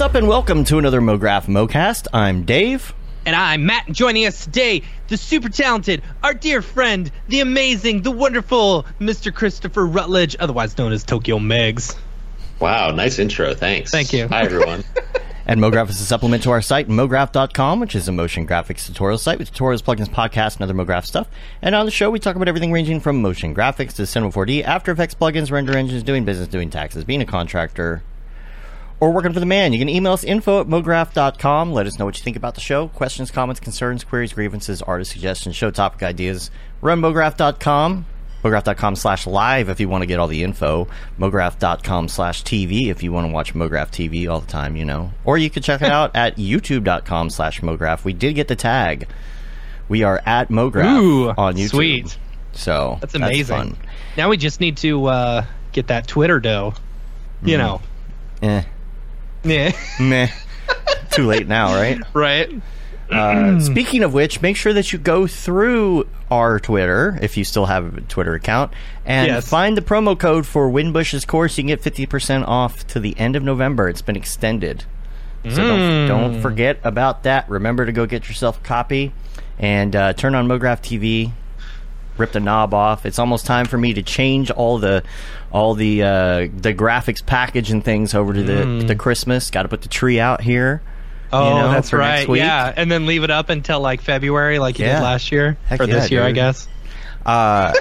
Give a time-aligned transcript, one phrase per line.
[0.00, 2.06] What's up and welcome to another MoGraph MoCast.
[2.14, 2.94] I'm Dave.
[3.26, 3.86] And I'm Matt.
[3.86, 9.30] And joining us today, the super talented, our dear friend, the amazing, the wonderful Mr.
[9.30, 11.98] Christopher Rutledge, otherwise known as Tokyo Megs.
[12.60, 13.52] Wow, nice intro.
[13.52, 13.90] Thanks.
[13.90, 14.26] Thank you.
[14.28, 14.84] Hi, everyone.
[15.46, 19.18] And MoGraph is a supplement to our site, MoGraph.com, which is a motion graphics tutorial
[19.18, 21.28] site with tutorials, plugins, podcasts, and other MoGraph stuff.
[21.60, 24.62] And on the show, we talk about everything ranging from motion graphics to Cinema 4D,
[24.62, 28.04] After Effects plugins, render engines, doing business, doing taxes, being a contractor,
[29.00, 29.72] or working for the man.
[29.72, 31.72] You can email us info at MoGraph.com.
[31.72, 32.88] Let us know what you think about the show.
[32.88, 36.50] Questions, comments, concerns, queries, grievances, artist suggestions, show topic ideas.
[36.80, 38.06] Run MoGraph.com.
[38.42, 40.88] MoGraph.com slash live if you want to get all the info.
[41.18, 45.12] MoGraph.com slash TV if you want to watch MoGraph TV all the time, you know.
[45.24, 48.04] Or you can check it out at YouTube.com slash MoGraph.
[48.04, 49.08] We did get the tag.
[49.88, 51.68] We are at MoGraph Ooh, on YouTube.
[51.70, 52.18] sweet.
[52.52, 53.56] So That's amazing.
[53.56, 53.76] fun.
[54.16, 56.74] Now we just need to uh, get that Twitter dough.
[57.42, 57.62] You Mm-hmm.
[57.66, 57.80] know.
[58.48, 58.62] Eh.
[59.44, 59.72] Yeah.
[60.00, 60.28] Meh.
[61.10, 61.98] Too late now, right?
[62.14, 62.50] right?
[63.10, 67.66] Uh, speaking of which, make sure that you go through our Twitter if you still
[67.66, 68.72] have a Twitter account
[69.04, 69.48] and Yes.
[69.48, 71.58] find the promo code for Winbush's course.
[71.58, 73.88] You can get fifty percent off to the end of November.
[73.88, 74.84] It's been extended,
[75.44, 77.48] so don't, don't forget about that.
[77.50, 79.12] Remember to go get yourself a copy
[79.58, 81.32] and uh, turn on MoGraph TV
[82.20, 83.06] rip the knob off.
[83.06, 85.02] It's almost time for me to change all the
[85.50, 88.86] all the uh, the graphics package and things over to the mm.
[88.86, 89.50] the Christmas.
[89.50, 90.82] Got to put the tree out here.
[91.32, 92.28] Oh, you know, that's right.
[92.28, 94.96] Yeah, and then leave it up until like February, like you yeah.
[94.96, 96.28] did last year Heck or yeah, this year, dude.
[96.28, 96.68] I guess.
[97.24, 97.72] Uh,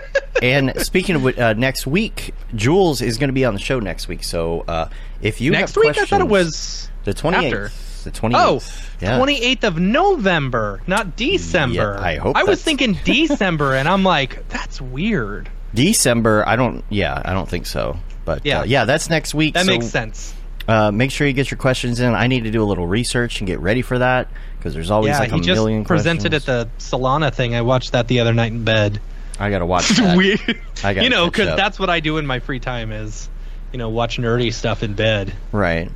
[0.41, 4.07] and speaking of uh, next week, Jules is going to be on the show next
[4.07, 4.23] week.
[4.23, 4.89] So uh,
[5.21, 7.88] if you next week, I thought it was the twenty eighth.
[8.03, 8.33] The 28th.
[8.35, 8.61] Oh,
[9.01, 9.19] yeah.
[9.19, 11.97] 28th of November, not December.
[11.97, 15.49] Yeah, I hope I was thinking December, and I'm like, that's weird.
[15.73, 17.99] December, I don't, yeah, I don't think so.
[18.25, 19.55] But yeah, uh, yeah that's next week.
[19.55, 20.35] That so, makes sense.
[20.67, 22.13] Uh, make sure you get your questions in.
[22.13, 24.27] I need to do a little research and get ready for that
[24.57, 26.49] because there's always yeah, like a he just presented questions.
[26.49, 27.55] at the Solana thing.
[27.55, 29.01] I watched that the other night in bed.
[29.39, 29.89] I gotta watch.
[29.97, 30.15] That.
[30.15, 30.61] Weird.
[30.83, 33.29] I got you know because that's what I do in my free time is
[33.71, 35.33] you know watch nerdy stuff in bed.
[35.51, 35.89] Right.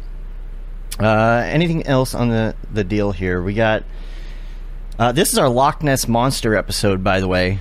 [1.00, 3.42] Uh, anything else on the the deal here?
[3.42, 3.84] We got.
[5.00, 7.59] Uh, this is our Loch Ness monster episode, by the way.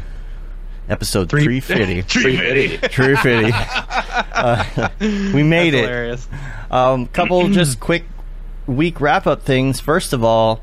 [0.88, 2.03] Episode three fifty.
[2.03, 2.88] 350.
[2.88, 3.53] True fifty.
[4.34, 5.88] Uh, we made That's it.
[5.88, 6.28] hilarious.
[6.70, 8.04] Um, couple just quick
[8.66, 9.78] week wrap up things.
[9.81, 10.60] First of all,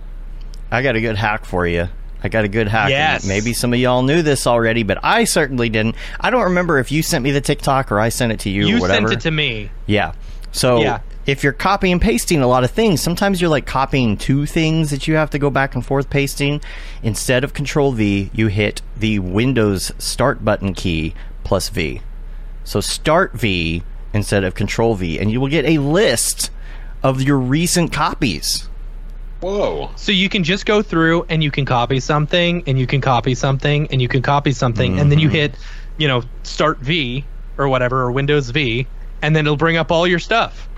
[0.69, 1.87] I got a good hack for you.
[2.23, 2.89] I got a good hack.
[2.89, 3.25] Yes.
[3.25, 5.95] Maybe some of y'all knew this already, but I certainly didn't.
[6.19, 8.67] I don't remember if you sent me the TikTok or I sent it to you,
[8.67, 9.01] You or whatever.
[9.01, 9.71] You sent it to me.
[9.85, 10.13] Yeah.
[10.51, 10.99] So Yeah.
[11.25, 14.89] If you're copying and pasting a lot of things, sometimes you're like copying two things
[14.89, 16.61] that you have to go back and forth pasting.
[17.03, 21.13] Instead of Control V, you hit the Windows Start button key
[21.43, 22.01] plus V.
[22.63, 26.49] So Start V instead of Control V, and you will get a list
[27.03, 28.67] of your recent copies.
[29.41, 29.91] Whoa.
[29.95, 33.35] So you can just go through and you can copy something and you can copy
[33.35, 35.35] something and you can copy something and then you Mm-hmm.
[35.35, 35.55] hit,
[35.97, 37.23] you know, start V
[37.57, 38.85] or whatever or Windows V
[39.21, 40.68] and then it'll bring up all your stuff.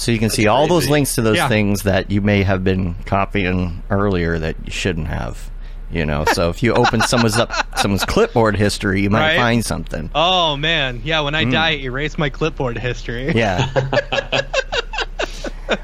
[0.00, 1.48] So you can see all those links to those Yeah.
[1.48, 5.50] things that you may have been copying earlier that you shouldn't have.
[5.92, 9.36] You know, so if you open someone's up someone's clipboard history, you might Right.
[9.36, 10.08] find something.
[10.14, 11.20] Oh man, yeah.
[11.20, 13.26] When I die, erase my clipboard history.
[13.26, 13.34] Mm.
[13.34, 14.40] Yeah.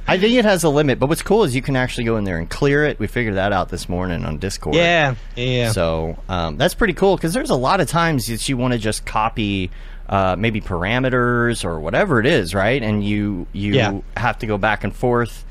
[0.09, 2.25] I think it has a limit, but what's cool is you can actually go in
[2.25, 2.99] there and clear it.
[2.99, 4.75] We figured that out this morning on Discord.
[4.77, 5.71] yeah, yeah.
[5.73, 8.79] So um, that's pretty cool because there's a lot of times that you want to
[8.79, 9.71] just copy
[10.09, 12.83] uh, maybe parameters or whatever it is, right?
[12.83, 14.01] And you you Yeah.
[14.17, 15.45] have to go back and forth,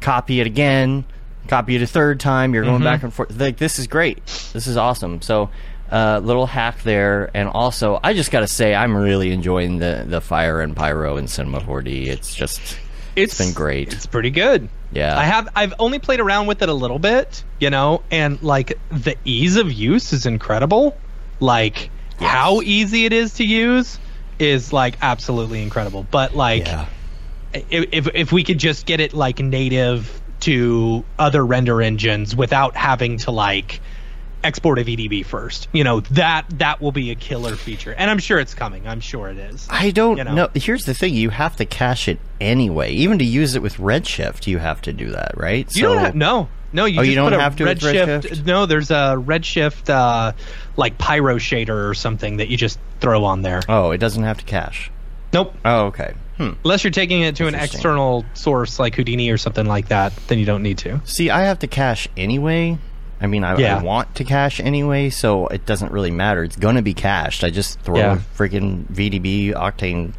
[0.00, 1.04] copy it again,
[1.48, 2.54] copy it a third time.
[2.54, 2.84] You're going Mm-hmm.
[2.84, 3.38] back and forth.
[3.38, 4.24] Like this is great.
[4.52, 5.22] This is awesome.
[5.22, 5.50] So.
[5.90, 10.22] Uh, little hack there, and also I just gotta say I'm really enjoying the the
[10.22, 12.06] fire and pyro in Cinema 4D.
[12.06, 12.78] It's just
[13.14, 13.92] it's been great.
[13.92, 14.70] It's pretty good.
[14.90, 15.18] Yeah.
[15.18, 18.78] I have I've only played around with it a little bit, you know, and like
[18.90, 20.96] the ease of use is incredible.
[21.40, 23.98] Like how easy it is to use
[24.38, 26.06] is like absolutely incredible.
[26.10, 26.86] But like yeah.
[27.52, 32.76] if if if we could just get it like native to other render engines without
[32.76, 33.80] having to like
[34.44, 37.94] export a VDB first, you know, that that will be a killer feature.
[37.96, 38.86] And I'm sure it's coming.
[38.86, 39.68] I'm sure it is.
[39.70, 40.34] I don't you know.
[40.34, 40.48] know.
[40.54, 42.92] Here's the thing: you have to cache it anyway.
[42.92, 45.68] Even to use it with Redshift, you have to do that, right?
[45.74, 46.84] You don't have, no, no.
[46.84, 48.22] You Oh, just you don't put a have to Redshift.
[48.22, 48.44] Redshift?
[48.46, 50.32] No, there's a Redshift uh,
[50.76, 53.60] like Pyro shader or something that you just throw on there.
[53.68, 54.90] Oh, it doesn't have to cache.
[55.32, 55.54] Nope.
[55.64, 56.14] Oh, okay.
[56.36, 56.50] Hmm.
[56.64, 60.38] Unless you're taking it to an external source like Houdini or something like that, then
[60.38, 61.00] you don't need to.
[61.04, 62.78] See, I have to cache anyway.
[63.20, 63.78] I mean, I, Yeah.
[63.78, 66.42] I want to cache anyway, so it doesn't really matter.
[66.42, 67.44] It's going to be cached.
[67.44, 68.14] I just throw Yeah.
[68.14, 70.12] a freaking VDB Octane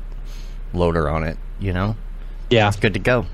[0.73, 1.37] loader on it.
[1.59, 1.95] You know,
[2.49, 2.67] Yeah.
[2.69, 3.25] it's good to go.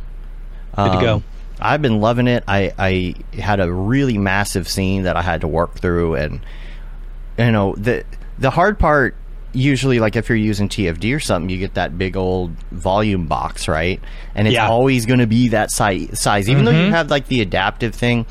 [0.75, 1.23] Good to go.
[1.59, 2.43] I've been loving it.
[2.47, 6.39] I, I had a really massive scene that I had to work through, and
[7.37, 8.03] you know the
[8.37, 9.15] the hard part
[9.51, 13.67] usually like if you're using TFD or something, you get that big old volume box,
[13.67, 13.99] right?
[14.35, 14.69] And it's Yeah.
[14.69, 18.27] always going to be that si- size, even though you have like the adaptive thing.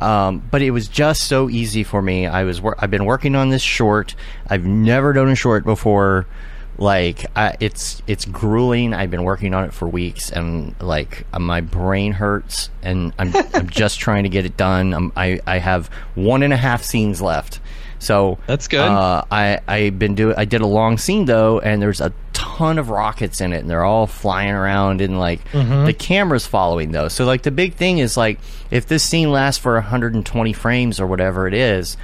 [0.00, 2.26] Um, but it was just so easy for me.
[2.26, 4.16] I was wor- I've been working on this short.
[4.50, 6.26] I've never done a short before.
[6.78, 8.92] Like I, it's it's grueling.
[8.92, 13.32] I've been working on it for weeks, and like uh, my brain hurts, and I'm
[13.54, 14.92] I'm just trying to get it done.
[14.92, 17.60] I'm, I I have one and a half scenes left.
[17.98, 18.80] So That's good.
[18.80, 20.34] Uh, I I've been doing.
[20.36, 23.70] I did a long scene though, and there's a ton of rockets in it, and
[23.70, 25.86] they're all flying around, and like Mm-hmm.
[25.86, 27.08] the camera's following though.
[27.08, 28.38] So like the big thing is like
[28.70, 31.96] if this scene lasts for 120 frames or whatever it is.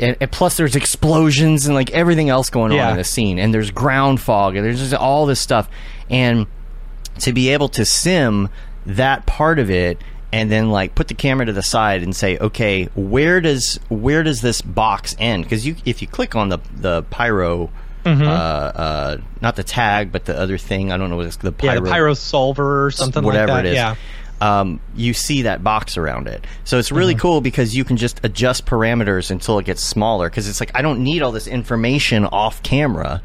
[0.00, 3.52] And, and plus, there's explosions and like everything else going on in the scene, and
[3.54, 5.68] there's ground fog, and there's just all this stuff.
[6.10, 6.46] And
[7.20, 8.48] to be able to sim
[8.86, 9.98] that part of it
[10.32, 14.22] and then like put the camera to the side and say okay where does where
[14.24, 17.70] does this box end because you if you click on the the pyro
[18.04, 18.22] Mm-hmm.
[18.22, 21.52] uh, uh, not the tag but the other thing i don't know what it's the
[21.52, 23.66] pyro, yeah, the pyro solver or something whatever like that.
[23.66, 23.94] it is Yeah.
[24.44, 26.44] Um, you see that box around it.
[26.64, 30.48] So it's really cool because you can just adjust parameters until it gets smaller because
[30.48, 33.22] it's like i don't need all this information off camera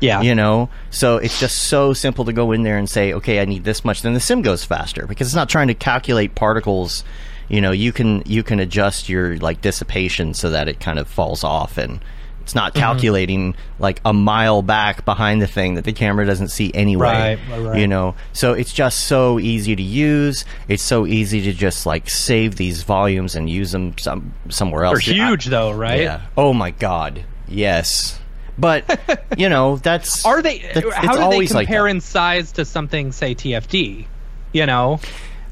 [0.00, 0.22] Yeah.
[0.22, 0.68] you know?
[0.90, 3.84] So it's just so simple to go in there and say okay i need this
[3.84, 7.04] much then the sim goes faster because it's not trying to calculate particles.
[7.48, 11.06] You know you can you can adjust your like dissipation so that it kind of
[11.06, 12.00] falls off and
[12.42, 12.80] it's not Mm-hmm.
[12.80, 17.58] calculating like a mile back behind the thing that the camera doesn't see anyway Right,
[17.60, 21.86] right, you know so it's just so easy to use it's so easy to just
[21.86, 26.00] like save these volumes and use them some somewhere else They're I- huge though, right?
[26.00, 28.18] yeah oh my god yes
[28.58, 28.84] but
[29.38, 30.58] you know that's Are they?
[30.58, 31.90] that's- how it's do they always like compare that.
[31.90, 34.04] in size to something, say TFD?
[34.52, 35.00] You know,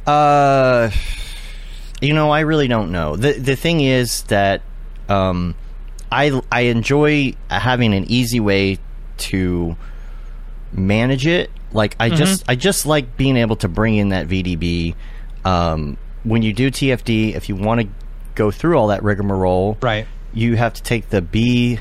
[0.06, 0.90] Uh,
[2.00, 3.16] you know, I really don't know.
[3.16, 4.62] the The thing is that
[5.08, 5.54] um,
[6.12, 8.78] I I enjoy having an easy way
[9.18, 9.76] to
[10.72, 11.50] manage it.
[11.72, 12.50] Like I just Mm-hmm.
[12.50, 14.94] I just like being able to bring in that VDB.
[15.44, 17.88] Um, when you do TFD, if you want to
[18.34, 20.06] go through all that rigmarole, right?
[20.32, 21.78] you have to take the B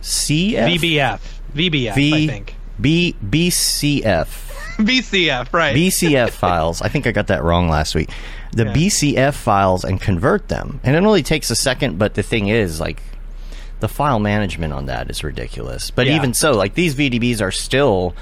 [0.00, 1.20] C F VBF,
[1.54, 2.54] VBF, I V think.
[2.80, 4.52] B BCF.
[4.76, 5.74] VCF, right?
[5.76, 6.82] BCF files.
[6.82, 8.10] I think I got that wrong last week.
[8.52, 8.72] The Yeah.
[8.72, 10.80] BCF files and convert them.
[10.82, 13.00] And it only takes a second, but the thing is, like,
[13.80, 15.90] the file management on that is ridiculous.
[15.90, 16.16] But Yeah.
[16.16, 18.14] even so, like, these VDBs are still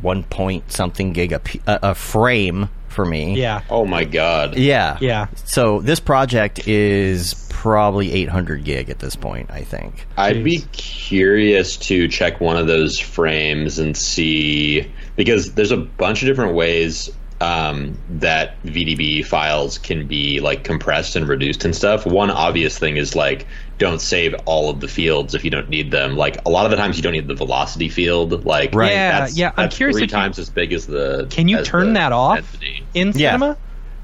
[0.00, 1.32] one point something gig
[1.66, 3.34] a frame for me.
[3.40, 4.56] yeah, Oh my god.
[4.56, 4.96] Yeah.
[5.00, 5.26] Yeah.
[5.44, 10.06] So this project is probably 800 gig at this point, I think.
[10.16, 16.22] I'd be curious to check one of those frames and see because there's a bunch
[16.22, 17.10] of different ways
[17.40, 22.04] um, that VDB files can be like compressed and reduced and stuff.
[22.06, 23.46] One obvious thing is like
[23.78, 26.16] don't save all of the fields if you don't need them.
[26.16, 28.44] Like a lot of the times you don't need the velocity field.
[28.44, 28.90] Like Right.
[28.90, 31.28] Yeah, that's, yeah, I'm that's curious three if you- times as big as the.
[31.30, 32.88] Can you turn that off density.
[32.94, 33.32] in Yeah.
[33.32, 33.56] cinema?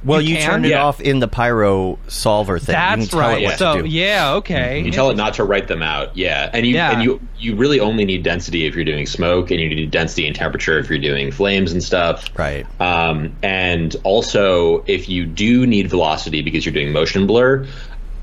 [0.04, 0.50] Well, You you, can?
[0.50, 0.84] turned it Yeah.
[0.84, 2.74] off in the Pyro solver thing.
[2.74, 3.42] you can That's tell right.
[3.42, 3.88] It what so to do.
[3.88, 4.80] yeah, okay.
[4.84, 6.92] You tell it not to write them out, yeah, and you Yeah.
[6.92, 10.26] and you you really only need density if you're doing smoke, and you need density
[10.26, 12.28] and temperature if you're doing flames and stuff.
[12.36, 12.66] Right.
[12.80, 17.66] Um, and also, if you do need velocity because you're doing motion blur,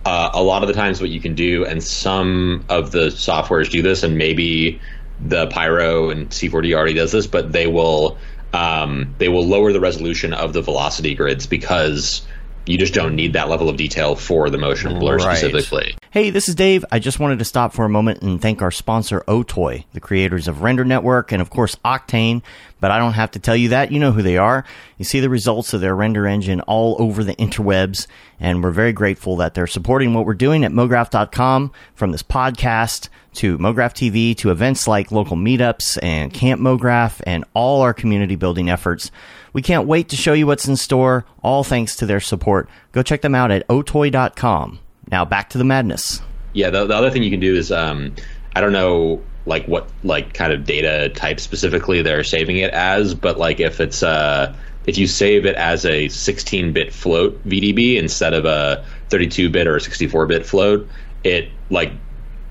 [0.06, 3.70] uh, a lot of the times what you can do, and some of the softwares
[3.70, 4.80] do this, and maybe
[5.24, 8.18] the Pyro and C4D already does this, but they will
[8.54, 12.22] um, they will lower the resolution of the velocity grids because
[12.66, 15.38] you just don't need that level of detail for the motion blur Right.
[15.38, 15.96] specifically.
[16.12, 16.84] Hey, this is Dave.
[16.92, 20.50] I just wanted to stop for a moment and thank our sponsor, Otoy, the creators
[20.50, 22.42] of Render Network and, of course, Octane.
[22.82, 23.94] But I don't have to tell you that.
[23.94, 24.66] You know who they are.
[24.98, 28.08] You see the results of their render engine all over the interwebs.
[28.42, 33.08] And we're very grateful that they're supporting what we're doing at MoGraph.com from this podcast
[33.36, 38.36] to MoGraph TV to events like local meetups and Camp MoGraph and all our community
[38.36, 39.12] building efforts.
[39.54, 42.68] We can't wait to show you what's in store, all thanks to their support.
[42.92, 44.80] Go check them out at otoy.com.
[45.12, 46.22] Now back to the madness.
[46.54, 48.16] Yeah, the, the other thing you can do is um,
[48.56, 53.14] I don't know like what like kind of data type specifically they're saving it as,
[53.16, 58.34] but like if it's uh if you save it as a 16-bit float VDB instead
[58.34, 60.88] of a 32-bit or a 64-bit float,
[61.24, 61.92] it like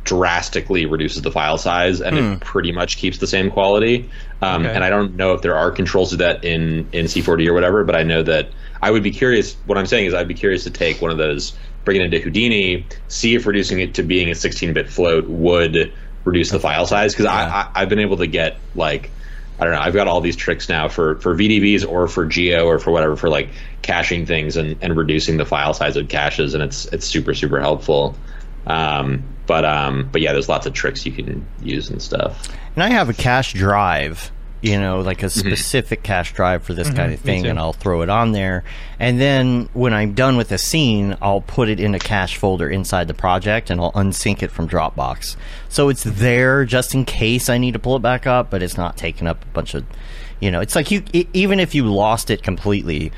[0.05, 4.09] drastically reduces the file size and it pretty much keeps the same quality.
[4.43, 4.75] Um, Okay.
[4.75, 7.85] And I don't know if there are controls to that in in C4D or whatever,
[7.85, 8.49] but I know that
[8.81, 9.55] I would be curious.
[9.67, 11.53] What I'm saying is, I'd be curious to take one of those,
[11.85, 15.93] bring it into Houdini, see if reducing it to being a 16-bit float would
[16.25, 19.11] reduce the file size because I, I I've been able to get like
[19.61, 19.81] I don't know.
[19.81, 23.15] I've got all these tricks now for for VDBs or for Geo or for whatever
[23.15, 23.51] for like
[23.83, 27.61] caching things and, and reducing the file size of caches, and it's it's super super
[27.61, 28.15] helpful.
[28.67, 32.49] Um, but um, but yeah, there's lots of tricks you can use and stuff.
[32.75, 34.33] And I have a cache drive,
[34.63, 35.49] you know, like a mm-hmm.
[35.49, 36.97] specific cache drive for this mm-hmm.
[36.97, 38.63] kind of thing, and I'll throw it on there.
[38.99, 42.69] And then when I'm done with a scene, I'll put it in a cache folder
[42.69, 45.37] inside the project, and I'll unsync it from Dropbox.
[45.69, 46.21] So it's mm-hmm.
[46.21, 49.27] there just in case I need to pull it back up, but it's not taking
[49.27, 49.85] up a bunch of,
[50.41, 53.13] you know, it's like you e- even if you lost it completely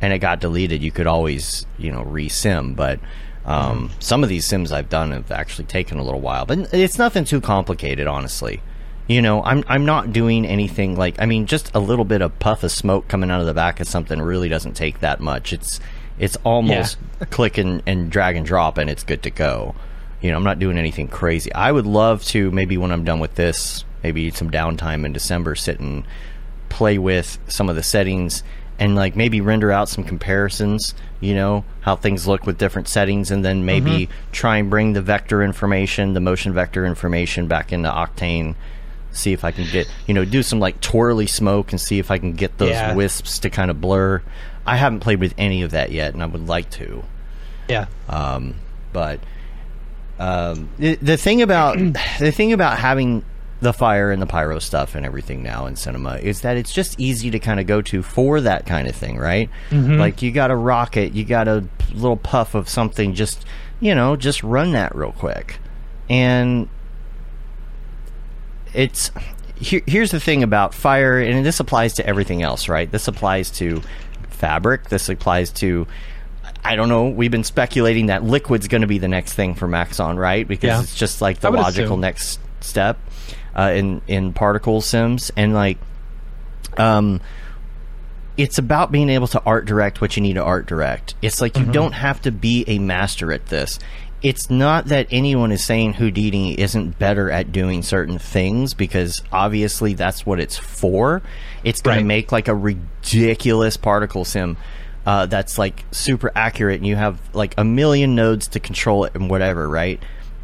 [0.00, 3.00] and it got deleted, you could always, you know, resim, but.
[3.42, 6.98] Um, Some of these sims I've done have actually taken a little while, but it's
[6.98, 8.60] nothing too complicated, honestly.
[9.10, 12.38] You know, I'm I'm not doing anything like I mean, just a little bit of
[12.38, 15.52] puff of smoke coming out of the back of something really doesn't take that much.
[15.52, 15.80] It's
[16.20, 16.96] it's almost
[17.30, 19.74] click and, and drag and drop, and it's good to go.
[20.20, 21.52] You know, I'm not doing anything crazy.
[21.52, 25.56] I would love to maybe when I'm done with this, maybe some downtime in December,
[25.56, 26.04] sit and
[26.68, 28.44] play with some of the settings
[28.78, 33.32] and like maybe render out some comparisons you know how things look with different settings
[33.32, 34.30] and then maybe mm-hmm.
[34.30, 38.54] try and bring the vector information the motion vector information back into octane
[39.12, 42.10] see if i can get you know do some like twirly smoke and see if
[42.10, 42.94] i can get those Yeah.
[42.94, 44.22] wisps to kind of blur
[44.66, 47.02] i haven't played with any of that yet and i would like to
[47.68, 47.86] Yeah.
[48.08, 48.54] um,
[48.92, 49.20] but
[50.18, 51.78] um, the, the thing about
[52.18, 53.24] the thing about having
[53.60, 56.98] the fire and the pyro stuff and everything now in cinema is that it's just
[56.98, 59.50] easy to kind of go to for that kind of thing, right?
[59.70, 63.44] Like you got a rocket, you got a little puff of something, just
[63.78, 65.58] you know, just run that real quick,
[66.08, 66.68] and
[68.74, 69.10] it's
[69.56, 72.90] here, here's the thing about fire, and this applies to everything else, right?
[72.90, 73.82] This applies to
[74.28, 74.88] fabric.
[74.88, 75.86] This applies to
[76.62, 77.08] I don't know.
[77.08, 80.46] We've been speculating that liquid's going to be the next thing for Maxon, right?
[80.46, 80.80] Because Yeah.
[80.82, 82.00] it's just like the logical assume.
[82.00, 82.98] next step
[83.56, 85.78] uh, in in particle sims, and like,
[86.76, 87.20] um,
[88.36, 91.14] it's about being able to art direct what you need to art direct.
[91.22, 91.72] It's like you Mm-hmm.
[91.72, 93.78] don't have to be a master at this.
[94.22, 99.94] It's not that anyone is saying Houdini isn't better at doing certain things because obviously
[99.94, 101.22] that's what it's for.
[101.64, 102.00] It's going Right.
[102.02, 104.56] to make like a ridiculous particle sim
[105.06, 109.14] uh, that's like super accurate and you have like a million nodes to control it
[109.14, 109.98] and whatever, right?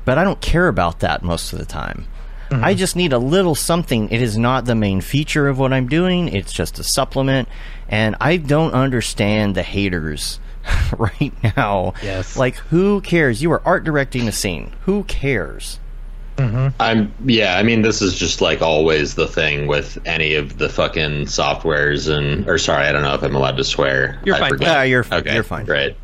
[0.06, 2.06] But I don't care about that most of the time.
[2.48, 4.08] I just need a little something.
[4.10, 6.28] It is not the main feature of what I'm doing.
[6.28, 7.48] It's just a supplement,
[7.88, 10.38] and I don't understand the haters
[10.98, 11.94] right now.
[12.02, 12.36] Yes.
[12.36, 13.42] like who cares?
[13.42, 14.72] You are art directing a scene.
[14.84, 15.78] Who cares?
[16.38, 17.56] I'm yeah.
[17.56, 22.14] I mean, this is just like always the thing with any of the fucking softwares
[22.14, 24.20] and or sorry, I don't know if I'm allowed to swear.
[24.22, 24.48] You're I fine.
[24.50, 24.68] forget.
[24.68, 25.32] Ah, you're f- okay.
[25.32, 25.64] you're fine.
[25.64, 25.96] Great.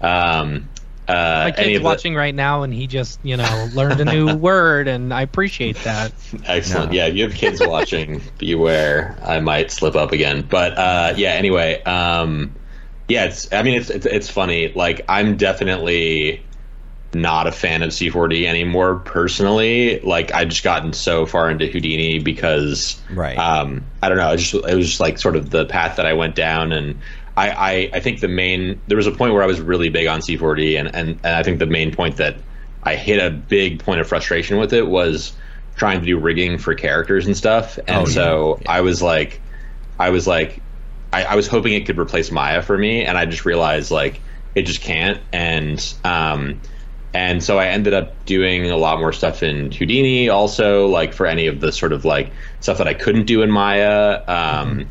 [0.00, 0.68] Um,
[1.06, 1.12] uh,
[1.44, 4.34] My kid's of the- watching right now, and he just, you know, learned a new
[4.36, 6.10] word, and I appreciate that.
[6.46, 6.90] Excellent.
[6.90, 6.96] No.
[6.96, 9.16] Yeah, if you have kids watching, beware.
[9.22, 10.42] I might slip up again.
[10.50, 11.30] But uh, yeah.
[11.34, 12.52] Anyway, um,
[13.08, 13.24] yeah.
[13.26, 13.52] It's.
[13.52, 14.72] I mean, it's, it's it's funny.
[14.74, 16.42] Like, I'm definitely
[17.14, 20.00] not a fan of C4D anymore personally.
[20.00, 23.38] Like, I've just gotten so far into Houdini because, Right.
[23.38, 24.32] Um, I don't know.
[24.32, 26.98] It, just, it was just like sort of the path that I went down, and
[27.36, 30.06] I, I I think the main there was a point where I was really big
[30.06, 32.36] on C4D, and and, and I think the main point that
[32.82, 35.32] I hit a big point of frustration with it was
[35.76, 38.04] trying to do rigging for characters and stuff, and Oh, yeah.
[38.06, 39.40] so I was like,
[39.98, 40.60] I was like,
[41.16, 44.20] I, I was hoping it could replace Maya for me, and I just realized like
[44.54, 46.60] it just can't, and um,
[47.14, 51.24] and so I ended up doing a lot more stuff in Houdini, also like for
[51.24, 52.30] any of the sort of like
[52.60, 54.90] stuff that I couldn't do in Maya, um,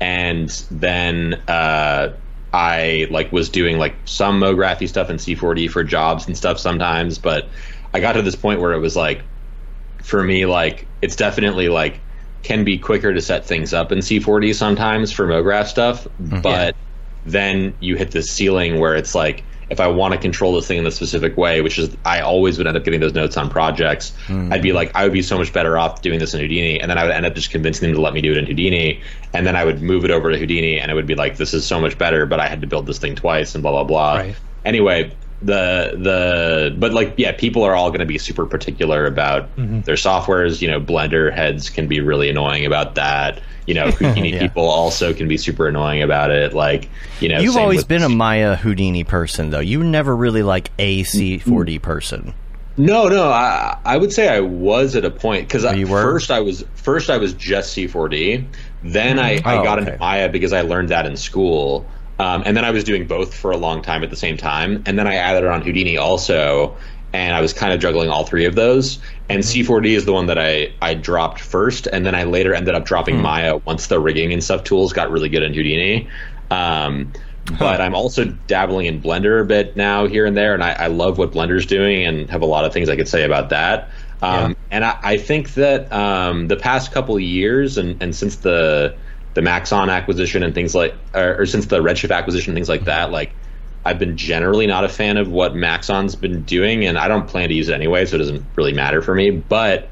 [0.00, 2.12] and then uh,
[2.52, 7.18] I like was doing like some MoGraphy stuff in C4D for jobs and stuff sometimes,
[7.18, 7.48] but
[7.92, 9.22] I got to this point where it was like
[10.04, 11.98] for me like it's definitely like
[12.44, 16.40] can be quicker to set things up in C4D sometimes for MoGraph stuff, mm-hmm.
[16.40, 16.76] but
[17.26, 20.78] then you hit this ceiling where it's like if I want to control this thing
[20.78, 23.48] in a specific way, which is I always would end up getting those notes on
[23.48, 24.52] projects, mm.
[24.52, 26.90] I'd be like I would be so much better off doing this in Houdini, and
[26.90, 29.00] then I would end up just convincing them to let me do it in Houdini,
[29.32, 31.54] and then I would move it over to Houdini, and it would be like this
[31.54, 33.84] is so much better, but I had to build this thing twice and blah blah
[33.84, 34.16] blah.
[34.16, 34.36] Right.
[34.66, 35.12] Anyway,
[35.44, 39.80] the the but like yeah, people are all going to be super particular about mm-hmm.
[39.82, 40.62] their softwares.
[40.62, 43.40] You know, Blender heads can be really annoying about that.
[43.66, 44.40] You know, Houdini Yeah.
[44.40, 46.54] people also can be super annoying about it.
[46.54, 46.88] Like
[47.20, 49.60] you know, You've always with- been a Maya Houdini person, though.
[49.60, 51.76] You never really like a C4D mm-hmm.
[51.82, 52.34] person.
[52.76, 56.02] No, no, I I would say I was at a point because oh, were?
[56.02, 58.44] first I was first I was just C4D,
[58.82, 59.46] then mm-hmm.
[59.46, 59.88] I, I Oh, got okay.
[59.92, 61.86] into Maya because I learned that in school,
[62.18, 64.82] um, and then I was doing both for a long time at the same time,
[64.86, 66.76] and then I added on Houdini also,
[67.12, 68.98] and I was kind of juggling all three of those.
[69.28, 72.74] And C4D is the one that I I dropped first, and then I later ended
[72.74, 76.08] up dropping Maya once the rigging and stuff tools got really good in Houdini.
[76.50, 77.12] Um,
[77.58, 80.86] but I'm also dabbling in Blender a bit now here and there, and I, I
[80.86, 83.90] love what Blender's doing, and have a lot of things I could say about that.
[84.22, 84.54] Um, Yeah.
[84.70, 88.96] And I, I think that um, the past couple of years, and, and since the
[89.34, 93.10] the Maxon acquisition and things like, or, or since the Redshift acquisition things like that,
[93.10, 93.32] like
[93.84, 97.48] I've been generally not a fan of what Maxon's been doing, and I don't plan
[97.48, 99.30] to use it anyway, so it doesn't really matter for me.
[99.30, 99.90] But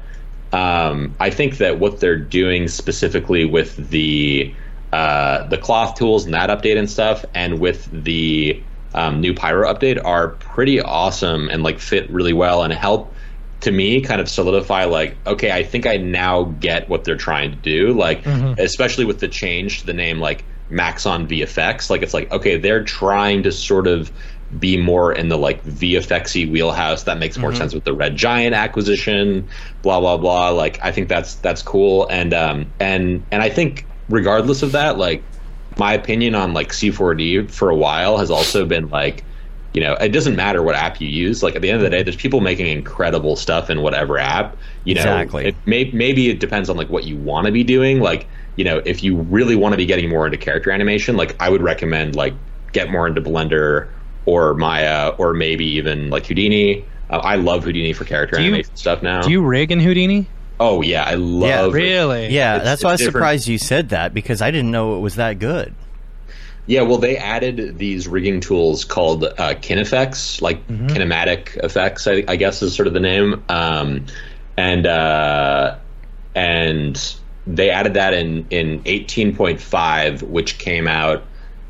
[0.51, 4.53] um, I think that what they're doing specifically with the
[4.91, 8.61] uh, the cloth tools and that update and stuff, and with the
[8.95, 13.12] um, new Pyro update, are pretty awesome and like fit really well and help
[13.63, 17.51] to me kind of solidify like okay i think i now get what they're trying
[17.51, 17.93] to do.
[17.93, 18.25] Like
[18.59, 22.83] especially with the change to the name like maxon vfx like it's like okay they're
[22.83, 24.11] trying to sort of
[24.59, 27.03] be more in the like vfxy wheelhouse.
[27.03, 29.47] That makes more sense with the red giant acquisition
[29.81, 30.49] blah blah blah.
[30.49, 32.07] Like i think that's that's cool.
[32.09, 35.23] And um and and i think regardless of that like
[35.77, 39.23] my opinion on like c4d for a while has also been like
[39.73, 41.41] you know, it doesn't matter what app you use.
[41.43, 44.55] Like at the end of the day, there's people making incredible stuff in whatever app.
[44.85, 45.45] You know, Exactly.
[45.47, 47.99] it may, maybe it depends on like what you want to be doing.
[47.99, 51.35] Like, you know, if you really want to be getting more into character animation, like
[51.41, 52.33] I would recommend like
[52.71, 53.87] get more into Blender
[54.25, 56.85] or Maya or maybe even like Houdini.
[57.09, 59.21] Uh, I love Houdini for character you- animation stuff now.
[59.23, 60.27] Do you rig in Houdini?
[60.59, 61.49] oh yeah, I love.
[61.49, 62.27] Yeah, Really?
[62.29, 63.13] Yeah, It's- that's why I was different.
[63.15, 65.73] surprised you said that because I didn't know it was that good.
[66.65, 72.37] Yeah, well, they added these rigging tools called uh, KineFX, like kinematic effects, I, I
[72.37, 73.43] guess is sort of the name.
[73.49, 74.05] Um,
[74.55, 75.77] and uh,
[76.35, 77.15] and
[77.45, 81.23] they added that in in 18.5, which came out,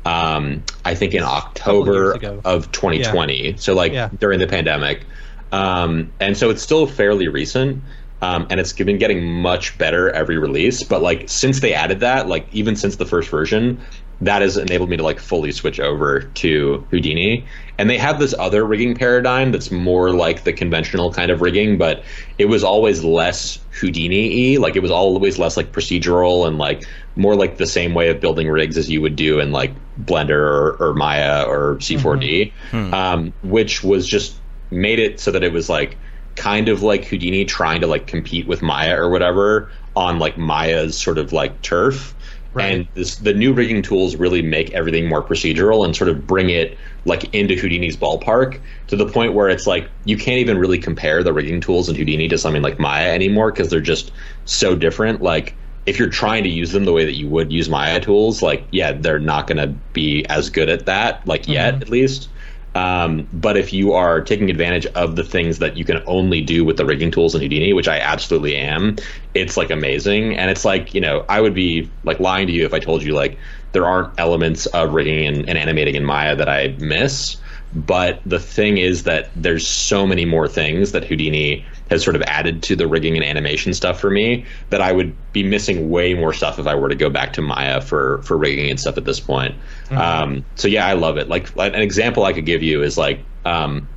[0.04, 2.12] um, I think, in October
[2.44, 3.56] of 2020.
[3.56, 4.10] So like Yeah.
[4.20, 5.06] during the pandemic,
[5.50, 7.82] um, and so it's still fairly recent.
[8.22, 10.82] Um, and it's been getting much better every release.
[10.82, 13.82] But like since they added that, like even since the first version,
[14.20, 17.44] that has enabled me to like fully switch over to Houdini.
[17.76, 21.76] And they have this other rigging paradigm that's more like the conventional kind of rigging,
[21.76, 22.04] but
[22.38, 24.62] it was always less Houdini y.
[24.62, 26.84] Like it was always less like procedural and like
[27.16, 30.30] more like the same way of building rigs as you would do in like Blender
[30.30, 32.52] or, or Maya or C4D,
[32.92, 34.36] um, which was just
[34.70, 35.96] made it so that it was like
[36.36, 40.98] kind of like Houdini trying to like compete with Maya or whatever on like Maya's
[40.98, 42.13] sort of like turf.
[42.54, 42.72] Right.
[42.72, 46.50] And this, the new rigging tools really make everything more procedural and sort of bring
[46.50, 50.78] it like into Houdini's ballpark to the point where it's like you can't even really
[50.78, 54.12] compare the rigging tools in Houdini to something like Maya anymore because they're just
[54.44, 55.20] so different.
[55.20, 55.54] Like
[55.86, 58.64] if you're trying to use them the way that you would use Maya tools, like
[58.70, 61.82] yeah, they're not going to be as good at that, like yet mm-hmm.
[61.82, 62.28] at least.
[62.74, 66.64] Um, but if you are taking advantage of the things that you can only do
[66.64, 68.96] with the rigging tools in Houdini, which I absolutely am,
[69.34, 70.36] it's like amazing.
[70.36, 73.02] And it's like, you know, I would be like lying to you if I told
[73.02, 73.38] you like
[73.72, 77.36] there aren't elements of rigging and, and animating in Maya that I miss.
[77.74, 82.22] But the thing is that there's so many more things that Houdini has sort of
[82.22, 86.14] added to the rigging and animation stuff for me that I would be missing way
[86.14, 88.98] more stuff if I were to go back to Maya for for rigging and stuff
[88.98, 89.54] at this point.
[89.90, 91.28] Um, so yeah, I love it.
[91.28, 93.88] Like an example I could give you is like um,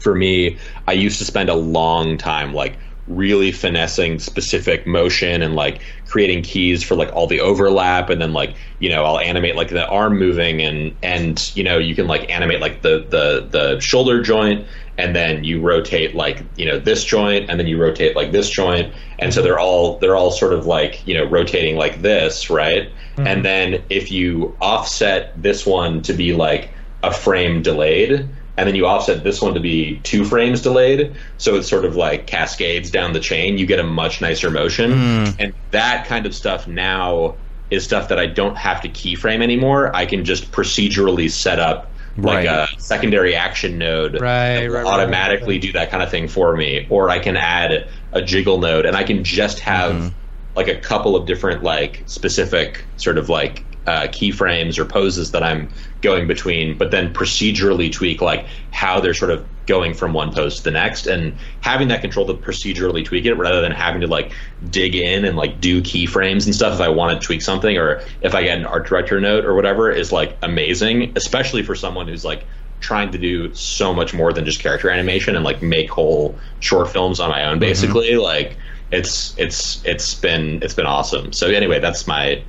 [0.00, 2.78] for me, I used to spend a long time like
[3.08, 8.32] really finessing specific motion and like creating keys for like all the overlap and then
[8.32, 12.06] like you know I'll animate like the arm moving and and you know you can
[12.06, 14.66] like animate like the the the shoulder joint
[14.98, 18.50] and then you rotate like you know this joint and then you rotate like this
[18.50, 18.92] joint.
[19.20, 22.90] And so they're all they're all sort of like you know rotating like this right?
[23.16, 23.26] Mm-hmm.
[23.26, 26.70] And then if you offset this one to be like
[27.02, 31.14] a frame delayed and then you offset this one to be two frames delayed.
[31.36, 33.56] So it sort of like cascades down the chain.
[33.56, 34.92] You get a much nicer motion.
[34.92, 35.30] Hmm.
[35.38, 37.36] And that kind of stuff now
[37.70, 39.94] is stuff that i don't have to keyframe anymore.
[39.94, 42.68] I can just procedurally set up like Right.
[42.76, 45.62] a secondary action node Right, right, automatically right.
[45.62, 46.84] do that kind of thing for me.
[46.90, 48.86] Or i can add a jiggle node.
[48.86, 50.08] And i can just have mm-hmm.
[50.56, 55.42] like a couple of different like specific sort of like uh, keyframes or poses that
[55.42, 55.70] I'm
[56.02, 60.58] going between, but then procedurally tweak like how they're sort of going from one pose
[60.58, 64.06] to the next, and having that control to procedurally tweak it rather than having to
[64.06, 64.32] like
[64.68, 68.02] dig in and like do keyframes and stuff if I want to tweak something or
[68.20, 72.08] if I get an art director note or whatever is like amazing, especially for someone
[72.08, 72.44] who's like
[72.80, 76.90] trying to do so much more than just character animation and like make whole short
[76.90, 78.16] films on my own basically.
[78.16, 78.58] Like
[78.92, 81.32] it's it's it's been it's been awesome.
[81.32, 82.42] So anyway that's my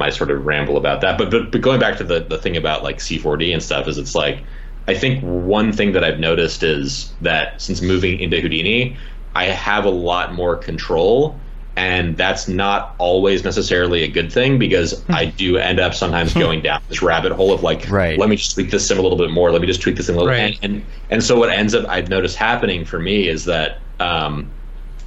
[0.00, 2.56] my sort of ramble about that but but, but going back to the the thing
[2.56, 4.42] about like c4d and stuff is it's like
[4.88, 8.96] I think one thing that I've noticed is that since moving into Houdini,
[9.36, 11.38] I have a lot more control.
[11.76, 16.62] And that's not always necessarily a good thing because I do end up sometimes going
[16.62, 18.18] down this rabbit hole of like, Right.
[18.18, 19.52] let me just tweak this sim a little bit more.
[19.52, 20.58] Let me just tweak this thing a little Right.
[20.62, 24.50] and, and and so what ends up I've noticed happening for me is that um,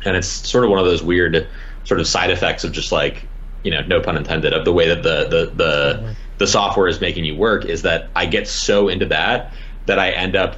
[0.05, 1.45] and it's sort of one of those weird
[1.83, 3.27] sort of side effects of just like
[3.63, 6.11] you know no pun intended of the way that the the the, mm-hmm.
[6.37, 9.53] the software is making you work is that I get so into that
[9.85, 10.57] that I end up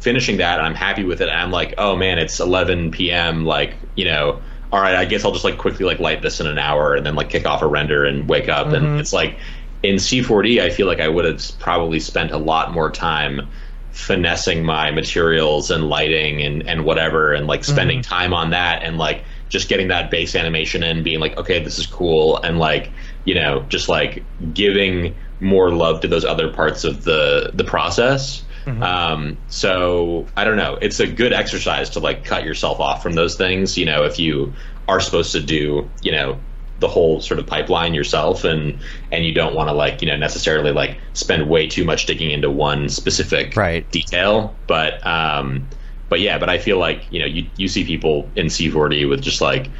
[0.00, 1.28] finishing that and I'm happy with it.
[1.28, 3.44] And I'm like oh man it's 11 p.m.
[3.44, 4.40] like you know
[4.72, 7.06] all right I guess I'll just like quickly like light this in an hour and
[7.06, 8.68] then like kick off a render and wake up.
[8.68, 8.98] And mm-hmm.
[8.98, 9.38] it's like
[9.82, 13.48] in C4D I feel like I would have probably spent a lot more time
[13.92, 18.14] finessing my materials and lighting and, and whatever and like spending mm-hmm.
[18.14, 21.78] time on that and like just getting that base animation in being like okay this
[21.78, 22.90] is cool and like
[23.24, 28.42] you know just like giving more love to those other parts of the the process.
[28.80, 30.78] Um, so i don't know.
[30.80, 34.18] It's a good exercise to like cut yourself off from those things you know if
[34.18, 34.54] you
[34.88, 36.38] are supposed to do you know
[36.78, 38.78] the whole sort of pipeline yourself and
[39.10, 42.30] and you don't want to like you know necessarily like spend way too much digging
[42.30, 43.88] into one specific Right.
[43.90, 44.56] detail.
[44.66, 45.68] But um
[46.12, 49.22] but yeah but i feel like you know you you see people in c4d with
[49.22, 49.70] just like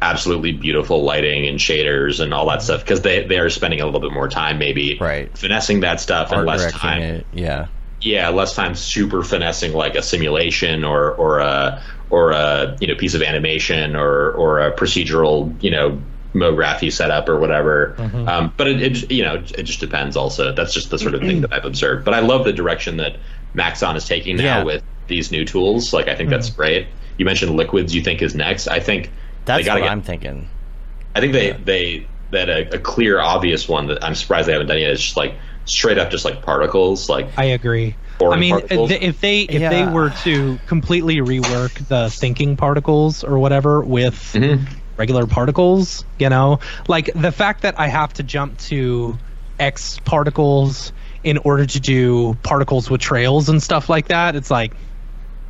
[0.00, 3.84] absolutely beautiful lighting and shaders and all that stuff because they they are spending a
[3.84, 5.36] little bit more time maybe Right.
[5.36, 7.26] finessing that stuff and less time it.
[7.32, 7.66] Yeah.
[8.00, 12.94] yeah, less time super finessing like a simulation or or a or a you know
[12.94, 16.00] piece of animation or or a procedural you know
[16.34, 17.96] MoGraphy setup or whatever.
[17.98, 18.28] Mm-hmm.
[18.28, 20.16] Um, but it, it you know it just depends.
[20.16, 22.04] Also, that's just the sort of thing that I've observed.
[22.04, 23.16] But I love the direction that
[23.54, 24.56] Maxon is taking now Yeah.
[24.58, 24.66] Mm-hmm.
[24.66, 25.92] with these new tools.
[25.92, 26.86] Like I think that's great.
[27.18, 27.94] You mentioned liquids.
[27.94, 28.68] You think is next.
[28.68, 29.10] I think
[29.44, 30.48] That's what get I'm thinking.
[31.14, 34.68] I think they they that a, a clear obvious one that I'm surprised they haven't
[34.68, 35.34] done yet is just like
[35.64, 37.96] straight up just like particles like I agree.
[38.22, 38.90] I mean, particles?
[38.90, 44.66] if they if they were to completely rework the thinking particles or whatever with Mhm.
[44.96, 49.18] regular particles, you know, like the fact that I have to jump to
[49.58, 50.92] X particles
[51.24, 54.72] in order to do particles with trails and stuff like that, it's like,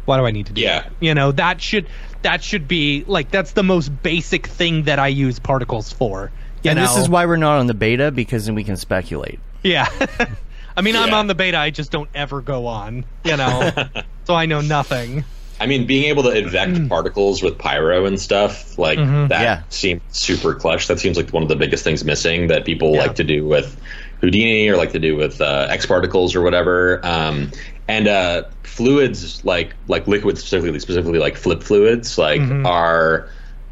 [0.05, 0.83] why do I need to do Yeah.
[0.83, 0.93] that?
[1.01, 1.87] You know, that should
[2.23, 6.31] that should be like that's the most basic thing that I use particles for.
[6.63, 6.87] You And know?
[6.87, 9.39] this is why we're not on the beta because then we can speculate.
[9.63, 9.89] Yeah.
[10.77, 11.59] I mean, I'm on the beta.
[11.59, 13.71] I just don't ever go on, you know,
[14.25, 15.25] so I know nothing.
[15.61, 19.29] I mean, being able to advect particles with pyro and stuff like mm-hmm.
[19.29, 19.63] that Yeah.
[19.69, 20.87] seems super clutch.
[20.89, 23.03] That seems like one of the biggest things missing that people Yeah.
[23.03, 23.79] like to do with
[24.21, 27.01] Houdini or like to do with uh, X particles or whatever.
[27.05, 27.51] Um,
[27.89, 33.29] and uh, fluids like like liquids specifically, specifically like flip fluids, like are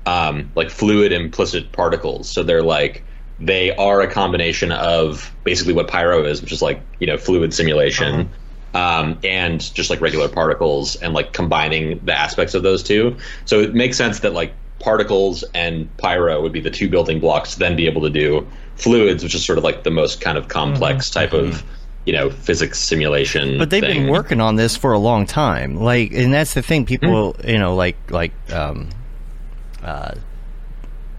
[0.07, 2.29] um, like fluid implicit particles.
[2.29, 3.05] So they're like
[3.39, 7.55] they are a combination of basically what pyro is, which is like you know fluid
[7.55, 8.31] simulation
[8.75, 13.17] um, and just like regular particles and like combining the aspects of those two.
[13.45, 17.55] So it makes sense that like particles and pyro would be the two building blocks
[17.55, 20.39] to then be able to do fluids, which is sort of like the most kind
[20.39, 21.65] of complex type of
[22.05, 23.59] you know physics simulation.
[23.59, 24.05] But they've thing.
[24.05, 25.77] been working on this for a long time.
[25.77, 26.87] Like, and that's the thing.
[26.87, 28.89] People, you know, like like um,
[29.83, 30.15] uh,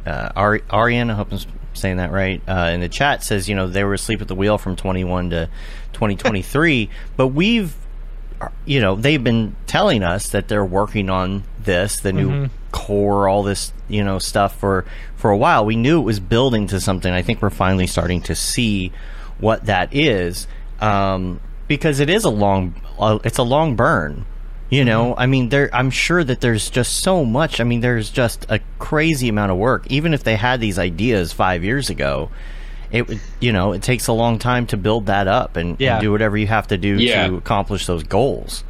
[0.06, 1.10] uh, Ari- Arian.
[1.10, 1.40] I hope I'm
[1.74, 2.42] saying that right.
[2.48, 5.32] Uh, in the chat says, you know, they were asleep at the wheel from 21
[5.32, 5.50] to
[5.94, 6.90] 2023.
[7.18, 7.76] but we've,
[8.66, 13.44] you know, they've been telling us that they're working on this, the new core, all
[13.44, 15.66] this, you know, stuff for for a while.
[15.66, 17.12] We knew it was building to something.
[17.12, 18.92] I think we're finally starting to see
[19.40, 20.48] what that is,
[20.82, 24.26] um, because it is a long, uh, it's a long burn.
[24.72, 25.70] You know, I mean, there.
[25.74, 27.60] I'm sure that there's just so much.
[27.60, 29.88] I mean, there's just a crazy amount of work.
[29.90, 32.30] Even if they had these ideas five years ago,
[32.92, 33.20] it would.
[33.40, 36.38] You know, it takes a long time to build that up and, and do whatever
[36.38, 37.28] you have to do Yeah.
[37.30, 38.64] to accomplish those goals.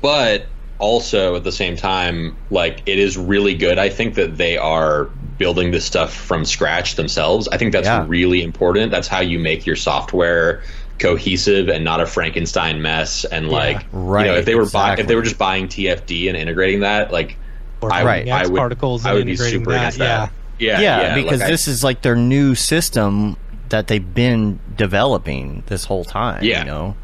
[0.00, 0.46] but
[0.78, 3.78] also at the same time, like it is really good.
[3.78, 5.04] I think that they are
[5.38, 7.48] building this stuff from scratch themselves.
[7.48, 8.04] I think that's Yeah.
[8.08, 8.90] really important.
[8.90, 10.62] That's how you make your software
[10.98, 13.24] cohesive and not a Frankenstein mess.
[13.24, 16.28] And like, right, you know, if they were buy- if they were just buying TFD
[16.28, 17.36] and integrating that, like,
[17.82, 18.28] I, Right.
[18.28, 20.30] I X would, particles I would be super that, against that.
[20.58, 23.36] Yeah, Yeah, yeah, because like I- this is like their new system
[23.68, 26.42] that they've been developing this whole time.
[26.42, 26.60] Yeah.
[26.60, 26.96] you know,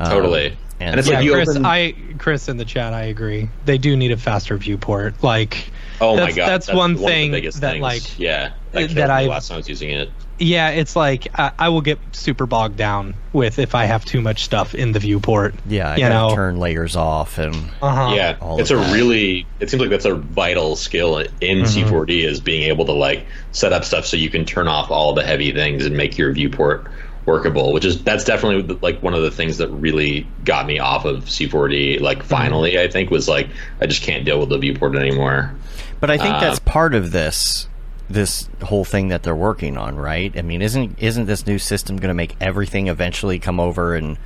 [0.00, 0.56] Um, Totally.
[0.80, 3.48] And, And it's Yeah, like you Chris, open- I Chris in the chat, I agree.
[3.64, 5.22] They do need a faster viewport.
[5.22, 7.82] Like, Oh my that's, god, that's, one of the thing that things.
[7.82, 10.10] like, yeah, that, that I've- last time I was using it.
[10.38, 14.20] yeah, it's like I, I will get super bogged down with if I have too
[14.20, 15.56] much stuff in the viewport.
[15.66, 18.12] yeah, I you know, turn layers off and uh-huh.
[18.14, 18.94] yeah, all it's of a that.
[18.94, 19.44] really.
[19.58, 23.72] It seems like that's a vital skill in C4D is being able to like set
[23.72, 26.86] up stuff so you can turn off all the heavy things and make your viewport
[27.28, 27.72] workable.
[27.72, 31.26] Which is that's definitely like one of the things that really got me off of
[31.26, 32.00] C4D.
[32.00, 33.48] Like finally, I think was like
[33.80, 35.54] I just can't deal with the viewport anymore.
[36.00, 37.68] But I think Uh, that's part of this
[38.10, 40.32] this whole thing that they're working on, right?
[40.36, 44.16] I mean, isn't isn't this new system going to make everything eventually come over and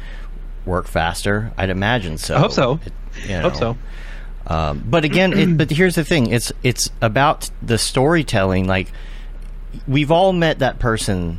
[0.65, 1.53] work faster?
[1.59, 2.37] I'd imagine so.
[2.37, 2.81] I hope so.
[2.87, 2.93] It-
[3.29, 3.77] you Hope so.
[4.47, 8.67] Um, but again, it, but here's the thing: it's it's about the storytelling.
[8.67, 8.89] Like
[9.87, 11.39] we've all met that person.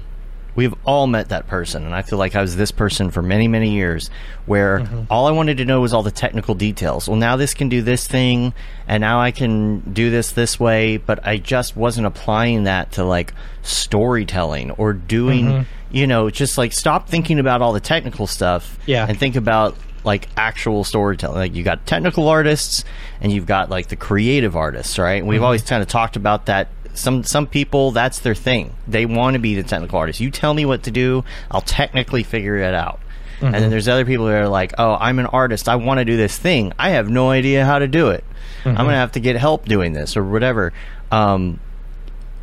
[0.55, 3.47] We've all met that person, and I feel like I was this person for many,
[3.47, 4.09] many years,
[4.45, 5.01] where Mm-hmm.
[5.09, 7.07] all I wanted to know was all the technical details.
[7.07, 8.53] Well, now this can do this thing,
[8.87, 13.03] and now I can do this this way, but I just wasn't applying that to
[13.03, 15.63] like storytelling or doing, Mm-hmm.
[15.95, 19.05] you know, just like stop thinking about all the technical stuff, Yeah.
[19.07, 21.37] and think about like actual storytelling.
[21.37, 22.83] Like you got technical artists
[23.21, 25.19] and you've got like the creative artists, right?
[25.19, 25.45] And we've Mm-hmm.
[25.45, 26.67] always kind of talked about that.
[26.93, 28.73] Some some people that's their thing.
[28.88, 30.19] They want to be the technical artist.
[30.19, 32.99] You tell me what to do, I'll technically figure it out.
[33.41, 33.62] And Mm-hmm.
[33.62, 35.67] then there's other people that are like, "Oh, I'm an artist.
[35.67, 36.71] I want to do this thing.
[36.79, 38.23] I have no idea how to do it.
[38.63, 38.77] I'm Mm-hmm.
[38.84, 40.71] going to have to get help doing this or whatever."
[41.12, 41.60] Um,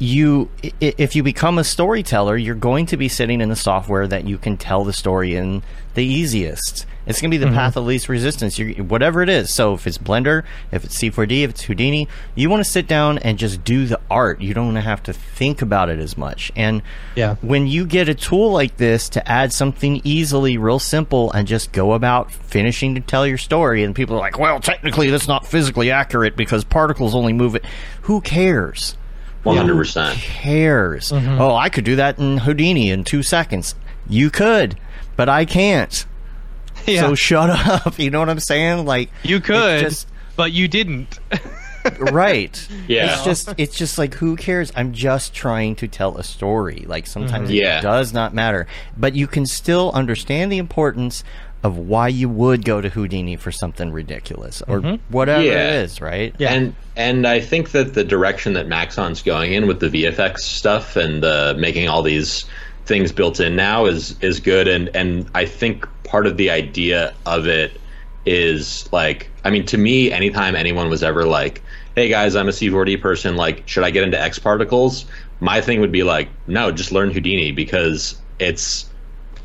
[0.00, 0.48] you
[0.80, 4.38] if you become a storyteller you're going to be sitting in the software that you
[4.38, 5.62] can tell the story in
[5.94, 6.86] the easiest.
[7.06, 7.56] It's going to be the mm-hmm.
[7.56, 8.58] path of least resistance.
[8.58, 9.52] You whatever it is.
[9.52, 13.18] So if it's blender if it's c4d if it's houdini you want to sit down
[13.18, 14.40] and just do the art.
[14.40, 16.50] You don't have to think about it as much.
[16.56, 16.80] And
[17.14, 17.34] Yeah.
[17.42, 21.72] when you get a tool like this to add something easily real simple and just
[21.72, 25.46] go about finishing to tell your story and people are like well technically that's not
[25.46, 27.66] physically accurate because particles only move it.
[28.02, 28.96] Who cares
[29.42, 30.18] One hundred percent.
[30.18, 31.10] Who cares?
[31.12, 31.40] Mm-hmm.
[31.40, 33.74] Oh, I could do that in Houdini in two seconds.
[34.08, 34.78] You could,
[35.16, 36.06] but I can't.
[36.86, 37.02] Yeah.
[37.02, 37.98] So shut up.
[37.98, 38.86] You know what I'm saying?
[38.86, 41.18] Like you could, just but you didn't.
[41.98, 42.68] right.
[42.88, 43.12] Yeah.
[43.12, 44.72] It's just it's just like who cares?
[44.74, 46.84] I'm just trying to tell a story.
[46.88, 47.56] Like sometimes Mm-hmm.
[47.58, 47.78] Yeah.
[47.80, 51.22] it does not matter, but you can still understand the importance
[51.62, 55.52] of why you would go to Houdini for something ridiculous or whatever Yeah.
[55.52, 56.34] it is, right?
[56.38, 56.52] Yeah.
[56.52, 60.96] And and I think that the direction that Maxon's going in with the VFX stuff
[60.96, 62.44] and uh, making all these
[62.86, 64.68] things built in now is is good.
[64.68, 67.78] And and I think part of the idea of it
[68.26, 71.62] is like, I mean, to me, anytime anyone was ever like,
[71.94, 73.36] "Hey guys, I'm a C4D person.
[73.36, 75.04] Like, should I get into X particles?"
[75.40, 78.86] My thing would be like, "No, just learn Houdini because it's."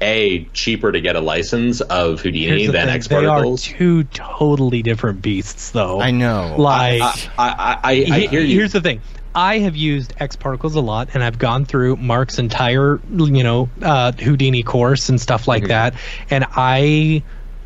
[0.01, 3.63] A cheaper to get a license of Houdini the than thing, X they are particles.
[3.63, 6.01] two totally different beasts, though.
[6.01, 6.55] I know.
[6.57, 8.57] Like, I, I, I, I he- hear you.
[8.57, 9.01] here's the thing.
[9.33, 13.69] I have used X particles a lot, and I've gone through Mark's entire, you know,
[13.81, 15.93] uh, Houdini course and stuff like that.
[16.29, 17.21] And I,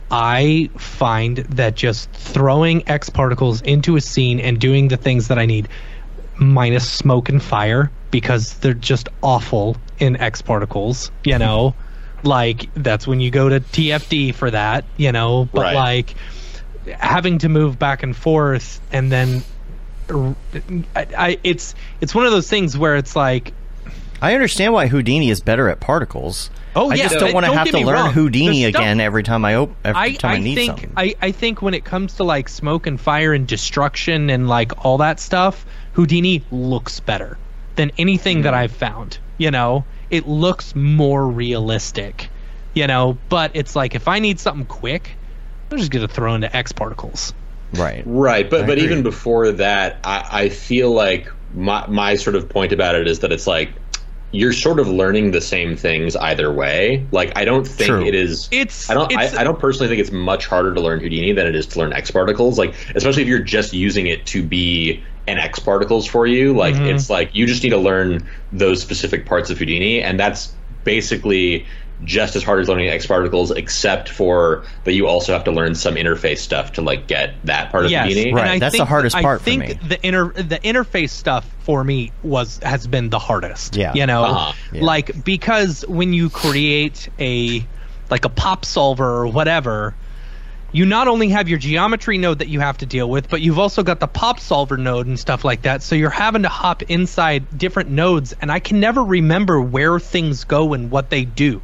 [0.10, 5.38] I find that just throwing X particles into a scene and doing the things that
[5.38, 5.68] I need,
[6.40, 11.12] minus smoke and fire, because they're just awful in X particles.
[11.24, 11.76] You know,
[12.24, 14.86] like that's when you go to TFD for that.
[14.98, 15.76] You know, but Right.
[15.76, 16.16] like
[16.98, 19.44] having to move back and forth and then
[20.96, 23.54] I, I it's it's one of those things where it's like
[24.22, 26.50] I understand why Houdini is better at particles.
[26.76, 28.12] Oh, I yeah, just don't want to have to learn wrong.
[28.14, 30.72] Houdini The stuff- again every time I op- every I, time I, I need think
[30.72, 30.94] something.
[30.98, 34.84] I, I think when it comes to like smoke and fire and destruction and like
[34.86, 37.38] all that stuff, Houdini looks better
[37.76, 38.44] than anything Hmm.
[38.44, 39.18] that I've found.
[39.38, 42.30] You know, it looks more realistic.
[42.76, 45.12] You know, but it's like if I need something quick,
[45.72, 47.34] I'm just gonna throw into X particles.
[47.74, 48.04] right.
[48.06, 48.86] Right, but I but agree.
[48.86, 53.20] even before that, I, I feel like my my sort of point about it is
[53.20, 53.72] that it's like
[54.32, 57.08] you're sort of learning the same things either way.
[57.12, 58.06] Like I don't think True.
[58.06, 58.48] it is.
[58.52, 59.12] It's I don't.
[59.12, 61.66] It's, I, I don't personally think it's much harder to learn Houdini than it is
[61.68, 62.60] to learn X particles.
[62.60, 66.54] Like especially if you're just using it to be an X particles for you.
[66.56, 66.86] Like Mm-hmm.
[66.96, 71.66] it's like you just need to learn those specific parts of Houdini, and that's basically
[72.06, 75.76] just as hard as learning X particles, except for that you also have to learn
[75.76, 78.34] some interface stuff to like get that part of yes, Houdini.
[78.34, 79.74] Right, and I that's the think- hardest I part for think me.
[79.88, 83.76] the inter the interface stuff for me was has been the hardest.
[83.76, 83.94] Yeah.
[83.94, 84.54] you know, Uh-huh.
[84.72, 84.84] Yeah.
[84.84, 87.66] like because when you create a
[88.10, 89.94] like a pop solver or whatever.
[90.72, 93.58] You not only have your geometry node that you have to deal with, but you've
[93.60, 95.82] also got the pop solver node and stuff like that.
[95.82, 100.44] So you're having to hop inside different nodes, and I can never remember where things
[100.44, 101.62] go and what they do.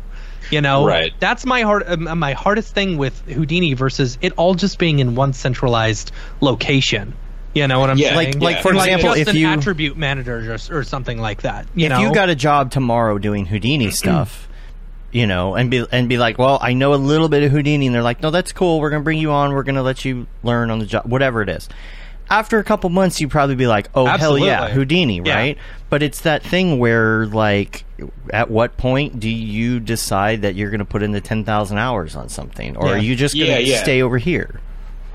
[0.52, 1.12] You know, Right.
[1.20, 5.16] that's my hard um, my hardest thing with Houdini versus it all just being in
[5.16, 7.14] one centralized location.
[7.56, 8.40] You know what I'm Yeah, saying?
[8.40, 11.44] like- like, for And, example, just if an you- attribute manager or, or something like
[11.44, 11.66] that.
[11.74, 14.48] You if know, you got a job tomorrow doing Houdini stuff,
[15.16, 17.86] you know, and be and be like, well, I know a little bit of Houdini,
[17.86, 18.80] and they're like, no, that's cool.
[18.82, 19.54] We're gonna bring you on.
[19.54, 21.70] We're gonna let you learn on the job, whatever it is.
[22.30, 25.36] after a couple months, you'd probably be like, "Oh hell yeah, Houdini!" Yeah.
[25.36, 25.58] Right?
[25.90, 27.86] But it's that thing where, like,
[28.32, 31.78] at what point do you decide that you're going to put in the ten thousand
[31.78, 32.94] hours on something, or Yeah.
[32.96, 34.60] are you just going to Yeah, stay over here?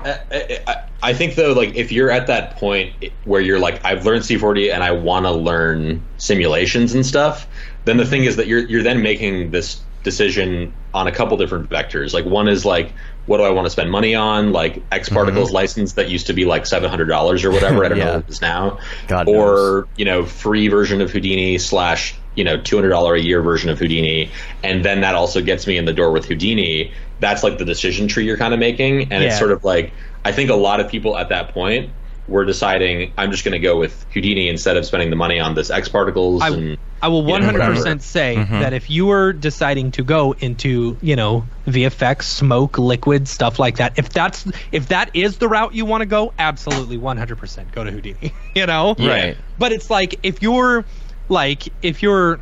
[0.03, 2.93] I, I, I think though, like if you're at that point
[3.25, 7.45] where you're like, I've learned C4D and I want to learn simulations and stuff,
[7.85, 11.69] then the thing is that you're you're then making this decision on a couple different
[11.69, 12.13] vectors.
[12.13, 12.93] Like one is like,
[13.25, 14.51] what do I want to spend money on?
[14.51, 15.15] Like X mm-hmm.
[15.15, 17.85] Particles license that used to be like seven hundred dollars or whatever.
[17.85, 18.79] I don't know what it is now.
[19.07, 23.21] God or you know, free version of Houdini slash you know two hundred dollar a
[23.21, 24.31] year version of Houdini,
[24.63, 26.93] and then that also gets me in the door with Houdini.
[27.19, 29.29] That's like the decision tree you're kind of making, and Yeah.
[29.29, 29.93] it's sort of like
[30.25, 31.91] I think a lot of people at that point
[32.27, 35.55] were deciding I'm just going to go with Houdini instead of spending the money on
[35.55, 36.41] this X particles.
[36.41, 37.99] I, and, I will you know, 100% whatever.
[37.99, 38.59] say mm-hmm.
[38.59, 43.77] that if you were deciding to go into, you know, VFX, smoke, liquid, stuff like
[43.77, 47.83] that, if that's if that is the route you want to go, absolutely 100% go
[47.83, 48.95] to Houdini, you know?
[48.97, 49.37] Right.
[49.57, 50.85] But it's like if you're
[51.29, 52.39] like if you're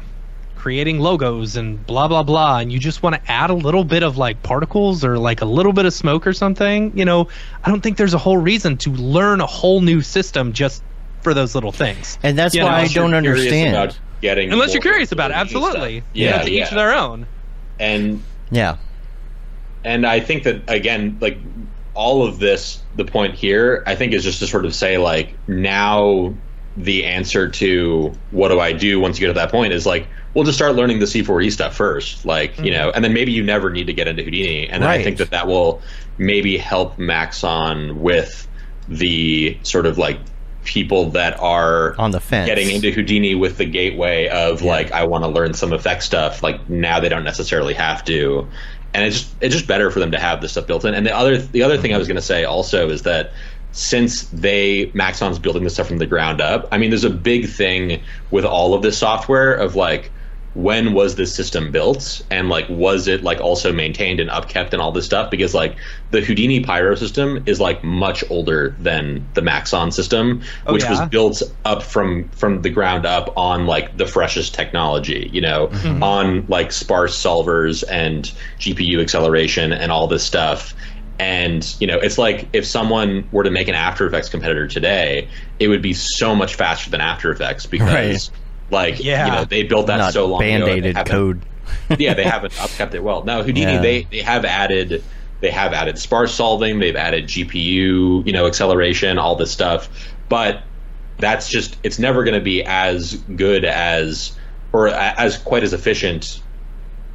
[0.69, 4.03] creating logos and blah blah blah and you just want to add a little bit
[4.03, 7.27] of like particles or like a little bit of smoke or something, you know,
[7.63, 10.83] I don't think there's a whole reason to learn a whole new system just
[11.23, 12.19] for those little things.
[12.21, 13.75] And that's You why know, I don't understand.
[13.75, 16.01] about getting Unless you're curious about it, absolutely.
[16.01, 16.09] stuff.
[16.13, 16.63] You know, Yeah, to yeah.
[16.65, 17.25] each their own.
[17.79, 18.77] and Yeah,
[19.83, 21.39] and I think that again, like
[21.95, 25.33] all of this, the point here, I think is just to sort of say like
[25.47, 26.35] now
[26.77, 30.07] the answer to what do I do once you get to that point is like
[30.33, 32.95] we'll just start learning the C4D stuff first, like you know, mm-hmm.
[32.95, 35.31] and then maybe you never need to get into Houdini, and then I think that
[35.31, 35.81] that will
[36.17, 38.47] maybe help Maxon with
[38.87, 40.19] the sort of like
[40.65, 42.47] people that are on the fence.
[42.47, 44.71] getting into Houdini with the gateway of Yeah.
[44.71, 46.43] like I want to learn some effect stuff.
[46.43, 48.47] Like now they don't necessarily have to,
[48.93, 50.93] and it's just it's just better for them to have this stuff built in.
[50.93, 53.31] And the other the other thing I was going to say also is that
[53.71, 57.47] since they Maxon's building this stuff from the ground up, I mean, there's a big
[57.47, 60.11] thing with all of this software of like
[60.63, 62.21] when was this system built?
[62.29, 65.31] And like was it like also maintained and upkept and all this stuff?
[65.31, 65.77] Because like
[66.11, 71.01] the Houdini Pyro system is like much older than the Maxon system Oh, which was
[71.09, 76.03] built up from from the ground up on like the freshest technology you know mm-hmm.
[76.03, 80.73] on like sparse solvers and GPU acceleration and all this stuff.
[81.19, 85.29] And you know it's like if someone were to make an After Effects competitor today
[85.59, 88.31] it would be so much faster than After Effects because
[88.71, 89.25] like Yeah.
[89.25, 91.41] you know they built that Not so long ago and they band-aided haven't- code.
[91.99, 93.23] yeah, they haven't upkept it well.
[93.23, 93.81] Now Houdini, Yeah.
[93.81, 95.03] they they have added
[95.41, 99.89] they have added sparse solving, they've added GPU, you know, acceleration, all this stuff,
[100.27, 100.63] but
[101.17, 104.31] that's just it's never going to be as good as
[104.71, 106.41] or as quite as efficient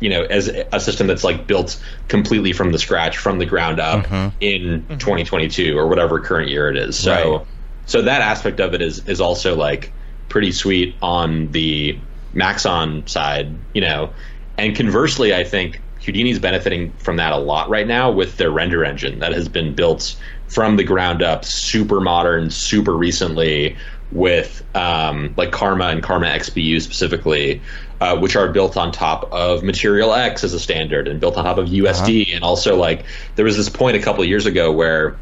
[0.01, 3.81] you know as a system that's like built completely from the scratch from the ground
[3.81, 4.37] up mm-hmm.
[4.41, 4.99] in mm-hmm.
[4.99, 7.47] 2022 or whatever current year it is so Right.
[7.87, 9.93] so that aspect of it is is also like
[10.35, 11.97] pretty sweet on the
[12.33, 14.11] Maxon side, you know.
[14.59, 18.85] And conversely, I think Houdini's benefiting from that a lot right now with their render
[18.85, 20.17] engine that has been built
[20.49, 23.77] from the ground up, super modern, super recently
[24.11, 27.63] with um, like Karma and Karma XPU specifically,
[28.01, 31.59] uh, which are built on top of MaterialX as a standard and built on top
[31.59, 32.35] of USD.
[32.35, 33.05] And also, like,
[33.37, 35.17] there was this point a couple of years ago where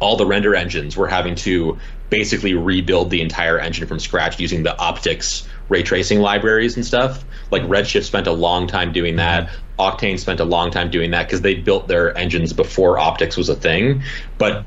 [0.00, 1.78] all the render engines were having to
[2.10, 7.24] basically rebuild the entire engine from scratch using the OptiX ray tracing libraries and stuff.
[7.50, 9.50] Like Redshift spent a long time doing that.
[9.78, 13.48] Octane spent a long time doing that because they built their engines before OptiX was
[13.48, 14.02] a thing.
[14.38, 14.64] But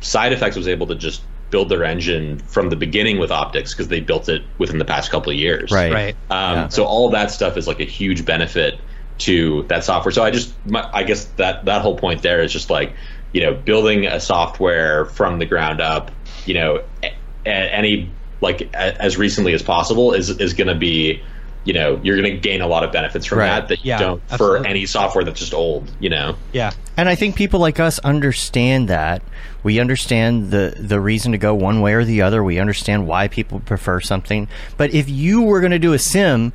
[0.00, 3.88] Side Effects was able to just build their engine from the beginning with OptiX because
[3.88, 5.72] they built it within the past couple of years.
[5.72, 5.92] Right.
[5.92, 6.16] Right.
[6.30, 6.68] Um, Yeah.
[6.68, 8.78] So all of that stuff is like a huge benefit
[9.18, 10.12] to that software.
[10.12, 12.94] So I just, my, I guess that that whole point there is just like,
[13.36, 16.10] you know, building a software from the ground up,
[16.46, 17.12] you know, a,
[17.44, 21.22] a- any like a, as recently as possible is is going to be,
[21.64, 23.48] you know, you're going to gain a lot of benefits from Right.
[23.48, 26.36] that that you Yeah, don't for any software that's just old, you know.
[26.54, 26.72] Yeah.
[26.96, 29.20] And I think people like us understand that.
[29.62, 32.42] We understand the the reason to go one way or the other.
[32.42, 34.48] We understand why people prefer something.
[34.78, 36.54] But if you were going to do a sim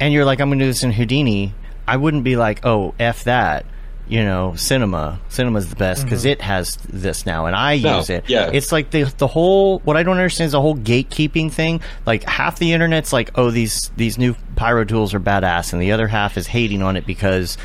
[0.00, 1.54] and you're like, I'm going to do this in Houdini,
[1.86, 3.64] I wouldn't be like, oh, f that.
[4.10, 5.20] You know, cinema.
[5.28, 8.24] Cinema's the best because it has this now, and I No, use it.
[8.28, 8.50] yeah.
[8.52, 9.78] It's like the the whole.
[9.80, 11.80] What I don't understand is the whole gatekeeping thing.
[12.06, 15.92] Like half the internet's like, oh, these these new pyro tools are badass, and the
[15.92, 17.56] other half is hating on it because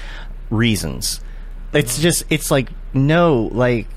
[0.49, 1.19] reasons.
[1.73, 3.87] It's just it's like no, like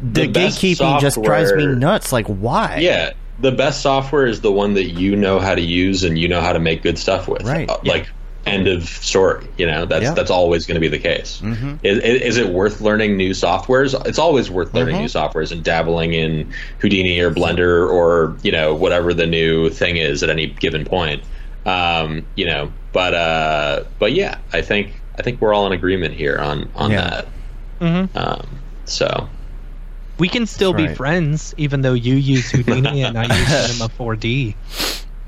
[0.00, 2.12] the, The gatekeeping just drives me nuts.
[2.12, 2.78] Like why?
[2.80, 6.28] Yeah, the best software is the one that you know how to use and you
[6.28, 7.42] know how to make good stuff with.
[7.44, 7.68] Right.
[7.70, 8.08] Uh, Like
[8.46, 9.46] End of story.
[9.58, 10.14] You know, that's Yeah.
[10.14, 11.42] that's always going to be the case.
[11.82, 14.06] Is, is it worth learning new softwares?
[14.06, 18.74] It's always worth learning new softwares and dabbling in Houdini or Blender or you know
[18.74, 21.22] whatever the new thing is at any given point.
[21.66, 26.14] Um, you know, but uh, but yeah, I think I think we're all in agreement
[26.14, 27.00] here on on Yeah.
[27.10, 27.26] that.
[27.80, 28.16] Mhm.
[28.16, 28.46] Um,
[28.84, 29.28] so
[30.18, 30.96] We can still That's be right.
[30.96, 34.54] friends, even though you use Houdini and I use Cinema 4D.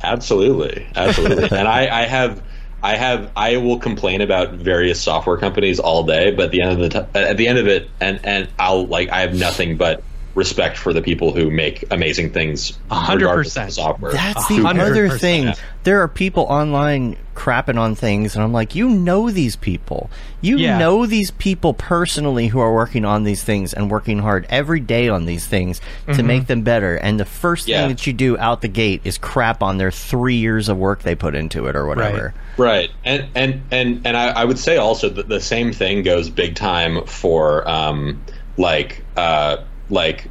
[0.02, 1.58] Absolutely, absolutely.
[1.58, 2.40] and I, I have,
[2.82, 6.72] I have, I will complain about various software companies all day, but at the end
[6.72, 9.76] of the t- at the end of it, and and I'll like I have nothing
[9.76, 10.02] but
[10.34, 12.78] respect for the people who make amazing things.
[12.90, 13.72] A hundred regardless of the percent.
[13.74, 14.12] software.
[14.12, 15.52] That's the hundred other thing.
[15.84, 20.10] There are people online crapping on things, and I'm like, you know these people.
[20.40, 20.78] You Yeah.
[20.78, 25.08] know these people personally who are working on these things and working hard every day
[25.08, 26.12] on these things Mm-hmm.
[26.14, 26.96] to make them better.
[26.96, 27.80] And the first Yeah.
[27.80, 31.02] thing that you do out the gate is crap on their three years of work
[31.02, 32.34] they put into it or whatever.
[32.56, 36.28] Right, and and and and I, I would say also that the same thing goes
[36.28, 38.20] big time for um,
[38.56, 39.58] like uh,
[39.90, 40.28] like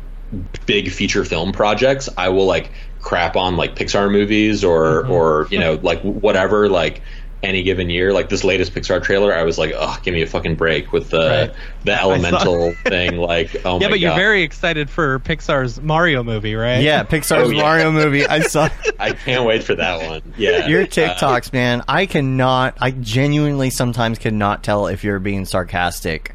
[0.65, 2.09] big feature film projects.
[2.17, 7.01] I will like crap on like Pixar movies or or you know like whatever like
[7.43, 8.11] any given year.
[8.13, 11.11] Like this latest Pixar trailer, I was like, oh, give me a fucking break with
[11.11, 11.53] the Right.
[11.85, 13.17] the elemental thing.
[13.17, 16.81] Like, oh Yeah, my but you're very excited for Pixar's Mario movie, right?
[16.81, 17.61] Yeah, Pixar's Oh, yeah.
[17.61, 18.25] Mario movie.
[18.25, 20.33] I saw I can't wait for that one.
[20.35, 21.83] Yeah, your Uh, TikToks, man.
[21.87, 22.75] I cannot.
[22.81, 26.33] I genuinely sometimes cannot tell if you're being sarcastic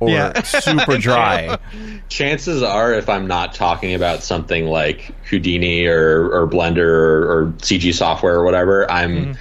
[0.00, 0.42] or Yeah.
[0.42, 1.58] super dry.
[2.08, 7.46] chances are if i'm not talking about something like houdini or, or blender or, or
[7.58, 9.32] cg software or whatever i'm Mm-hmm.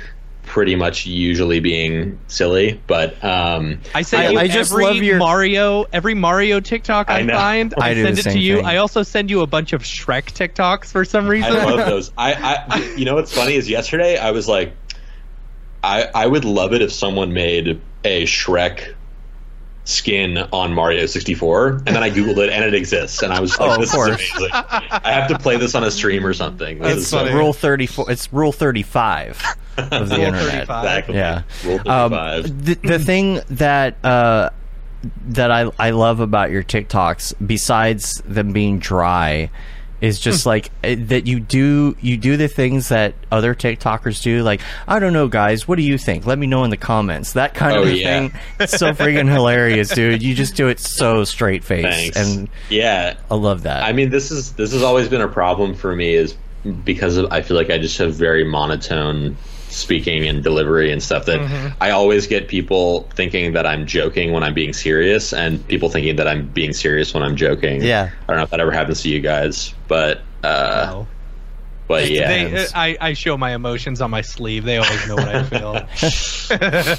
[0.43, 4.95] pretty much usually being silly but um I say I- you I just every love
[4.97, 7.73] your- Mario, every Mario TikTok I, I find.
[7.79, 8.57] I I, send it to you.
[8.57, 8.65] thing.
[8.65, 11.51] I also send you a bunch of Shrek TikToks for some reason.
[11.51, 12.33] i love those I,
[12.69, 14.73] I you know what's funny is yesterday i was like
[15.83, 18.93] i i would love it if someone made a shrek
[19.85, 23.57] skin on Mario 64 and then I googled it and it exists and I was
[23.59, 24.19] like Oh, this course.
[24.19, 24.49] is amazing.
[24.51, 26.79] I have to play this on a stream or something.
[26.79, 28.09] This It's is so- rule thirty four.
[28.11, 29.41] It's rule thirty five
[29.77, 30.67] of the internet.
[30.67, 30.83] 35.
[30.83, 31.15] Exactly.
[31.15, 31.41] Yeah.
[31.63, 32.65] Rule Um, 35.
[32.65, 34.49] the, the thing that uh,
[35.27, 39.51] that I I love about your TikToks, besides them being dry,
[40.01, 44.43] is just like eh, that you do you do the things that other TikTokers do.
[44.43, 46.25] Like I don't know, guys, what do you think?
[46.25, 47.33] Let me know in the comments.
[47.33, 48.27] That kind Oh, of yeah.
[48.29, 48.39] thing.
[48.59, 50.21] It's so freaking hilarious, dude.
[50.21, 52.17] You just do it so straight face, Thanks.
[52.17, 53.83] and yeah, I love that.
[53.83, 56.35] I mean, this is this has always been a problem for me, is
[56.83, 59.37] because of, I feel like I just have very monotone
[59.75, 61.67] speaking and delivery and stuff that Mm-hmm.
[61.81, 66.15] I always get people thinking that I'm joking when I'm being serious, and people thinking
[66.15, 67.81] that I'm being serious when I'm joking.
[67.83, 68.09] Yeah.
[68.23, 71.07] I don't know if that ever happens to you guys, but uh, No.
[71.87, 74.63] but yeah, They, I, I show my emotions on my sleeve.
[74.63, 75.43] They always know what I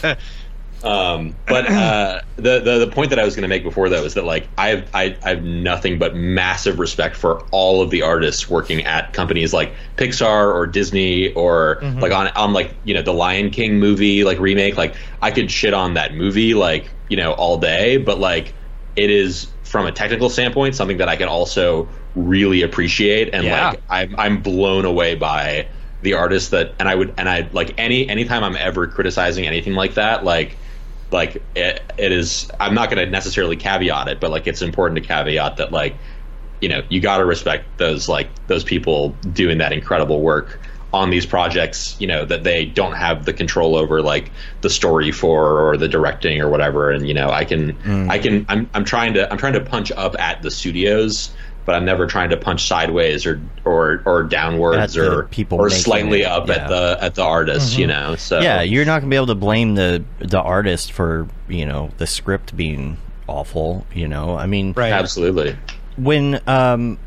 [0.05, 0.17] feel.
[0.83, 4.03] Um, but uh, the, the the point that I was going to make before that
[4.03, 7.91] was that like I have I, I have nothing but massive respect for all of
[7.91, 12.95] the artists working at companies like Pixar or Disney or like on on like you
[12.95, 14.77] know the Lion King movie like remake.
[14.77, 17.97] Like I could shit on that movie like you know all day.
[17.97, 18.53] But like
[18.97, 23.31] it is from a technical standpoint something that I can also really appreciate.
[23.35, 23.71] And Yeah.
[23.71, 25.67] like I'm I'm blown away by
[26.03, 29.75] the artists that and I would and I like any anytime I'm ever criticizing anything
[29.75, 30.57] like that like
[31.11, 35.01] like it, it is i'm not going to necessarily caveat it but like it's important
[35.01, 35.95] to caveat that like
[36.61, 40.61] you know you got to respect those like those people doing that incredible work
[40.93, 44.31] on these projects you know that they don't have the control over like
[44.63, 46.91] the story for or the directing or whatever.
[46.91, 48.11] And you know i can mm.
[48.11, 51.35] i can i'm i'm trying to i'm trying to punch up at the studios
[51.67, 55.69] but I'm never trying to punch sideways or or or downwards At or people or
[55.69, 56.55] slightly it, up yeah.
[56.55, 58.17] at the at the artist, you know.
[58.17, 61.91] So yeah, you're not gonna be able to blame the the artist for you know
[61.99, 62.97] the script being
[63.27, 63.85] awful.
[63.93, 64.93] You know, I mean, Right.
[64.93, 65.57] absolutely.
[65.97, 66.99] when um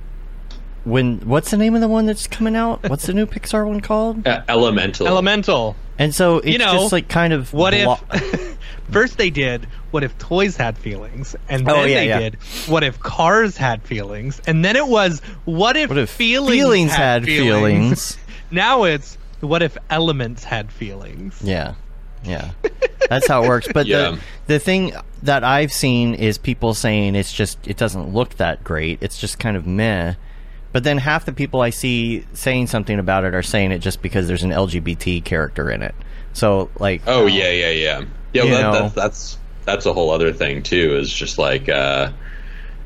[0.85, 2.87] when what's the name of the one that's coming out?
[2.89, 4.25] What's the new Pixar one called?
[4.27, 5.07] Uh, elemental.
[5.07, 5.75] Elemental.
[5.97, 8.57] And so it's You know, just like kind of What blo- if
[8.91, 12.19] first they did what if toys had feelings and then Oh, yeah, they yeah.
[12.19, 12.35] did
[12.67, 16.91] what if cars had feelings and then it was what if, what if feelings, feelings
[16.91, 18.17] had, had feelings?
[18.51, 21.73] now it's what if elements had feelings Yeah.
[22.23, 22.51] Yeah.
[23.09, 23.67] That's how it works.
[23.73, 24.11] But Yeah.
[24.11, 28.63] the the thing that I've seen is people saying it's just it doesn't look that
[28.63, 28.99] great.
[29.01, 30.13] It's just kind of meh.
[30.71, 34.01] But then half the people I see saying something about it are saying it just
[34.01, 35.95] because there's an LGBT character in it.
[36.33, 38.01] So like Oh yeah, yeah, yeah.
[38.33, 38.71] Yeah, You well, know.
[38.73, 40.97] that, that's that's that's a whole other thing too.
[40.97, 42.11] Is just like uh,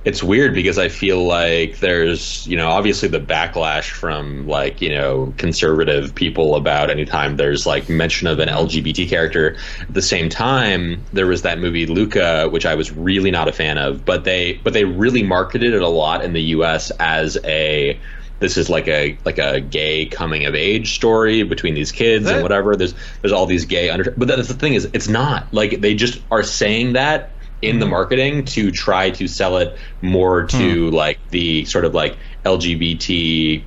[0.06, 4.90] it's weird because I feel like there's, you know, obviously the backlash from like, you
[4.90, 9.56] know, conservative people about anytime there's like mention of an LGBT character.
[9.80, 13.54] At the same time, there was that movie Luca, which I was really not a
[13.54, 17.38] fan of, but they but they really marketed it a lot in the US as
[17.46, 17.98] a
[18.40, 22.44] this is like a like a gay coming of age story between these kids and
[22.44, 22.76] whatever.
[22.76, 25.54] There's there's all these gay under but that's the thing is it's not.
[25.54, 27.32] Like they just are saying that
[27.64, 27.92] in the mm-hmm.
[27.92, 30.96] marketing to try to sell it more to hmm.
[30.96, 33.64] like the sort of like LGBT,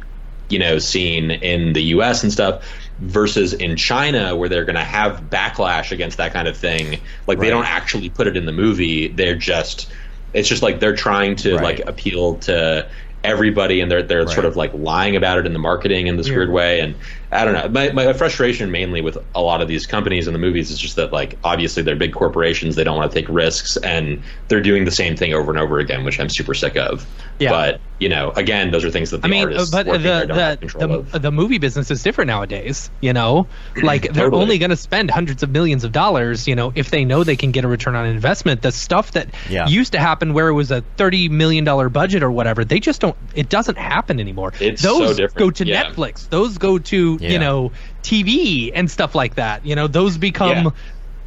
[0.48, 2.62] you know, scene in the US and stuff
[2.98, 7.00] versus in China where they're going to have backlash against that kind of thing.
[7.26, 9.08] Like they don't actually put it in the movie.
[9.08, 9.90] They're just
[10.32, 11.78] it's just like they're trying to Right.
[11.78, 12.88] like appeal to
[13.24, 16.28] everybody and they're they're sort of like lying about it in the marketing in this
[16.28, 16.94] weird way and
[17.32, 20.38] I don't know my, my frustration mainly with a lot of these companies and the
[20.38, 23.76] movies is just that like obviously they're big corporations they don't want to take risks
[23.78, 27.04] and they're doing the same thing over and over again which I'm super sick of
[27.38, 27.50] Yeah.
[27.50, 30.26] but you know again those are things that the I mean, artists but working there
[30.26, 31.12] don't have the control the, of.
[31.12, 32.90] the the movie business is different nowadays.
[33.00, 33.48] You know,
[33.82, 34.42] like they're Totally.
[34.42, 36.46] only going to spend hundreds of millions of dollars.
[36.46, 38.62] You know, if they know they can get a return on investment.
[38.62, 39.66] The stuff that Yeah.
[39.66, 43.00] used to happen where it was a thirty million dollar budget or whatever, they just
[43.00, 43.16] don't.
[43.34, 44.52] It doesn't happen anymore.
[44.60, 45.84] It's so Those different, go to yeah.
[45.84, 46.28] Netflix.
[46.28, 47.30] Those go to Yeah.
[47.30, 49.64] you know TV and stuff like that.
[49.66, 50.70] You know, those become Yeah.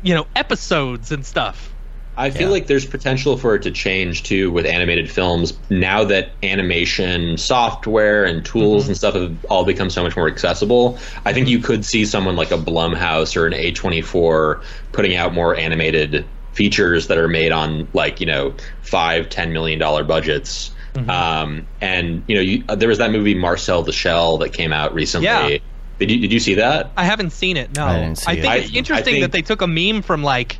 [0.04, 1.74] you know episodes and stuff.
[2.18, 2.54] I feel Yeah.
[2.54, 8.26] like there's potential for it to change too with animated films now that animation software
[8.26, 8.90] and tools Mm-hmm.
[8.90, 10.98] and stuff have all become so much more accessible.
[11.26, 14.62] I think you could see someone like a Blumhouse or an A24
[14.92, 19.80] putting out more animated features that are made on like you know five ten million
[19.80, 20.72] dollar budgets.
[20.96, 21.10] Mm-hmm.
[21.10, 24.74] Um, and you know, you, uh, there was that movie Marcel the Shell that came
[24.74, 25.28] out recently.
[25.28, 25.58] Yeah.
[26.00, 26.92] Did you did you see that?
[26.98, 27.76] I haven't seen it.
[27.76, 28.64] No, I didn't see think it.
[28.64, 30.58] it's I- interesting think- that they took a meme from like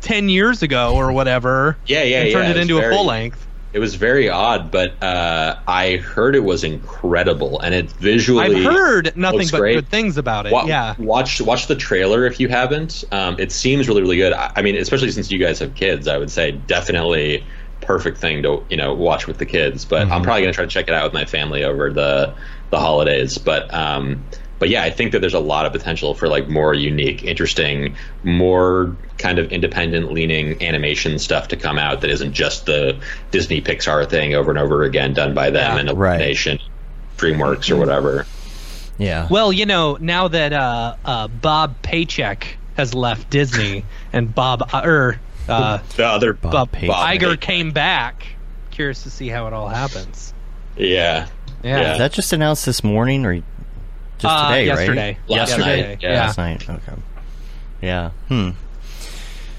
[0.00, 1.76] ten years ago or whatever.
[1.86, 3.46] Yeah, yeah, and turned yeah, it it's into very- a full length.
[3.72, 8.44] It was very odd, but uh, I heard it was incredible, and it visually.
[8.56, 9.74] I've heard nothing but great.
[9.74, 10.52] good things about it.
[10.52, 13.04] Wa- yeah, Watch watch the trailer if you haven't.
[13.12, 14.32] Um, it seems really really good.
[14.32, 17.44] I, I mean, especially since you guys have kids, I would say definitely
[17.80, 19.84] perfect thing to you know watch with the kids.
[19.84, 20.12] But Mm-hmm.
[20.14, 22.34] I'm probably gonna try to check it out with my family over the
[22.70, 23.38] the holidays.
[23.38, 24.24] But um,
[24.58, 27.96] but yeah, I think that there's a lot of potential for like more unique, interesting,
[28.22, 32.98] more kind of independent leaning animation stuff to come out that isn't just the
[33.30, 35.80] Disney Pixar thing over and over again done by them Yeah.
[35.90, 36.10] and Right.
[36.16, 36.58] Illumination,
[37.16, 38.26] DreamWorks or whatever.
[38.98, 39.28] Yeah.
[39.30, 44.82] Well, you know, now that uh, uh, Bob Paycheck has left Disney and Bob uh,
[44.84, 46.94] er, uh, The other Bob Bob Paycheck.
[47.20, 48.26] Iger came back.
[48.70, 50.34] Curious to see how it all happens.
[50.76, 51.28] Yeah.
[51.62, 51.80] Yeah.
[51.80, 51.92] Yeah.
[51.92, 53.44] Is that just announced this morning or just
[54.24, 55.06] Uh, today, yesterday.
[55.06, 55.16] right?
[55.38, 55.88] Last Yesterday.
[55.88, 56.20] night, Yeah.
[56.20, 56.68] Last night.
[56.68, 57.00] Okay.
[57.82, 58.10] Yeah.
[58.28, 58.50] Hmm.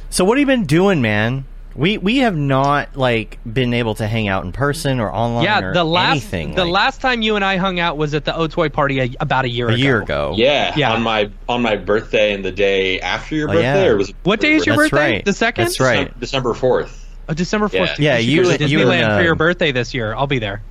[0.10, 1.46] So what have you been doing, man?
[1.74, 5.62] We we have not like been able to hang out in person or online Yeah,
[5.62, 6.54] or the last anything.
[6.56, 9.10] the like, last time you and I hung out was at the Otoy party a,
[9.22, 9.74] about a year ago.
[9.74, 9.82] a ago.
[9.84, 10.34] year ago.
[10.36, 10.92] Yeah, Yeah.
[10.94, 13.90] on my on my birthday and the day after your Oh, birthday, yeah.
[13.90, 15.12] or was it What day is your That's birthday?
[15.14, 15.26] right.
[15.26, 15.64] The second.
[15.64, 16.20] That's right.
[16.20, 17.08] December fourth.
[17.30, 17.86] Oh, December Yeah.
[17.86, 18.00] fourth.
[18.02, 20.14] Yeah, you you- should go you and, Disneyland for your um, birthday this year.
[20.14, 20.62] I'll be there.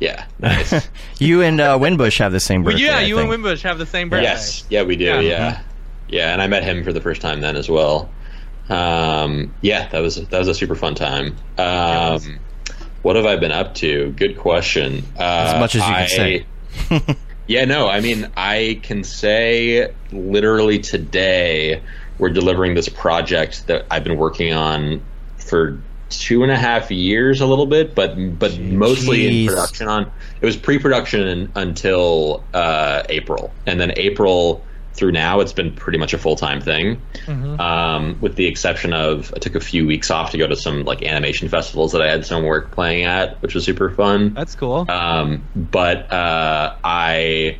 [0.00, 0.88] Yeah, nice.
[1.18, 2.86] You and uh, Winbush have the same Well, birthday.
[2.86, 3.32] yeah, I you think.
[3.32, 4.24] and Winbush have the same birthday.
[4.24, 5.04] yes, yeah, we do.
[5.04, 5.20] Yeah.
[5.20, 5.60] Yeah.
[6.08, 8.10] yeah, and I met him for the first time then as well.
[8.68, 11.36] Um, yeah, that was that was a super fun time.
[11.56, 12.38] Um,
[13.02, 14.10] what have I been up to?
[14.12, 15.04] Good question.
[15.18, 15.22] Uh,
[15.54, 17.16] As much as you can say.
[17.48, 21.80] Yeah, no, I mean, I can say literally today
[22.18, 25.00] we're delivering this project that I've been working on
[25.38, 29.88] for two and a half years, a little bit, but but mostly in production.
[29.88, 34.64] On it was pre-production until uh, April, and then April
[34.96, 37.02] through now, it's been pretty much a full-time thing.
[37.60, 40.84] Um, with the exception of I took a few weeks off to go to some
[40.84, 44.32] like animation festivals that I had some work playing at, which was super fun.
[44.32, 44.90] That's cool.
[44.90, 47.58] Um, but uh, I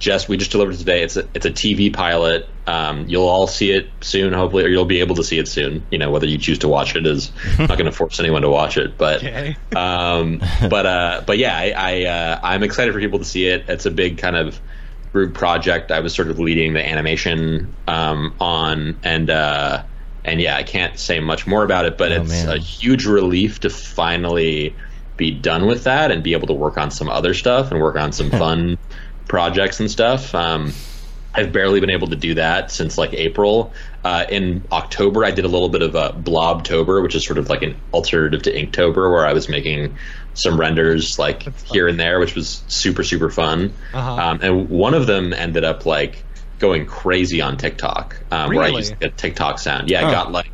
[0.00, 1.02] just we just delivered it today.
[1.02, 2.48] It's a it's a TV pilot.
[2.66, 5.84] Um, you'll all see it soon, hopefully, or you'll be able to see it soon.
[5.90, 8.50] You know whether you choose to watch it is not going to force anyone to
[8.50, 9.56] watch it, but Okay.
[9.76, 13.64] um, but uh, but yeah, I, I uh, I'm excited for people to see it.
[13.68, 14.58] It's a big kind of
[15.12, 15.90] group project.
[15.92, 19.82] I was sort of leading the animation um, on, and uh,
[20.24, 22.48] and yeah, I can't say much more about it, but Oh, it's man.
[22.48, 24.74] a huge relief to finally
[25.18, 27.96] be done with that and be able to work on some other stuff and work
[27.96, 28.78] on some fun
[29.30, 30.34] projects and stuff.
[30.34, 30.72] Um,
[31.32, 33.72] I've barely been able to do that since like April.
[34.02, 37.48] Uh, in October, I did a little bit of a Blobtober, which is sort of
[37.48, 39.96] like an alternative to Inktober, where I was making
[40.34, 43.72] some renders like here and there, which was super super fun.
[43.94, 44.10] Uh-huh.
[44.12, 46.24] Um, and one of them ended up like
[46.58, 48.78] going crazy on TikTok, um, where I Really?
[48.78, 49.88] used a TikTok sound.
[49.88, 50.08] Yeah.
[50.08, 50.50] I got like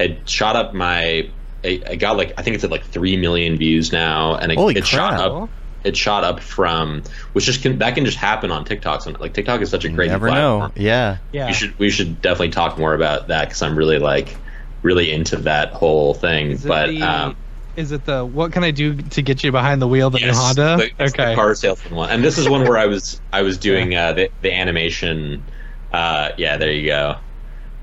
[0.00, 1.30] it shot up my
[1.62, 4.86] it got like I think it's at like three million views now, and it, it
[4.86, 5.48] shot up.
[5.84, 7.02] It shot up from
[7.32, 9.02] which just can that can just happen on TikTok.
[9.02, 10.72] So, like TikTok is such a great Never platform.
[10.76, 10.82] know.
[10.82, 11.18] Yeah.
[11.32, 11.46] Yeah.
[11.48, 14.36] We should we should definitely talk more about that because I'm really like
[14.82, 16.52] really into that whole thing.
[16.52, 17.36] Is But the- um,
[17.74, 20.10] is it the what can I do to get you behind the wheel?
[20.10, 20.76] The new Honda.
[20.76, 21.34] the, it's the okay.
[21.34, 24.30] car salesman one, and this is one where I was I was doing uh, the
[24.42, 25.42] the animation.
[25.92, 27.16] Uh, yeah, there you go.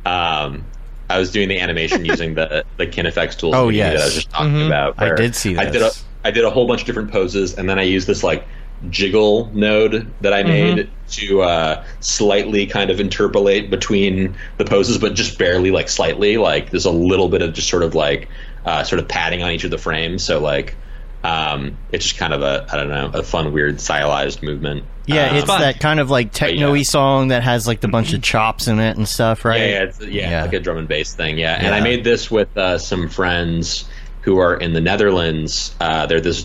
[0.05, 0.63] Um,
[1.09, 4.01] I was doing the animation using the the KineFX tools Oh, that yes.
[4.01, 4.67] I was just talking Mhm.
[4.67, 5.01] about.
[5.01, 6.03] I did see I did a this.
[6.23, 8.45] I did a whole bunch of different poses, and then I used this like
[8.89, 15.15] jiggle node that I made to uh, slightly kind of interpolate between the poses, but
[15.15, 16.37] just barely, like slightly.
[16.37, 18.29] Like there's a little bit of just sort of like
[18.65, 20.75] uh, sort of padding on each of the frames, so like
[21.23, 24.85] um, it's just kind of a I don't know a fun weird stylized movement.
[25.05, 25.61] Yeah, Um, it's fun.
[25.61, 26.83] that kind of like techno-y yeah.
[26.83, 29.59] song that has like the bunch of chops in it and stuff, right?
[29.59, 31.37] Yeah, yeah, it's, yeah, like a drum and bass thing.
[31.39, 31.73] Yeah, and.
[31.73, 33.89] I made this with uh, some friends
[34.21, 35.75] who are in the Netherlands.
[35.79, 36.43] Uh, they're this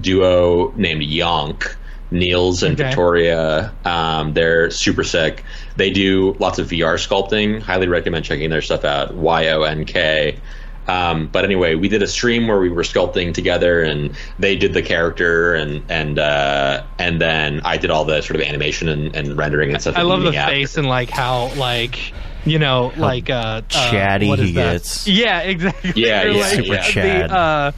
[0.00, 1.74] duo named Yonk.
[2.10, 2.90] Niels and Okay.
[2.90, 5.42] Victoria, um, they're super sick.
[5.76, 7.60] They do lots of VR sculpting.
[7.60, 9.14] Highly recommend checking their stuff out.
[9.14, 10.38] Y O N K.
[10.86, 14.74] Um, but anyway, we did a stream where we were sculpting together, and they did
[14.74, 19.16] the character, and and uh, and then I did all the sort of animation and,
[19.16, 19.96] and rendering and stuff.
[19.96, 20.54] I love the evening after.
[20.54, 22.12] face and like how like
[22.44, 24.72] you know like uh, uh chatty what is he that?
[24.72, 25.08] gets.
[25.08, 25.92] Yeah, exactly.
[25.96, 27.30] Yeah, Or, yeah, like, Super uh, Chad.
[27.30, 27.72] Uh,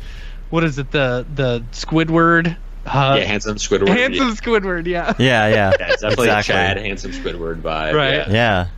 [0.50, 0.90] what is it?
[0.90, 2.56] The the Squidward.
[2.86, 3.88] Uh, Yeah, handsome Squidward.
[3.88, 4.86] handsome Squidward.
[4.86, 5.12] Yeah.
[5.18, 5.72] Yeah, yeah.
[5.78, 6.54] Yeah, it's definitely exactly.
[6.54, 7.94] a Chad handsome Squidward vibe.
[7.94, 8.28] Right.
[8.28, 8.68] Yeah.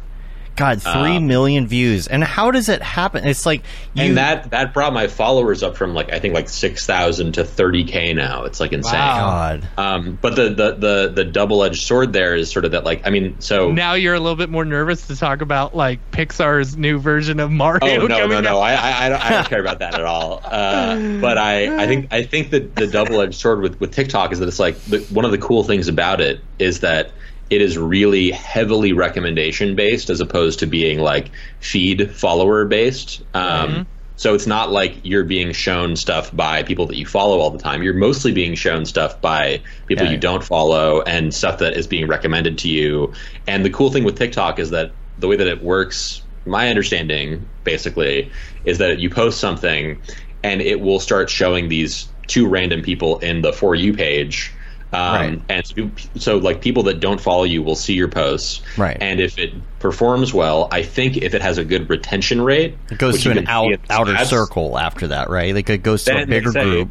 [0.59, 0.75] Yeah.
[0.75, 2.07] God, three Um, million views.
[2.07, 3.27] And how does it happen?
[3.27, 3.63] It's like
[3.95, 7.33] you And that that brought my followers up from like I think like six thousand
[7.33, 8.45] to thirty k now.
[8.45, 8.99] It's like insane.
[8.99, 9.19] Wow.
[9.19, 9.69] God.
[9.79, 13.07] Um, but the the the, the double edged sword there is sort of that like
[13.07, 13.71] I mean so.
[13.71, 17.51] Now you're a little bit more nervous to talk about like Pixar's new version of
[17.51, 18.03] Mario.
[18.03, 18.59] Oh no coming no no!
[18.59, 20.41] I, I I don't, I don't care about that at all.
[20.45, 24.33] Uh, but I, I think I think that the double edged sword with, with TikTok
[24.33, 27.13] is that it's like the, one of the cool things about it is that
[27.51, 31.31] it is really heavily recommendation based as opposed to being like
[31.61, 33.23] feed follower based.
[33.35, 33.87] Um,
[34.17, 37.59] So it's not like you're being shown stuff by people that you follow all the
[37.59, 37.85] time.
[37.85, 40.11] You're mostly being shown stuff by people Yeah.
[40.11, 43.13] you don't follow and stuff that is being recommended to you.
[43.47, 47.49] And the cool thing with TikTok is that the way that it works, my understanding
[47.63, 48.33] basically,
[48.65, 49.97] is that you post something
[50.43, 54.53] and it will start showing these two random people in the For You page.
[54.93, 55.43] Um, Right.
[55.51, 58.63] And so, so, like, people that don't follow you will see your posts.
[58.79, 58.97] Right.
[59.01, 62.99] And if it performs well, I think if it has a good retention rate, It
[62.99, 65.55] goes to an out, outer circle after that, right?
[65.55, 66.89] Like it goes to a bigger say- group.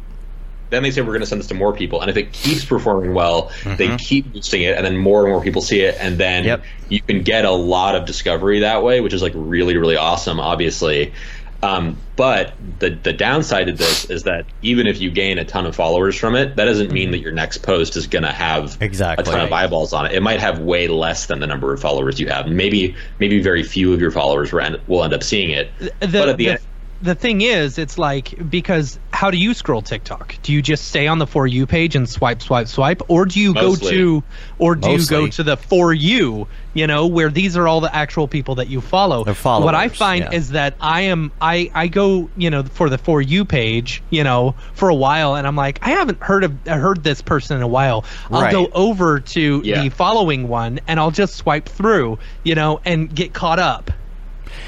[0.70, 2.62] then they say we're going to send this to more people and if it keeps
[2.62, 3.96] performing well they Mm-hmm.
[3.96, 6.62] keep boosting it and then more and more people see it and then Yep.
[6.90, 10.38] you can get a lot of discovery that way which is like really really awesome
[10.38, 11.14] obviously
[11.62, 15.66] um, but the the downside of this is that even if you gain a ton
[15.66, 18.76] of followers from it, that doesn't mean that your next post is going to have
[18.80, 19.22] Exactly.
[19.22, 20.12] a ton of eyeballs on it.
[20.12, 22.46] It might have way less than the number of followers you have.
[22.46, 25.70] Maybe maybe very few of your followers will end, will end up seeing it.
[25.78, 26.60] the, but at the, the, end,
[27.00, 30.34] the thing is, it's like because how do you scroll TikTok?
[30.42, 33.38] Do you just stay on the for you page and swipe, swipe, swipe, or do
[33.38, 33.90] you Mostly.
[33.90, 34.24] go to,
[34.58, 36.48] or do you go to the for you?
[36.74, 39.24] You know, where these are all the actual people that you follow.
[39.24, 40.32] They're followers, what I find yeah.
[40.38, 44.22] is that I am I I go you know for the for you page you
[44.24, 47.62] know for a while and I'm like I haven't heard of heard this person in
[47.62, 48.04] a while.
[48.30, 48.52] I'll Right.
[48.52, 49.82] go over to Yeah.
[49.82, 53.90] the following one and I'll just swipe through you know and get caught up.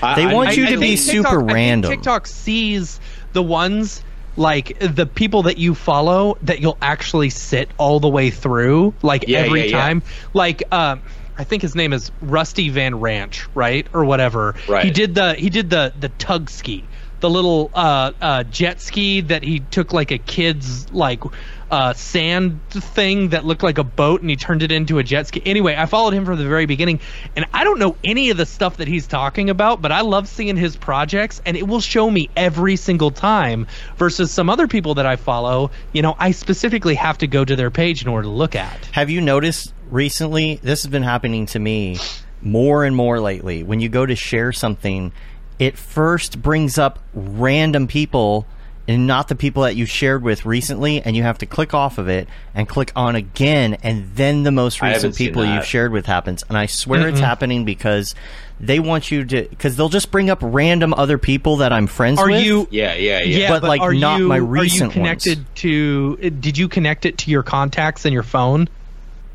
[0.00, 1.90] They I- want I- you I to be think- super random.
[1.90, 3.00] TikTok sees
[3.32, 4.02] the ones
[4.36, 9.24] like the people that you follow that you'll actually sit all the way through, like
[9.26, 9.80] Yeah, every yeah, yeah.
[9.80, 10.02] time.
[10.32, 11.00] Like, um,
[11.36, 14.54] I think his name is Rusty Van Ranch, right, or whatever.
[14.68, 14.84] Right.
[14.84, 16.84] He did the he did the the tug ski,
[17.20, 21.22] the little uh, uh, jet ski that he took like a kid's like
[21.70, 25.26] uh, sand thing that looked like a boat and he turned it into a jet
[25.28, 25.42] ski.
[25.44, 27.00] Anyway, I followed him from the very beginning,
[27.36, 30.28] and I don't know any of the stuff that he's talking about, but I love
[30.28, 33.66] seeing his projects, and it will show me every single time.
[33.96, 37.56] Versus some other people that I follow, you know, I specifically have to go to
[37.56, 38.86] their page in order to look at.
[38.86, 40.60] Have you noticed recently?
[40.62, 41.98] This has been happening to me
[42.42, 43.62] more and more lately.
[43.62, 45.12] When you go to share something,
[45.58, 48.46] it first brings up random people
[48.90, 51.98] and not the people that you shared with recently, and you have to click off
[51.98, 56.06] of it and click on again, and then the most recent people you've shared with
[56.06, 56.42] happens.
[56.48, 58.14] And I swear it's happening because
[58.58, 62.18] they want you to, because they'll just bring up random other people that I'm friends
[62.18, 62.44] Are with.
[62.44, 62.68] you?
[62.70, 63.48] Yeah, yeah, yeah.
[63.48, 66.16] But, like, are not you, my Are recent you connected to?
[66.16, 68.68] Did you connect it to your contacts in your phone?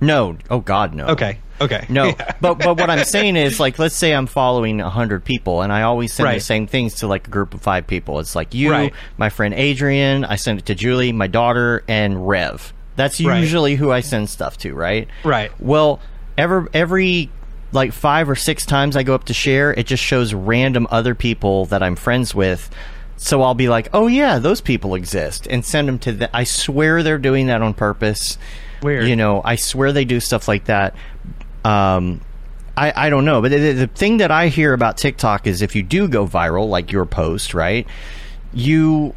[0.02, 0.38] No.
[0.50, 1.08] Oh God, no.
[1.08, 1.40] Okay.
[1.62, 1.86] Okay.
[1.90, 2.34] No, Yeah.
[2.42, 5.84] but but what I'm saying is like let's say I'm following hundred people and I
[5.84, 8.20] always send the same things to like a group of five people.
[8.20, 8.94] It's like you, Right.
[9.18, 12.74] my friend Adrian, I send it to Julie, my daughter, and Rev.
[12.98, 13.40] That's Right.
[13.40, 15.08] usually who I send stuff to, right?
[15.24, 15.52] Right.
[15.60, 16.00] Well,
[16.38, 17.30] ever every
[17.72, 21.16] like five or six times I go up to share, it just shows random other
[21.16, 22.70] people that I'm friends with.
[23.18, 26.36] So I'll be like, "Oh yeah, those people exist," and send them to the.
[26.36, 28.38] I swear they're doing that on purpose.
[28.82, 29.08] Weird.
[29.08, 30.96] You know, I swear they do stuff like that.
[31.64, 32.22] Um,
[32.78, 35.76] I, I don't know, but the, the thing that I hear about TikTok is if
[35.76, 37.88] you do go viral, like your post, right?
[38.54, 39.16] You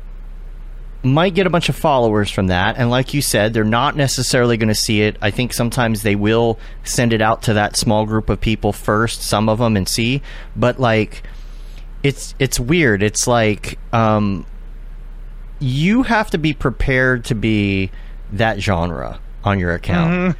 [1.03, 4.57] might get a bunch of followers from that and like you said they're not necessarily
[4.57, 8.05] going to see it i think sometimes they will send it out to that small
[8.05, 10.21] group of people first some of them and see
[10.57, 11.23] but like
[12.03, 14.45] it's it's weird it's like um
[15.61, 17.91] you have to be prepared to be
[18.33, 20.37] that genre on your account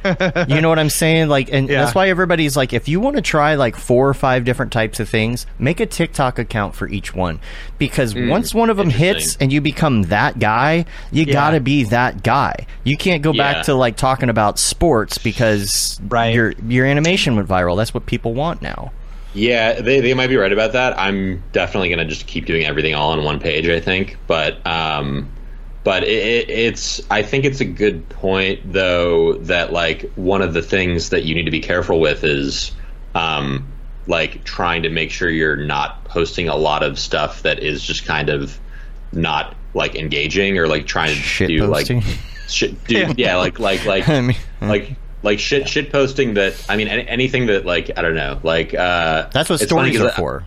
[0.49, 1.81] you know what i'm saying like and Yeah.
[1.83, 4.99] that's why everybody's like if you want to try like four or five different types
[4.99, 7.39] of things make a tiktok account for each one
[7.77, 11.33] because once one of them hits and you become that guy you Yeah.
[11.33, 13.53] gotta be that guy you can't go Yeah.
[13.53, 16.35] back to like talking about sports because Right.
[16.35, 18.91] your your animation went viral that's what people want now
[19.33, 20.97] Yeah, they, they might be right about that.
[20.99, 24.17] I'm definitely going to just keep doing everything all on one page, I think.
[24.25, 25.29] But um,
[25.89, 30.53] but it, it, it's I think it's a good point though that like one of
[30.53, 32.73] the things that you need to be careful with is
[33.15, 33.65] um,
[34.05, 38.05] like trying to make sure you're not posting a lot of stuff that is just
[38.05, 38.59] kind of
[39.13, 42.01] not like engaging or like trying to Shit do posting.
[42.01, 42.17] like
[42.47, 43.37] shit do yeah.
[43.37, 47.47] like like like I mean, like like shit shit posting that I mean any, anything
[47.47, 50.15] that like I don't know like uh that's what it's funny stories 'cause are I-
[50.15, 50.45] for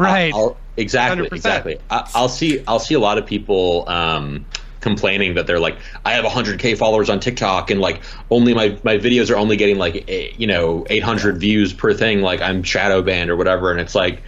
[0.00, 0.32] Right.
[0.34, 1.32] I'll, exactly 100%.
[1.32, 4.46] exactly I, I'll see I'll see a lot of people um
[4.80, 8.96] complaining that they're like I have 100k followers on TikTok and like only my my
[8.96, 13.30] videos are only getting like you know 800 views per thing like I'm shadow banned
[13.30, 14.22] or whatever and it's like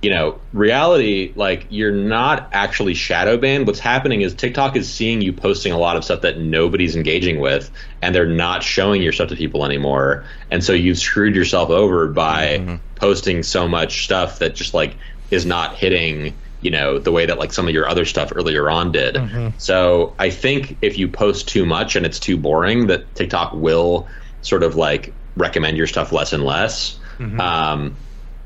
[0.00, 3.66] you know, reality, like you're not actually shadow banned.
[3.66, 7.40] What's happening is TikTok is seeing you posting a lot of stuff that nobody's engaging
[7.40, 7.70] with,
[8.00, 10.24] and they're not showing your stuff to people anymore.
[10.52, 12.76] And so you've screwed yourself over by mm-hmm.
[12.94, 14.94] posting so much stuff that just like
[15.32, 18.70] is not hitting, you know, the way that like some of your other stuff earlier
[18.70, 19.16] on did.
[19.16, 19.58] Mm-hmm.
[19.58, 24.06] So I think if you post too much and it's too boring, that TikTok will
[24.42, 27.00] sort of like recommend your stuff less and less.
[27.18, 27.40] Mm-hmm.
[27.40, 27.96] Um,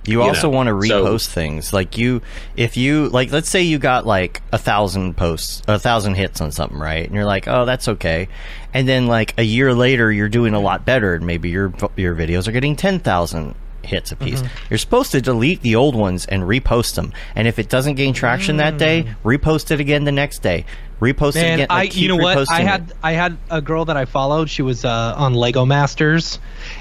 [0.04, 1.72] You you also know, want to so- repost things.
[1.72, 2.22] Like you,
[2.56, 6.50] if you like, let's say you got like a thousand posts, a thousand hits on
[6.50, 7.06] something, right?
[7.06, 8.28] And you're like, oh, that's okay.
[8.74, 12.14] And then like a year later, you're doing a lot better, and maybe your your
[12.14, 14.42] videos are getting ten thousand hits a piece.
[14.70, 17.12] You're supposed to delete the old ones and repost them.
[17.34, 20.66] And if it doesn't gain traction that day, repost it again the next day.
[21.00, 21.66] Repost it Man, again.
[21.68, 22.38] I you know what?
[22.38, 22.66] I reposting it.
[22.66, 24.50] had I had a girl that I followed.
[24.50, 26.38] She was uh, on Lego Masters,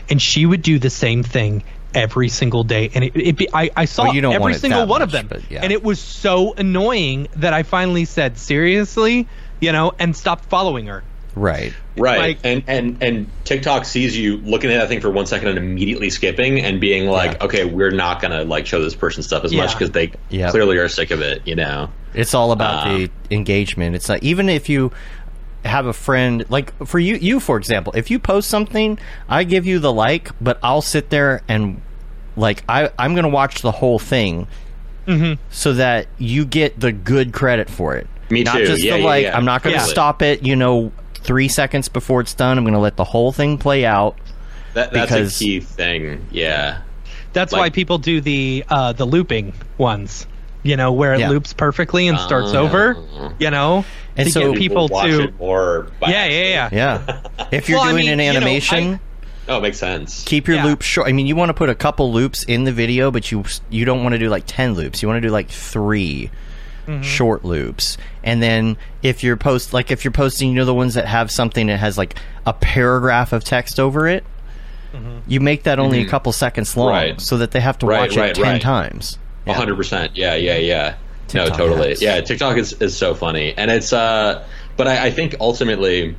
[0.09, 1.63] and she would do the same thing
[1.93, 2.89] every single day.
[2.93, 5.11] And it, it be, I I saw Well, you don't every single that one of
[5.11, 5.61] them, but yeah.
[5.63, 9.27] and it was so annoying that I finally said seriously,
[9.59, 11.03] you know, and stopped following her.
[11.35, 11.73] right.
[11.97, 15.47] right Like- and and and tiktok sees you looking at that thing for one second
[15.49, 17.45] and immediately skipping and being like Yeah.
[17.45, 20.51] okay we're not gonna like show this person stuff as much because they Yep.
[20.51, 22.97] clearly are sick of it you know It's all about Um,
[23.29, 23.95] the engagement.
[23.95, 24.91] It's like even if you
[25.65, 28.97] have a friend like for you you for example, if you post something,
[29.29, 31.81] I give you the like, but I'll sit there and
[32.35, 34.47] like I I'm going to watch the whole thing
[35.49, 38.07] so that you get the good credit for it.
[38.29, 38.65] Me not too.
[38.65, 39.35] just Yeah, the yeah, like yeah.
[39.37, 39.85] I'm not going to Yeah.
[39.87, 42.57] stop it, you know, 3 seconds before it's done.
[42.57, 44.15] I'm going to let the whole thing play out.
[44.73, 46.77] that, that's Because- a key thing yeah
[47.33, 50.25] That's Like- why people do the uh, the looping ones.
[50.63, 51.29] You know, where it Yeah.
[51.29, 52.63] loops perfectly and starts Oh.
[52.63, 52.95] over.
[53.39, 53.83] You know,
[54.15, 57.45] And to so- get people watch to it more yeah, yeah, yeah, Yeah.
[57.51, 58.99] if you're Well, I doing mean, an you know, animation,
[59.47, 60.65] I- oh it makes sense keep your Yeah.
[60.65, 61.07] loops short.
[61.07, 63.85] I mean, you want to put a couple loops in the video, but you you
[63.85, 65.01] don't want to do like ten loops.
[65.01, 66.29] You want to do like 3
[66.87, 67.03] Mm-hmm.
[67.03, 70.95] short loops, and then if you're post like if you're posting, you know, the ones
[70.95, 74.23] that have something that has like a paragraph of text over it.
[75.27, 77.09] You make that only a couple seconds long, Mm-hmm.
[77.11, 77.21] Right.
[77.21, 78.61] so that they have to Right, watch right, it ten right.
[78.61, 79.17] times.
[79.53, 80.15] Hundred percent.
[80.15, 80.95] Yeah, yeah, yeah.
[81.27, 81.89] TikTok no, totally.
[81.89, 82.01] hacks.
[82.01, 83.93] Yeah, TikTok is, is so funny, and it's.
[83.93, 84.45] uh
[84.77, 86.15] But I, I think ultimately,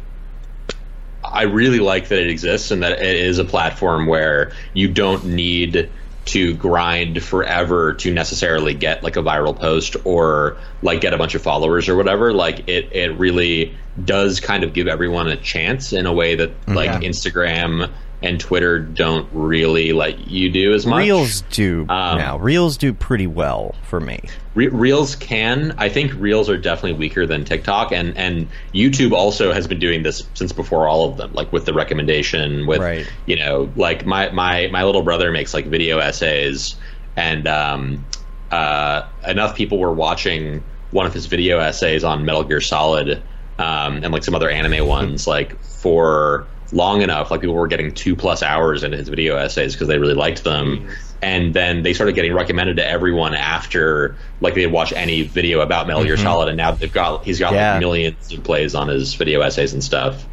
[1.24, 5.24] I really like that it exists and that it is a platform where you don't
[5.26, 5.91] need
[6.24, 11.35] to grind forever to necessarily get like a viral post or like get a bunch
[11.35, 12.33] of followers or whatever.
[12.33, 13.74] Like it, it really
[14.05, 17.09] does kind of give everyone a chance in a way that like Yeah.
[17.09, 17.91] Instagram
[18.23, 20.99] and Twitter don't really let you do as much.
[21.05, 22.39] Reels do Um, now.
[22.39, 24.20] Reels do pretty well for me.
[24.55, 25.75] Re- Reels can.
[25.79, 30.03] I think Reels are definitely weaker than TikTok, and and YouTube also has been doing
[30.03, 31.33] this since before all of them.
[31.33, 33.07] Like with the recommendation, with Right.
[33.27, 36.77] you know, like my my my little brother makes like video essays,
[37.16, 38.05] and um,
[38.51, 43.23] uh, enough people were watching one of his video essays on Metal Gear Solid,
[43.59, 47.93] um, and like some other anime ones, like for long enough, like people were getting
[47.93, 50.89] two plus hours into his video essays because they really liked them.
[51.20, 55.87] And then they started getting recommended to everyone after, like they'd watch any video about
[55.87, 57.73] Metal Gear Solid, and now they've got he's got Yeah.
[57.73, 60.27] like millions of plays on his video essays and stuff.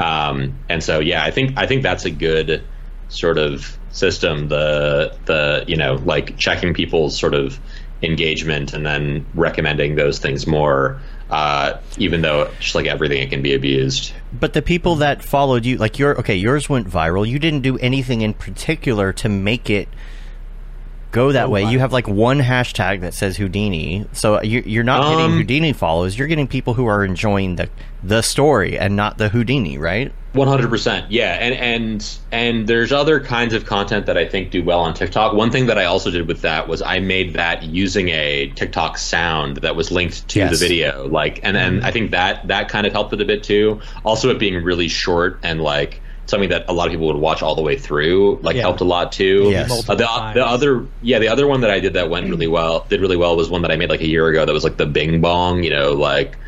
[0.00, 2.64] Um, and so, yeah, I think I think that's a good
[3.08, 4.48] sort of system.
[4.48, 7.60] The the you know like checking people's sort of
[8.02, 11.00] engagement and then recommending those things more.
[11.32, 14.12] Uh, even though just like everything, it can be abused.
[14.38, 17.26] But the people that followed you, like your okay, yours went viral.
[17.26, 19.88] You didn't do anything in particular to make it
[21.10, 21.64] go that way.
[21.64, 25.72] You have like one hashtag that says Houdini, so you, you're not getting Um, Houdini
[25.72, 26.18] follows.
[26.18, 27.70] You're getting people who are enjoying the
[28.02, 30.12] the story and not the Houdini, right?
[30.34, 34.50] One hundred percent, yeah, and and and there's other kinds of content that I think
[34.50, 35.34] do well on TikTok.
[35.34, 38.96] One thing that I also did with that was I made that using a TikTok
[38.96, 40.58] sound that was linked to Yes.
[40.58, 43.42] the video, like, and and I think that that kind of helped it a bit
[43.42, 43.80] too.
[44.04, 47.42] Also, it being really short and like something that a lot of people would watch
[47.42, 48.62] all the way through, like Yeah.
[48.62, 49.48] helped a lot too.
[49.50, 49.86] Yes.
[49.86, 52.86] Uh, the, the other, yeah, the other one that I did that went really well,
[52.88, 54.46] did really well, was one that I made like a year ago.
[54.46, 56.38] That was like the Bing Bong, you know, like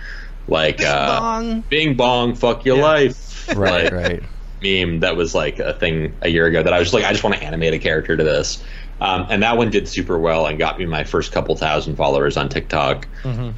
[0.46, 1.60] like uh, bong.
[1.70, 2.82] Bing Bong, fuck your Yeah.
[2.82, 3.23] life,
[3.56, 4.22] Right, Like, right.
[4.62, 7.12] meme that was like a thing a year ago that I was just like, I
[7.12, 8.62] just want to animate a character to this.
[9.00, 12.36] Um, and that one did super well and got me my first couple thousand followers
[12.36, 13.06] on TikTok.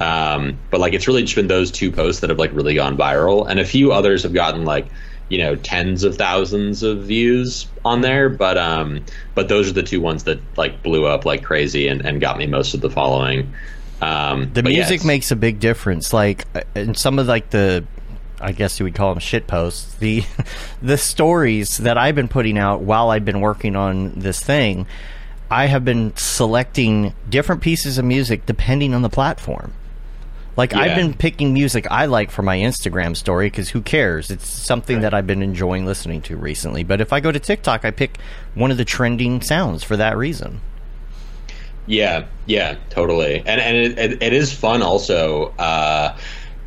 [0.01, 2.97] Um, but like, it's really just been those two posts that have like really gone
[2.97, 4.87] viral, and a few others have gotten like,
[5.29, 8.29] you know, tens of thousands of views on there.
[8.29, 12.03] But um, but those are the two ones that like blew up like crazy and,
[12.05, 13.53] and got me most of the following.
[14.01, 16.13] Um, The music it's- makes a big difference.
[16.13, 17.85] Like uh, in some of like the,
[18.39, 19.95] I guess you would call them shit posts.
[19.95, 20.23] The,
[20.81, 24.87] the stories that I've been putting out while I've been working on this thing,
[25.49, 29.73] I have been selecting different pieces of music depending on the platform.
[30.57, 34.31] Like I've been picking music I like for my Instagram story because who cares?
[34.31, 36.83] It's something that I've been enjoying listening to recently.
[36.83, 38.17] But if I go to TikTok, I pick
[38.55, 40.61] one of the trending sounds for that reason.
[41.85, 43.37] Yeah, yeah, totally.
[43.37, 46.17] And and it, it, it is fun also uh,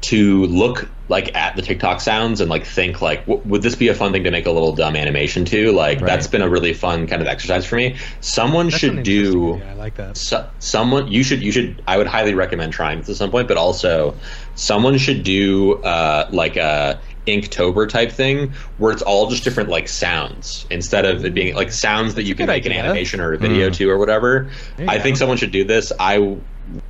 [0.03, 3.89] to look like at the TikTok sounds and like think like, w- would this be
[3.89, 5.73] a fun thing to make a little dumb animation to?
[5.73, 6.07] Like Right.
[6.07, 7.97] that's been a really fun kind of exercise for me.
[8.21, 9.55] Someone That's should do.
[9.55, 9.71] idea.
[9.71, 10.17] I like that.
[10.17, 13.49] So, someone you should you should I would highly recommend trying this at some point,
[13.49, 14.15] but also
[14.55, 19.89] someone should do uh, like a Inktober type thing where it's all just different like
[19.89, 23.33] sounds instead of it being like sounds that you can good make an animation or
[23.35, 24.51] a video to or whatever.
[24.77, 25.93] There you I think someone should do this.
[26.01, 26.41] I w-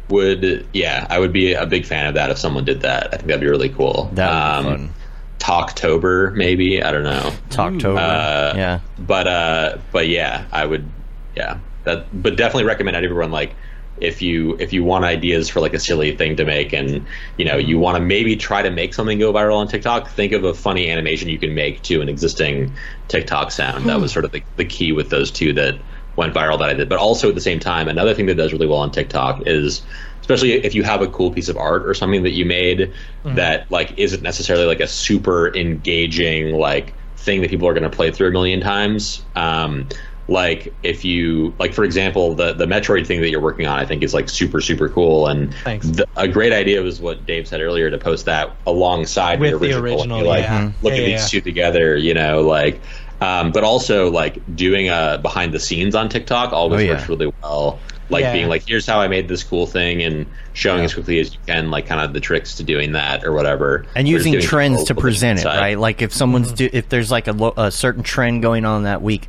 [0.08, 3.06] would yeah I would be a big fan of that if someone did that.
[3.12, 4.10] I think that'd be really cool.
[4.14, 4.94] That would be Um, fun.
[5.38, 7.32] Talktober maybe I don't know.
[7.50, 7.96] Talktober.
[7.98, 8.80] Uh, yeah.
[8.98, 10.88] But uh, but yeah, I would,
[11.36, 12.06] yeah, that.
[12.22, 13.54] But definitely recommend everyone like
[14.00, 17.04] if you if you want ideas for like a silly thing to make and
[17.38, 20.32] you know you want to maybe try to make something go viral on TikTok, think
[20.32, 22.72] of a funny animation you can make to an existing
[23.08, 23.86] TikTok sound.
[23.86, 25.74] That was sort of the, the key with those two that
[26.20, 26.88] went viral that I did.
[26.88, 29.86] But also at the same time, another thing that does really well on TikTok is
[30.22, 32.94] especially if you have a cool piece of art or something that you made
[33.32, 37.96] that like isn't necessarily like a super engaging like thing that people are going to
[37.96, 39.88] play through a million times um
[40.28, 43.84] like if you like for example the the metroid thing that you're working on i
[43.84, 45.90] think is like super super cool and Thanks.
[45.90, 49.58] the, a great idea was what dave said earlier to post that alongside With the
[49.58, 50.72] the original, and original, like yeah.
[50.82, 52.82] look Yeah, at yeah, these two together you know like
[53.20, 56.90] um, but also like doing a behind the scenes on tiktok always Oh, yeah.
[56.92, 57.78] works really well.
[58.08, 58.32] Like Yeah.
[58.32, 61.38] being like here's how i made this cool thing and showing as quickly as you
[61.46, 63.86] can like kind of the tricks to doing that or whatever.
[63.94, 65.78] And Or using trends to present it right?
[65.78, 69.00] Like if someone's do, if there's like a, lo- a certain trend going on that
[69.02, 69.28] week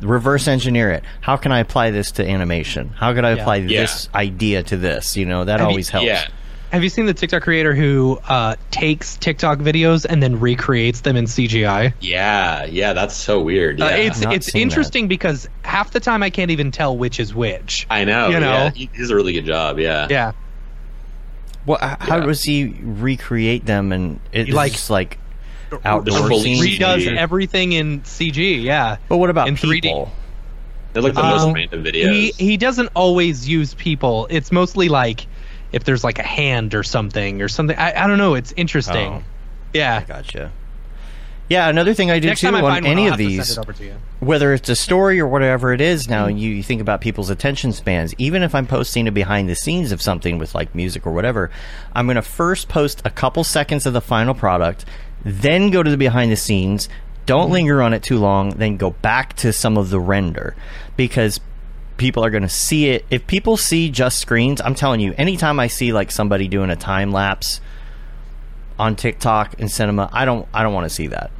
[0.00, 1.02] reverse engineer it.
[1.20, 2.90] How can i apply this to animation?
[2.90, 3.40] How could i Yeah.
[3.42, 3.80] apply Yeah.
[3.82, 5.16] this idea to this?
[5.16, 6.06] You know that Have you- always helps.
[6.06, 6.26] Yeah
[6.70, 11.16] Have you seen the TikTok creator who uh, takes TikTok videos and then recreates them
[11.16, 11.94] in CGI?
[12.00, 13.86] yeah yeah that's so weird yeah.
[13.86, 14.62] Uh, it's it's seen that.
[14.72, 17.86] interesting because half the time I can't even tell which is which.
[17.90, 18.50] i know you know?
[18.50, 18.70] yeah.
[18.70, 20.32] he he does a really good job yeah Yeah,
[21.66, 22.26] well how Yeah.
[22.26, 25.18] does he recreate them and it's Like- just like
[25.84, 26.60] outdoor scenes?
[26.66, 26.78] CG.
[26.78, 28.62] redoes everything in CG.
[28.62, 29.82] Yeah, but what about in 3D.
[29.82, 30.10] people
[30.94, 34.26] they're like the most Um, random videos he he doesn't always use people.
[34.30, 35.26] It's mostly like
[35.72, 37.76] if there's like a hand or something or something.
[37.76, 38.34] I, I don't know.
[38.34, 39.12] It's interesting.
[39.12, 39.22] Oh.
[39.74, 40.50] Yeah, gotcha
[41.48, 43.58] Yeah, another thing I do Next too I on find one, any of these, it
[43.58, 43.94] over to you.
[44.20, 46.36] whether it's a story or whatever it is now hmm.
[46.36, 49.92] you, you think about people's attention spans even if i'm posting a behind the scenes
[49.92, 51.50] of something with like music or whatever
[51.92, 54.84] i'm going to first post a couple seconds of the final product
[55.24, 56.88] then go to the behind the scenes
[57.26, 57.52] don't hmm.
[57.52, 60.56] linger on it too long then go back to some of the render
[60.96, 61.38] because
[61.98, 65.60] people are going to see it if people see just screens i'm telling you anytime
[65.60, 67.60] i see like somebody doing a time lapse
[68.78, 71.30] on tiktok and cinema i don't i don't want to see that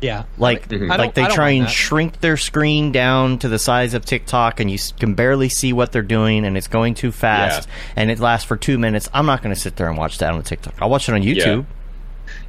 [0.00, 0.24] Yeah.
[0.36, 1.70] like I don't- like they try and that.
[1.70, 5.92] shrink their screen down to the size of TikTok and you can barely see what
[5.92, 7.66] they're doing and it's going too fast
[7.96, 9.08] and it lasts for 2 minutes.
[9.14, 10.74] I'm not going to sit there and watch that on TikTok.
[10.82, 11.64] I'll watch it on YouTube.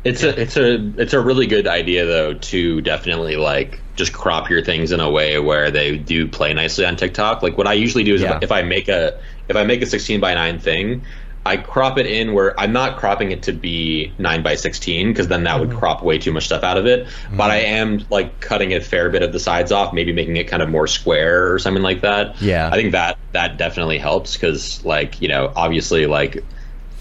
[0.06, 4.50] It's a it's a it's a really good idea though to definitely like just crop
[4.50, 7.42] your things in a way where they do play nicely on TikTok.
[7.42, 8.38] Like what I usually do is Yeah.
[8.42, 11.04] if, I make a if I make a 16 by 9 thing,
[11.48, 15.28] I crop it in where I'm not cropping it to be 9 by 16 because
[15.28, 15.80] then that would Mm-hmm.
[15.80, 17.08] crop way too much stuff out of it.
[17.32, 20.48] But I am like cutting a fair bit of the sides off, maybe making it
[20.48, 22.40] kind of more square or something like that.
[22.42, 22.70] Yeah.
[22.72, 26.46] I think that that definitely helps because like you know obviously like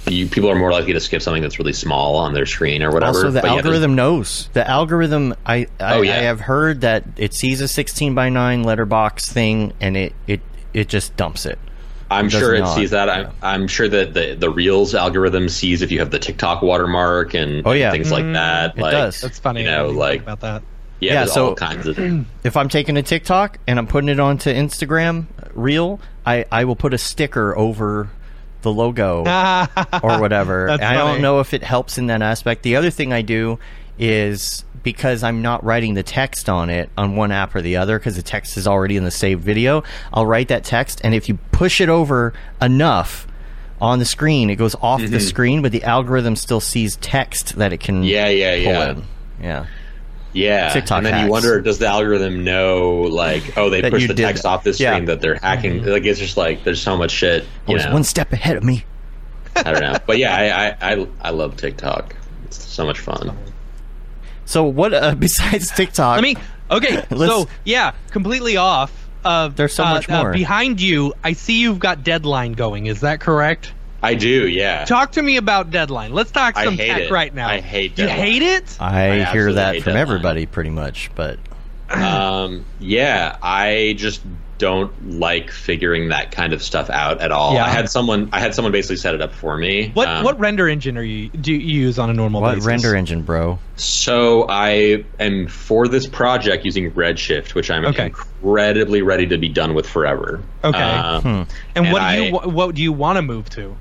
[0.07, 2.91] you, people are more likely to skip something that's really small on their screen or
[2.91, 3.17] whatever.
[3.19, 4.49] Also the But yeah, algorithm knows.
[4.53, 6.13] The algorithm I I, Oh, yeah.
[6.19, 10.41] I have heard that it sees a 16 by 9 letterbox thing and it it
[10.73, 11.59] it just dumps it.
[12.11, 13.07] I'm It sure it not, sees that.
[13.09, 13.31] yeah.
[13.43, 17.35] I'm, I'm sure that the the Reels algorithm sees if you have the TikTok watermark
[17.35, 17.91] and Oh, yeah.
[17.91, 18.35] things like mm-hmm.
[18.35, 18.77] that.
[18.77, 19.21] It like, does.
[19.21, 19.63] That's funny.
[19.63, 20.63] You know, like about that.
[21.01, 21.99] yeah, Yeah, so- all kinds of.
[22.45, 26.77] If I'm taking a TikTok and I'm putting it onto Instagram reel, I I will
[26.77, 28.11] put a sticker over
[28.65, 29.21] the logo
[30.03, 30.69] or whatever.
[30.71, 32.65] I don't know if it helps in that aspect.
[32.65, 33.61] The other thing I do
[33.97, 37.99] is because I'm not writing the text on it on one app or the other
[37.99, 41.29] because the text is already in the saved video, I'll write that text and if
[41.29, 43.27] you push it over enough
[43.81, 45.19] on the screen, it goes off the mm-hmm.
[45.19, 48.91] screen, but the algorithm still sees text that it can Yeah, yeah, pull yeah.
[48.91, 49.05] in.
[49.41, 49.67] Yeah.
[50.35, 51.25] Yeah, TikTok and then hacks.
[51.27, 54.49] you wonder, does the algorithm know, like, oh, they That pushed the text that.
[54.51, 54.97] off the screen Yeah.
[54.99, 55.07] Mm-hmm.
[55.07, 55.85] that they're hacking?
[55.85, 57.45] Like, it's just like there's so much shit.
[57.45, 58.85] I You was know, one step ahead of me.
[59.57, 62.17] I don't know, but yeah, I, I I I love TikTok.
[62.47, 63.37] It's so much fun.
[64.45, 66.17] So what uh, besides TikTok?
[66.17, 66.37] Let me.
[66.71, 68.91] Okay, so yeah, completely off.
[69.25, 70.33] Uh, There's so uh, much uh, more.
[70.33, 71.15] behind you.
[71.23, 72.87] I see you've got Deadline going.
[72.87, 73.73] Is that correct?
[74.05, 74.85] I do, yeah.
[74.85, 76.13] Talk to me about Deadline.
[76.13, 77.11] Let's talk some tech it.
[77.11, 77.49] right now.
[77.49, 78.77] I hate You hate it?
[78.81, 79.97] I, I hear that from Deadline.
[79.97, 81.39] everybody pretty much, but
[81.91, 84.23] um, yeah, I just
[84.57, 87.55] don't like figuring that kind of stuff out at all.
[87.55, 87.65] Yeah.
[87.65, 89.91] I had someone, I had someone basically set it up for me.
[89.95, 92.67] What Um, what render engine are you do you use on a normal what basis?
[92.67, 93.59] render engine, bro?
[93.77, 98.07] So I am for this project using Redshift, which I'm Okay.
[98.07, 100.41] incredibly ready to be done with forever.
[100.63, 100.79] Okay.
[100.81, 101.29] Um, Hmm.
[101.29, 101.49] And,
[101.87, 103.77] And what do you what, what do you want to move to?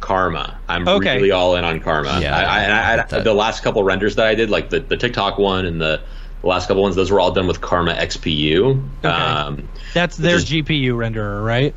[0.00, 0.58] Karma.
[0.68, 1.16] I'm Okay.
[1.16, 2.18] really all in on Karma.
[2.20, 4.80] Yeah, I, I, and I I, the last couple renders that I did, like the,
[4.80, 6.00] the TikTok one and the,
[6.42, 8.82] the last couple ones, those were all done with Karma XPU.
[8.98, 9.08] Okay.
[9.08, 11.74] Um, That's their is- GPU renderer, right?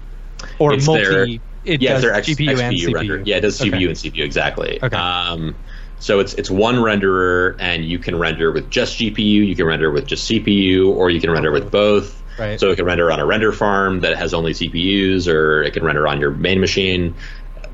[0.57, 1.03] Or It's multi.
[1.03, 1.27] their-
[1.65, 2.93] it yeah, does it's their X, GPU and XPU CPU.
[2.95, 3.21] render.
[3.25, 3.85] Yeah, it does CPU Okay.
[3.87, 4.79] and CPU exactly.
[4.81, 4.95] Okay.
[4.95, 5.55] Um,
[5.99, 9.91] so it's it's one renderer, and you can render with just GPU, you can render
[9.91, 12.15] with just CPU, or you can render with both.
[12.39, 12.57] Right.
[12.57, 15.83] So it can render on a render farm that has only CPUs, or it can
[15.83, 17.13] render on your main machine.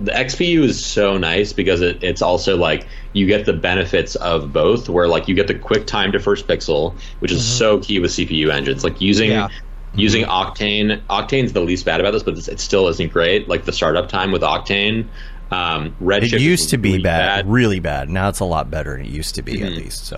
[0.02, 4.52] The XPU is so nice because it, it's also like you get the benefits of
[4.52, 8.00] both, where like you get the quick time to first pixel, which is so key
[8.00, 8.84] with CPU engines.
[8.84, 9.48] Like using Yeah.
[9.94, 11.02] using Octane.
[11.10, 13.48] Octane's the least bad about this, but it's, it still isn't great.
[13.48, 15.08] Like the startup time with Octane.
[15.52, 18.10] Um, Redshift It used to be really bad, really bad.
[18.10, 20.06] Now it's a lot better than it used to be, at least.
[20.06, 20.18] So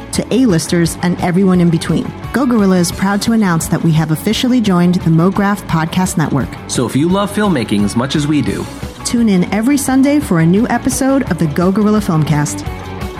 [0.13, 2.11] to A-listers and everyone in between.
[2.33, 6.49] Go Gorilla is proud to announce that we have officially joined the MoGraph Podcast Network.
[6.69, 8.65] So if you love filmmaking as much as we do,
[9.05, 12.65] Tune in every Sunday for a new episode of the Go Gorilla Filmcast.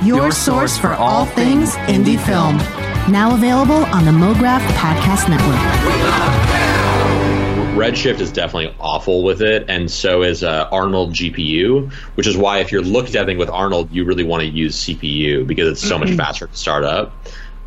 [0.06, 2.58] Your, Your source for all things indie film.
[3.12, 6.71] Now available on the MoGraph Podcast Network.
[7.76, 12.60] Redshift is definitely awful with it, and so is uh, Arnold GPU, which is why
[12.60, 15.98] if you're look deving with Arnold, you really want to use CPU because it's so
[15.98, 17.14] much faster to start up.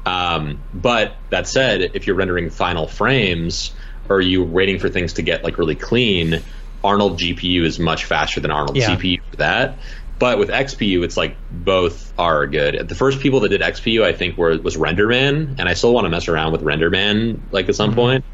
[0.07, 3.73] Um, but that said, if you're rendering final frames
[4.09, 6.43] or you're waiting for things to get like really clean,
[6.83, 8.95] Arnold GPU is much faster than Arnold Yeah.
[8.95, 9.79] CPU for that.
[10.19, 12.89] But with XPU, it's like both are good.
[12.89, 16.05] The first people that did XPU, I think, were was RenderMan, and I still want
[16.05, 18.25] to mess around with RenderMan like at some point.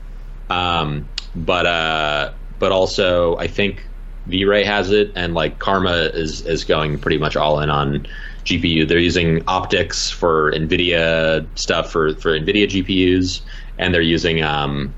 [0.50, 3.86] Um, but uh, but also, I think
[4.26, 8.06] V-Ray has it, and like Karma is is going pretty much all in on
[8.44, 8.86] GPU.
[8.88, 13.40] They're using OptiX for NVIDIA stuff for for NVIDIA GPUs,
[13.78, 14.94] and they're using um,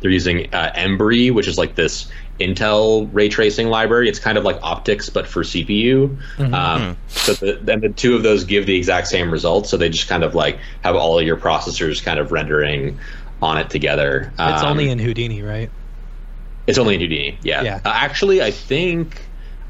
[0.00, 2.10] they're using uh, Embree, which is like this
[2.40, 4.08] Intel ray tracing library.
[4.08, 6.16] It's kind of like OptiX, but for CPU.
[6.54, 9.70] Um, so the, and the two of those give the exact same results.
[9.70, 12.98] So they just kind of like have all of your processors kind of rendering
[13.42, 14.32] on it together.
[14.38, 15.70] It's Um, only in Houdini, right?
[16.66, 17.38] it's only in Houdini.
[17.42, 17.62] Yeah.
[17.62, 17.80] Yeah.
[17.84, 19.20] Uh, actually, I think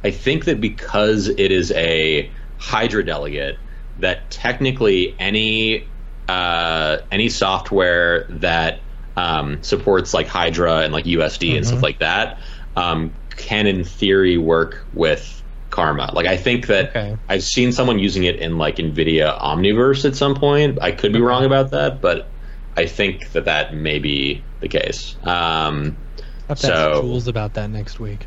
[0.05, 3.57] I think that because it is a Hydra delegate,
[4.01, 5.85] that technically any
[6.29, 8.81] uh, any software that
[9.17, 12.39] um, supports like Hydra and like USD and stuff like that
[12.77, 16.11] um, can in theory work with Karma.
[16.15, 17.17] Like I think that Okay.
[17.29, 20.79] I've seen someone using it in like NVIDIA Omniverse at some point.
[20.83, 22.29] I could be wrong about that, but
[22.79, 25.17] I think that that may be the case.
[25.25, 28.27] Um, I have to so- ask Jules about that next week.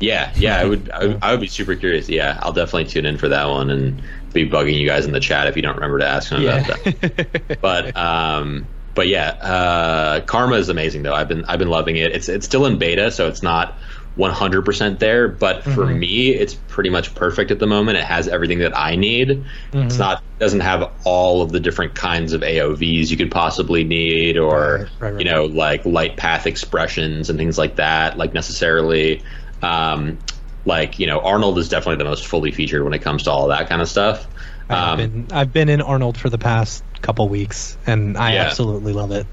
[0.00, 2.08] yeah, yeah, I would, I would, I would be super curious.
[2.08, 5.20] Yeah, I'll definitely tune in for that one and be bugging you guys in the
[5.20, 7.58] chat if you don't remember to ask him about that.
[7.62, 11.14] But, um, but yeah, uh, Karma is amazing though.
[11.14, 12.10] I've been, I've been loving it.
[12.12, 13.78] It's, it's still in beta, so it's not
[14.18, 15.28] 100% there.
[15.28, 17.98] But for me, it's pretty much perfect at the moment.
[17.98, 19.44] It has everything that I need.
[19.72, 24.36] It's not, doesn't have all of the different kinds of AOVs you could possibly need,
[24.36, 25.18] or Right, right, right.
[25.24, 28.16] you know, like light path expressions and things like that.
[28.18, 29.22] Like necessarily
[29.62, 30.18] um,
[30.64, 33.48] like you know arnold is definitely the most fully featured when it comes to all
[33.48, 34.26] that kind of stuff
[34.68, 38.44] I've um, been I've been in Arnold for the past couple weeks, and I Yeah.
[38.44, 39.26] absolutely love it.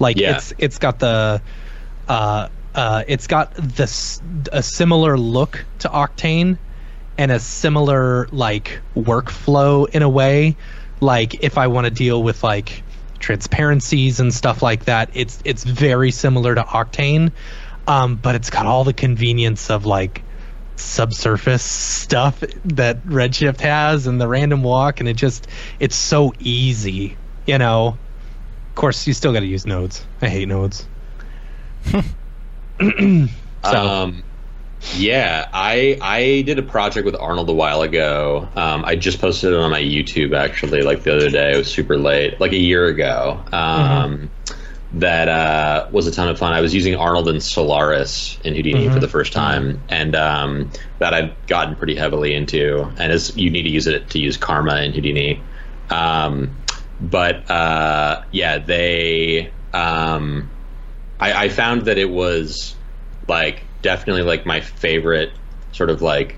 [0.00, 0.36] Like Yeah.
[0.36, 1.40] it's it's got the
[2.08, 4.20] uh uh it's got this
[4.52, 6.58] a similar look to Octane,
[7.18, 10.56] and a similar like workflow in a way.
[11.00, 12.82] Like if I want to deal with like
[13.18, 17.32] transparencies and stuff like that, it's it's very similar to Octane,
[17.86, 20.22] um, but it's got all the convenience of like
[20.76, 25.46] subsurface stuff that Redshift has and the random walk, and it just
[25.78, 27.16] it's so easy,
[27.46, 27.98] you know.
[28.68, 30.04] Of course, you still got to use nodes.
[30.22, 30.86] I hate nodes.
[33.64, 33.86] so.
[33.86, 34.22] Um,
[34.96, 38.48] yeah i i did a project with arnold a while ago.
[38.56, 41.52] Um, i just posted it on my youtube actually like the other day.
[41.52, 43.42] It was super late like a year ago.
[43.52, 44.30] Um,
[44.94, 46.52] that uh, was a ton of fun.
[46.52, 51.14] I was using arnold and solaris in houdini for the first time and um, that
[51.14, 54.82] i've gotten pretty heavily into and as you need to use it to use karma
[54.82, 55.40] in houdini.
[55.90, 56.56] Um,
[57.00, 60.50] but uh, yeah they um,
[61.22, 62.76] I, I found that it was
[63.28, 65.32] like definitely like my favorite
[65.72, 66.36] sort of like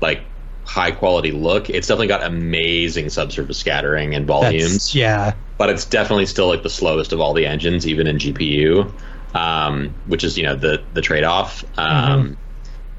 [0.00, 0.22] like
[0.64, 1.68] high quality look.
[1.70, 6.62] It's definitely got amazing subsurface scattering and volumes, that's yeah, but it's definitely still like
[6.62, 8.92] the slowest of all the engines, even in GPU,
[9.34, 11.64] um, which is you know the the trade off.
[11.78, 12.38] Um,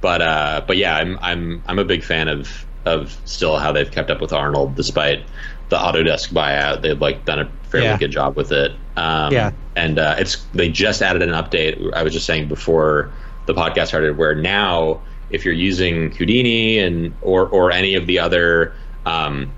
[0.01, 3.91] But uh, but yeah, I'm I'm I'm a big fan of of still how they've
[3.91, 5.25] kept up with Arnold despite
[5.69, 6.81] the Autodesk buyout.
[6.81, 7.97] They've like done a fairly Yeah.
[7.97, 8.73] good job with it.
[8.97, 9.51] Um, Yeah.
[9.75, 11.79] and uh, it's they just added an update.
[11.93, 13.11] I was just saying before
[13.45, 18.19] the podcast started, where now if you're using Houdini and or or any of the
[18.19, 18.73] other
[19.05, 19.51] um,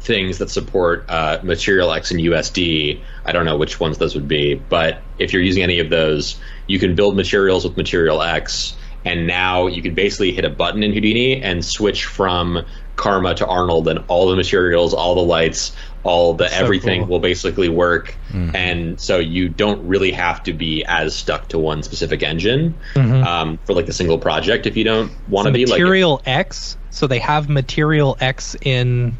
[0.00, 4.54] things that support uh, MaterialX and USD, I don't know which ones those would be,
[4.68, 8.74] but if you're using any of those, you can build materials with MaterialX,
[9.06, 13.46] and now you can basically hit a button in Houdini and switch from Karma to
[13.46, 15.74] Arnold, and all the materials, all the lights,
[16.04, 17.08] all the So everything cool.
[17.08, 18.14] will basically work,
[18.54, 23.58] and so you don't really have to be as stuck to one specific engine um,
[23.64, 26.76] for like a single project if you don't want to be like Material X.
[26.90, 29.16] So they have MaterialX in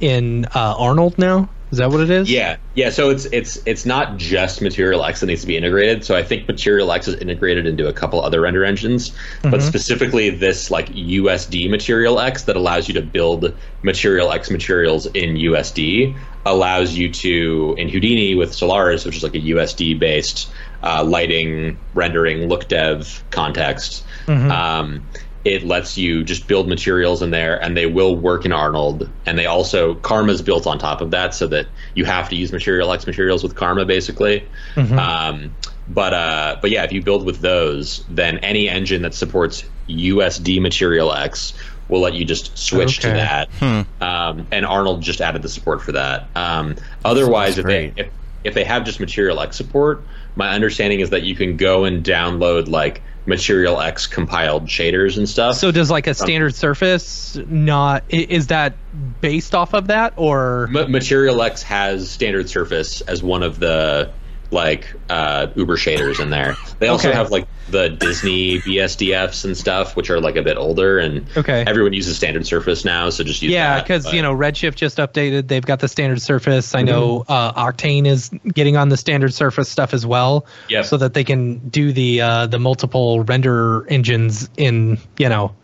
[0.00, 1.48] in uh, Arnold now.
[1.74, 2.30] Is that what it is?
[2.30, 2.90] Yeah, yeah.
[2.90, 6.04] So it's it's it's not just MaterialX that needs to be integrated.
[6.04, 9.10] So I think MaterialX is integrated into a couple other render engines,
[9.42, 13.52] but specifically this like USD MaterialX that allows you to build
[13.82, 19.40] MaterialX materials in USD allows you to in Houdini with Solaris, which is like a
[19.40, 20.52] USD based
[20.84, 24.04] uh, lighting rendering look dev context.
[24.28, 25.08] Um,
[25.44, 29.08] it lets you just build materials in there, and they will work in Arnold.
[29.26, 32.50] And they also Karma's built on top of that, so that you have to use
[32.50, 34.46] MaterialX materials with Karma, basically.
[34.76, 35.54] Um,
[35.88, 40.58] but uh, but yeah, if you build with those, then any engine that supports USD
[40.60, 41.52] MaterialX
[41.88, 43.16] will let you just switch to Okay.
[43.18, 43.86] that.
[44.00, 46.28] Um, and Arnold just added the support for that.
[46.34, 48.10] Um, otherwise, if they if,
[48.44, 50.02] if they have just MaterialX support,
[50.36, 55.56] my understanding is that you can go and download like MaterialX compiled shaders and stuff.
[55.56, 58.74] So does like a um, standard surface not is that
[59.20, 64.10] based off of that or Ma- MaterialX has standard surface as one of the
[64.50, 66.56] like uh, Uber shaders in there.
[66.78, 67.16] They also Okay.
[67.16, 71.64] have like the Disney BSDFs and stuff, which are like a bit older, and Okay.
[71.66, 75.48] everyone uses standard surface now, so just use yeah, because you know Redshift just updated.
[75.48, 76.74] They've got the standard Surface.
[76.74, 80.84] I know uh, Octane is getting on the standard Surface stuff as well, Yep.
[80.84, 85.54] so that they can do the uh, the multiple render engines in you know.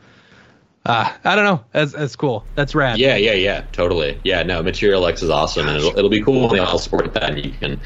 [0.87, 1.63] Uh, I don't know.
[1.73, 2.47] That's that's cool.
[2.55, 2.99] That's rad.
[2.99, 4.19] Yeah, yeah, yeah, totally.
[4.25, 7.25] Yeah, no, MaterialX is awesome, and it'll, it'll be cool when they all support that.
[7.31, 7.79] And you can.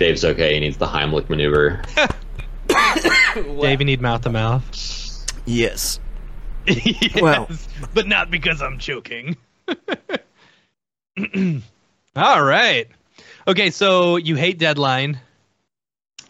[0.00, 0.54] Dave's okay.
[0.54, 1.82] He needs the Heimlich maneuver.
[3.60, 5.26] Dave, you need mouth to mouth.
[5.44, 6.00] Yes.
[6.66, 7.48] Yes, Well-
[7.94, 9.36] but not because I'm choking.
[12.16, 12.86] All right.
[13.46, 15.20] Okay, so you hate deadline.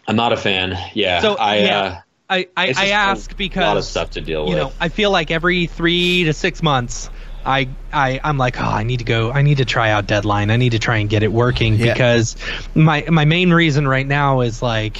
[0.08, 0.76] I'm not a fan.
[0.94, 1.58] Yeah, So, I.
[1.58, 4.44] yeah, Uh, I I, it's I just ask a because lot of stuff to deal
[4.48, 4.58] you with.
[4.58, 7.08] know I feel like every three to six months.
[7.44, 10.50] I, I I'm like oh I need to go I need to try out deadline
[10.50, 11.92] I need to try and get it working Yeah.
[11.92, 12.36] because
[12.74, 14.98] my my main reason right now is like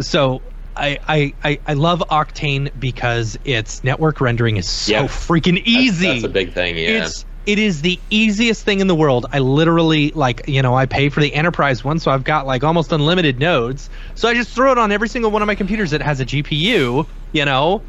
[0.00, 0.42] so
[0.78, 5.02] I, I, I, I love Octane because its network rendering is so Yeah.
[5.04, 6.06] freaking That's- easy.
[6.08, 6.76] That's, a big thing.
[6.76, 7.04] Yeah.
[7.04, 9.24] It's it is the easiest thing in the world.
[9.32, 12.62] I literally like you know I pay for the enterprise one, so I've got like
[12.64, 13.88] almost unlimited nodes.
[14.16, 16.26] So I just throw it on every single one of my computers that has a
[16.26, 17.82] GPU, you know,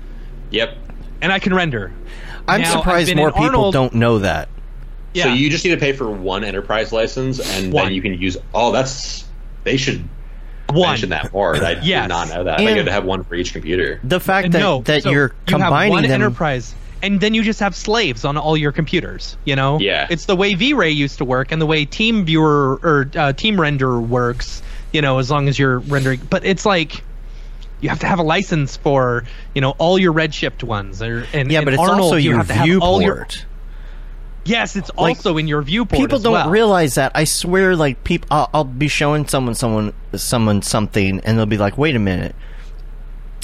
[0.52, 0.77] yep.
[1.22, 1.91] and I can render.
[2.48, 4.49] I'm Now, surprised more people Arnold- don't know that.
[5.14, 5.24] Yeah.
[5.26, 7.86] So you just need to pay for one enterprise license, and One.
[7.86, 8.38] then you can use.
[8.53, 9.26] Oh, that's
[9.64, 10.07] they should
[10.69, 10.90] one.
[10.90, 11.56] mention that more.
[11.56, 12.03] I Yes.
[12.03, 12.60] did not know that.
[12.60, 13.99] And- they to have one for each computer.
[14.03, 16.11] The fact that, no, that so you're you have combining one them.
[16.11, 19.38] enterprise, and then you just have slaves on all your computers.
[19.45, 20.07] You know, Yeah.
[20.10, 23.60] it's the way V-Ray used to work, and the way Team Viewer or uh, Team
[23.60, 24.61] Render works.
[24.94, 27.03] You know, as long as you're rendering, but it's like.
[27.80, 29.24] You have to have a license for,
[29.54, 32.30] you know, all your Redshift ones, or and yeah, and but it's Arnold, also you
[32.30, 33.28] your have to have all your-
[34.45, 35.99] Yes, it's Like, also in your viewport.
[35.99, 36.49] People don't well.
[36.49, 37.12] realize that.
[37.14, 41.58] I swear, like people, I'll, I'll be showing someone, someone, someone something, and they'll be
[41.58, 42.34] like, "Wait a minute,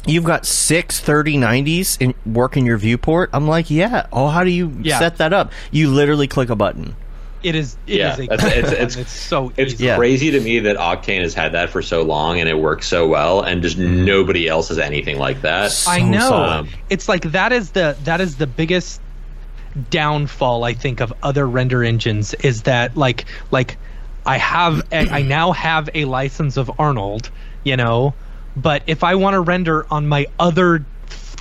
[0.05, 4.49] you've got six 3090s in work in your viewport." I'm like, "Yeah." Oh, how do
[4.49, 4.97] you Yeah.
[4.97, 5.51] set that up?
[5.71, 6.95] You literally click a button.
[7.43, 7.77] It is.
[7.85, 9.93] It Yeah, is a that's- it's- it's- it's so It's easy.
[9.93, 13.07] Crazy to me that Octane has had that for so long and it works so
[13.07, 14.05] well, and just mm-hmm.
[14.05, 15.83] nobody else has anything like that.
[15.87, 16.19] I know.
[16.29, 16.69] solid.
[16.89, 19.01] It's like that is the that is the biggest
[19.89, 23.77] downfall I think of other render engines is that like like
[24.25, 27.29] I have a, I now have a license of Arnold,
[27.63, 28.13] you know,
[28.55, 30.85] but if I want to render on my other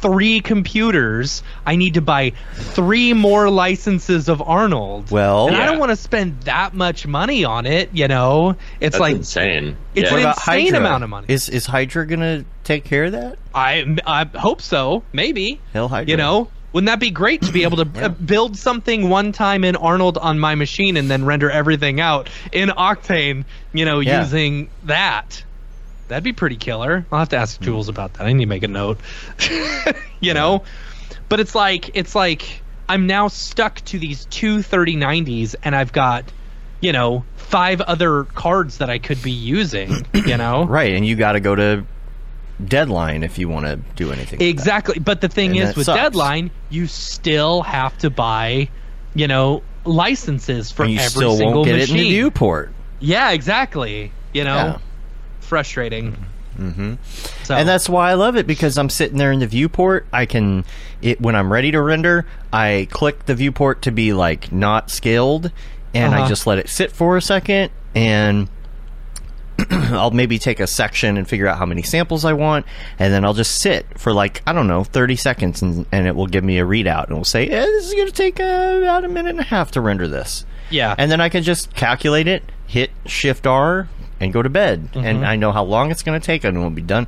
[0.02, 5.10] three computers, I need to buy three more licenses of Arnold.
[5.10, 8.56] Well- and I don't want to spend that much money on it, you know.
[8.80, 9.76] It's That's like insane.
[9.94, 10.08] it's yeah.
[10.08, 10.78] an What about insane Hydra?
[10.80, 11.26] amount of money.
[11.30, 13.38] Is is Hydra gonna take care of that?
[13.54, 15.02] I I hope so.
[15.12, 15.60] Maybe.
[15.72, 16.10] Hell, Hydra.
[16.10, 19.62] You know, wouldn't that be great to be able to uh, build something one time
[19.64, 23.44] in Arnold on my machine and then render everything out in Octane?
[23.72, 24.22] You know, Yeah.
[24.22, 25.44] using that.
[26.12, 27.06] That'd be pretty killer.
[27.10, 27.64] I'll have to ask hmm.
[27.64, 28.24] Jules about that.
[28.24, 29.00] I need to make a note.
[30.20, 30.62] you know,
[31.30, 36.30] but it's like it's like I'm now stuck to these two 3090s, and I've got
[36.80, 40.06] you know five other cards that I could be using.
[40.14, 41.84] You know, Right, and you got to go to
[42.64, 44.38] deadline if you want to do anything.
[44.38, 44.48] like.
[44.48, 44.98] Exactly.
[45.00, 46.00] But the thing And is, with sucks.
[46.00, 48.68] Deadline, you still have to buy,
[49.14, 51.96] you know, licenses for every still single won't get machine.
[51.96, 52.72] it in the viewport.
[53.00, 54.12] Yeah, exactly.
[54.32, 54.78] You know, Yeah.
[55.52, 56.16] Frustrating.
[56.58, 56.94] Mm-hmm.
[57.44, 60.06] So, And that's why I love it because I'm sitting there in the viewport.
[60.14, 60.64] I can,
[61.02, 65.50] it when I'm ready to render, I click the viewport to be like not scaled,
[65.92, 66.28] and I Uh-huh.
[66.28, 68.48] just let it sit for a second, and
[69.70, 72.64] I'll maybe take a section and figure out how many samples I want,
[72.98, 76.16] and then I'll just sit for like I don't know, 30 seconds, and, and it
[76.16, 78.40] will give me a readout, and it will say, eh, "This is going to take
[78.40, 80.94] uh, about a minute and a half to render this." yeah.
[80.96, 83.88] and then I can just calculate it, hit Shift R,
[84.22, 84.88] and go to bed.
[84.92, 85.04] Mm-hmm.
[85.06, 87.06] And I know how long it's going to take, and it will be done.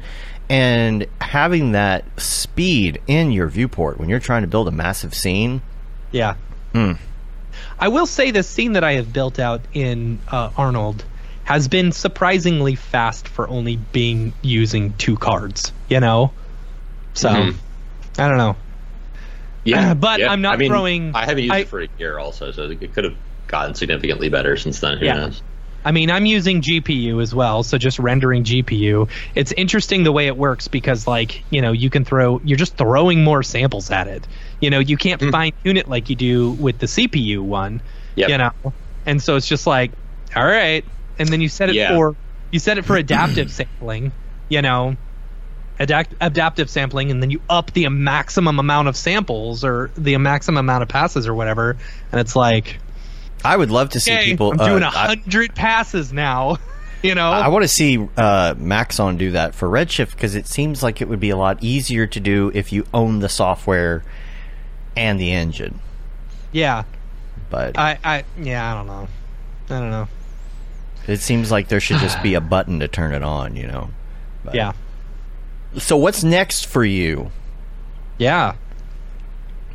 [0.48, 5.62] And having that speed in your viewport when you're trying to build a massive scene,
[6.12, 6.34] yeah.
[6.72, 6.92] Hmm.
[7.78, 11.04] I will say the scene that I have built out in uh, Arnold
[11.44, 15.72] has been surprisingly fast for only being using two cards.
[15.88, 16.32] You know,
[17.14, 17.54] so Mhm.
[18.18, 18.56] I don't know.
[19.64, 20.30] Yeah, But yeah.
[20.32, 22.64] I'm not I mean, throwing- I haven't used I- it for a year, also, so
[22.70, 23.16] it could have
[23.46, 24.98] gotten significantly better since then.
[24.98, 25.14] Who Yeah.
[25.16, 25.42] knows?
[25.84, 29.08] I mean, I'm using GPU as well, so just rendering GPU.
[29.34, 32.76] It's interesting the way it works because, like, you know, you can throw, you're just
[32.76, 34.26] throwing more samples at it.
[34.60, 35.30] You know, you can't hmm.
[35.30, 37.82] fine tune it like you do with the CPU one.
[38.16, 38.28] Yep.
[38.28, 38.52] You know,
[39.04, 39.92] and so it's just like,
[40.34, 40.84] all right,
[41.18, 41.96] and then you set it Yeah.
[41.96, 42.16] for
[42.50, 44.12] you set it for adaptive sampling.
[44.48, 44.96] You know,
[45.78, 50.58] adapt, adaptive sampling, and then you up the maximum amount of samples or the maximum
[50.58, 51.76] amount of passes or whatever,
[52.12, 52.78] and it's like,
[53.44, 54.52] I would love to see okay, people.
[54.52, 56.56] I'm doing uh, hundred passes now.
[57.04, 60.82] You know, I want to see uh, Maxon do that for Redshift because it seems
[60.82, 64.02] like it would be a lot easier to do if you own the software
[64.96, 65.80] and the engine.
[66.50, 66.84] yeah,
[67.50, 69.08] But I, I, yeah, I don't know,
[69.68, 70.08] I don't know,
[71.06, 73.54] it seems like there should just be a button to turn it on.
[73.54, 73.90] You know.
[74.42, 74.72] But- yeah,
[75.76, 77.30] So what's next for you?
[78.16, 78.54] yeah.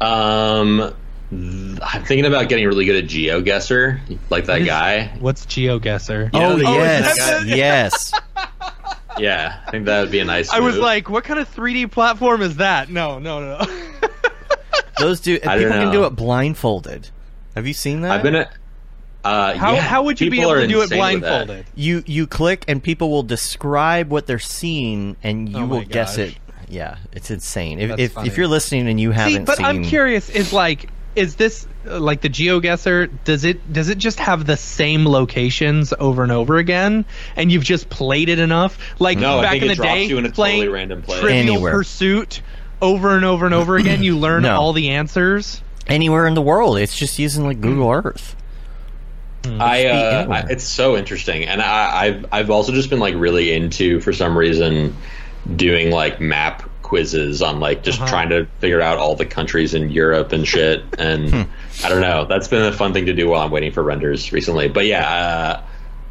[0.01, 0.93] Um, th-
[1.31, 5.07] I'm thinking about getting really good at GeoGuessr, like that is- guy.
[5.19, 6.33] What's GeoGuessr?
[6.33, 7.43] You know oh yes, guy?
[7.43, 8.13] yes.
[9.17, 10.49] Yeah, I think that would be a nice.
[10.49, 12.89] I was like, what kind of 3D platform is that?
[12.89, 13.81] No, no, no.
[14.99, 15.39] Those do.
[15.39, 17.09] People don't can do it blindfolded.
[17.55, 18.11] Have you seen that?
[18.11, 18.53] I've been at.
[19.23, 21.45] Uh, how yeah, how would you be able to do it insane with that.
[21.45, 21.65] blindfolded?
[21.75, 25.83] you you click and people will describe what they're seeing and you Oh my will
[25.83, 26.37] guess it.
[26.69, 27.79] Yeah, it's insane.
[27.79, 30.29] If if, if you're listening and you haven't but seen, I'm curious.
[30.29, 33.09] Is like, is this uh, like the GeoGuessr?
[33.23, 37.05] Does it does it just have the same locations over and over again,
[37.35, 38.77] and you've just played it enough?
[38.99, 40.73] Like No, I back think in it the drops day, you in a playing totally
[40.73, 41.19] random place.
[41.19, 41.73] Trivial Anywhere.
[41.73, 42.41] Pursuit
[42.81, 44.03] over and over and over again.
[44.03, 44.55] You learn No.
[44.55, 45.61] all the answers.
[45.87, 48.35] anywhere in the world, it's just using like Google Earth.
[49.45, 50.27] I, uh.
[50.29, 54.11] I it's so interesting, and I, I've I've also just been like really into for
[54.13, 54.95] some reason
[55.55, 58.09] doing like map quizzes on like just Uh-huh.
[58.09, 60.83] trying to figure out all the countries in Europe and shit.
[60.97, 61.41] And Hmm.
[61.85, 62.25] I don't know.
[62.25, 64.67] That's been a fun thing to do while I'm waiting for renders recently.
[64.69, 65.07] But yeah,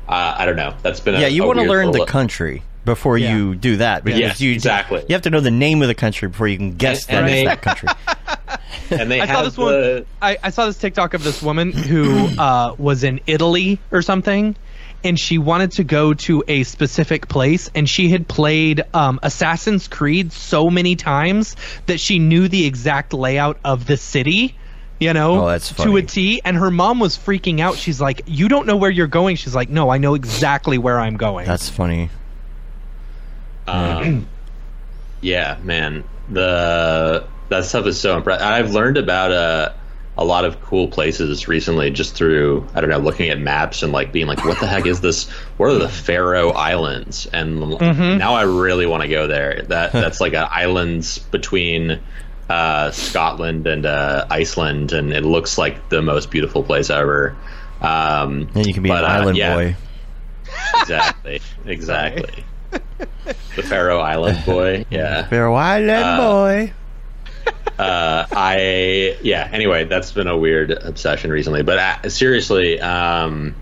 [0.08, 0.74] uh, uh, I don't know.
[0.82, 3.34] That's been a, yeah, you want to learn the little- country before Yeah.
[3.36, 5.04] you do that because Yes, you exactly.
[5.08, 7.26] you have to know the name of the country before you can guess And- and
[7.28, 7.88] that it's they- that country.
[9.00, 10.06] and they I have saw this the, one.
[10.22, 14.54] I, I saw this TikTok of this woman who uh, was in Italy or something,
[15.04, 19.88] and she wanted to go to a specific place, and she had played um, Assassin's
[19.88, 21.56] Creed so many times
[21.86, 24.56] that she knew the exact layout of the city.
[25.00, 26.40] You know, Oh, that's to a T.
[26.44, 27.76] And her mom was freaking out.
[27.76, 30.98] She's like, "You don't know where you're going." She's like, "No, I know exactly where
[30.98, 32.10] I'm going." That's funny.
[33.68, 34.26] Um,
[35.20, 38.44] yeah, man, the that stuff is so impressive.
[38.44, 39.72] I've learned about uh,
[40.18, 43.92] a lot of cool places recently just through I don't know looking at maps and
[43.92, 45.28] like being like, what the heck is this?
[45.56, 47.26] What are the Faroe Islands?
[47.32, 47.60] And
[48.18, 49.62] now I really want to go there.
[49.68, 52.00] That that's like a islands between.
[52.50, 57.36] Uh, Scotland and uh, Iceland, and it looks like the most beautiful place ever.
[57.82, 59.54] Um, And you can be but, an uh, island yeah.
[59.54, 59.76] boy.
[60.80, 61.40] Exactly.
[61.66, 62.44] Exactly.
[62.70, 64.86] the Faroe Island boy.
[64.90, 65.26] Yeah.
[65.28, 66.72] Faroe island Uh, boy.
[67.78, 69.48] Uh, I yeah.
[69.52, 71.62] Anyway, that's been a weird obsession recently.
[71.62, 73.54] But uh, seriously, um,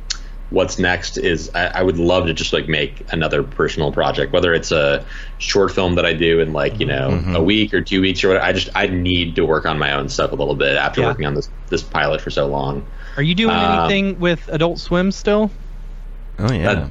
[0.50, 4.54] what's next is I, I would love to just like make another personal project, whether
[4.54, 5.04] it's a
[5.38, 7.36] short film that I do in like you know Mm-hmm.
[7.36, 8.46] a week or two weeks or whatever.
[8.46, 11.08] I just I need to work on my own stuff a little bit after Yeah.
[11.08, 12.86] working on this this pilot for so long.
[13.16, 15.50] Are you doing um, anything with Adult Swim still?
[16.38, 16.74] Oh yeah.
[16.74, 16.90] That,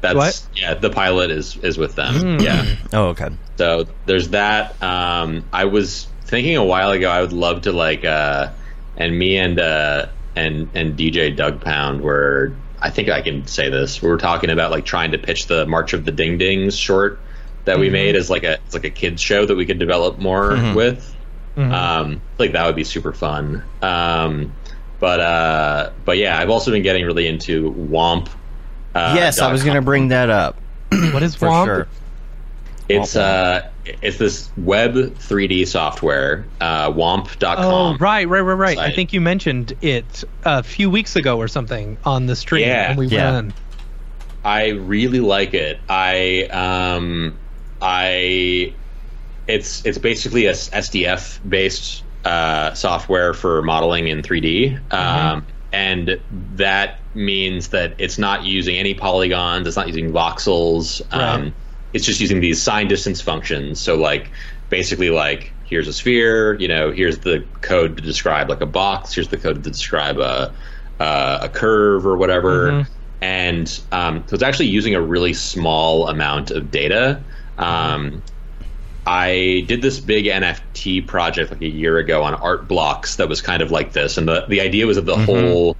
[0.00, 0.46] that's What?
[0.56, 0.74] yeah.
[0.74, 2.14] The pilot is is with them.
[2.14, 2.42] Mm.
[2.42, 2.76] Yeah.
[2.92, 3.30] oh okay.
[3.56, 4.80] So there's that.
[4.82, 8.50] Um, I was thinking a while ago I would love to like, uh,
[8.96, 12.54] and me and uh, and and DJ Doug Pound were.
[12.80, 14.02] I think I can say this.
[14.02, 17.18] We were talking about like trying to pitch the March of the Ding Dings short
[17.64, 20.18] that we made as like a it's like a kids show that we could develop
[20.18, 21.14] more with.
[21.56, 23.62] Um, like that would be super fun.
[23.80, 24.52] Um,
[24.98, 28.28] but uh, but yeah, I've also been getting really into Womp.
[28.94, 30.56] Uh, yes, I was going to bring that up
[30.90, 31.64] What is for Womp?
[31.64, 31.88] sure.
[32.88, 33.68] It's Womp uh,
[34.02, 37.64] it's this web 3D software, uh, Womp.com.
[37.64, 38.78] Oh, right, right, right, right.
[38.78, 42.66] I think you mentioned it a few weeks ago or something on the stream.
[42.66, 43.32] Yeah, and we yeah.
[43.32, 43.54] went in.
[44.44, 45.80] I really like it.
[45.88, 47.36] I um,
[47.80, 48.74] I
[49.46, 56.20] it's it's basically a SDF based uh, software for modeling in 3D, um, and
[56.56, 59.66] that means that it's not using any polygons.
[59.66, 61.00] It's not using voxels.
[61.12, 61.52] Um, Right.
[61.94, 63.80] It's just using these sign distance functions.
[63.80, 64.30] So like
[64.68, 66.54] basically like here's a sphere.
[66.54, 69.14] You know, here's the code to describe like a box.
[69.14, 70.52] Here's the code to describe a
[71.00, 72.86] uh, a curve or whatever.
[73.20, 77.22] And um, so it's actually using a really small amount of data.
[77.58, 78.22] Um,
[79.06, 83.40] I did this big NFT project like a year ago on art blocks that was
[83.40, 85.76] kind of like this, and the the idea was that the whole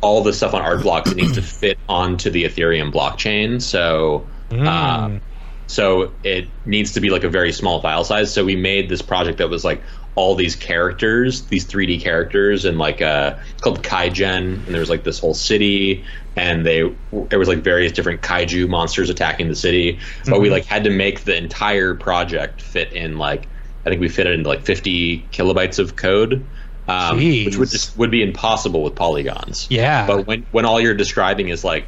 [0.00, 3.60] all the stuff on art blocks needs to fit onto the Ethereum blockchain.
[3.60, 4.26] So.
[4.50, 5.18] Uh,
[5.66, 8.32] so it needs to be like a very small file size.
[8.32, 9.82] So we made this project that was like
[10.14, 15.04] all these characters, these 3D characters, and like uh, called Kaigen, and there was like
[15.04, 16.04] this whole city,
[16.36, 16.92] and they
[17.28, 19.98] there was like various different kaiju monsters attacking the city.
[20.26, 23.46] But we like had to make the entire project fit in like
[23.84, 26.44] I think we fit it into like 50 kilobytes of code.
[26.88, 29.68] Um, which would just would be impossible with polygons.
[29.70, 30.06] Yeah.
[30.06, 31.86] But when when all you're describing is like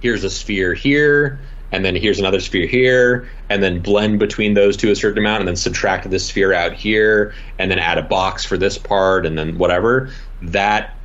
[0.00, 1.40] here's a sphere here
[1.74, 5.40] and then here's another sphere here and then blend between those two a certain amount
[5.40, 9.26] and then subtract this sphere out here and then add a box for this part
[9.26, 10.08] and then whatever.
[10.40, 10.96] That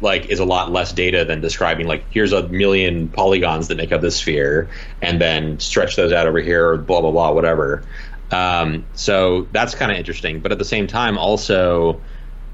[0.00, 3.90] like is a lot less data than describing like here's a million polygons that make
[3.90, 4.68] up this sphere
[5.02, 7.82] and then stretch those out over here or blah blah blah whatever.
[8.30, 12.00] Um, so that's kind of interesting but at the same time also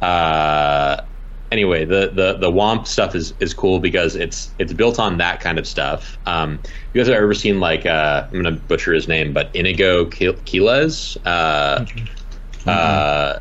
[0.00, 1.02] uh,
[1.50, 5.40] anyway, the, the the WOMP stuff is, is cool because it's it's built on that
[5.40, 6.18] kind of stuff.
[6.26, 6.60] Um,
[6.92, 10.34] you guys have ever seen like uh, I'm gonna butcher his name, but Inigo Quil-
[10.34, 11.16] Quilez?
[11.24, 11.86] Uh,
[12.68, 13.38] uh,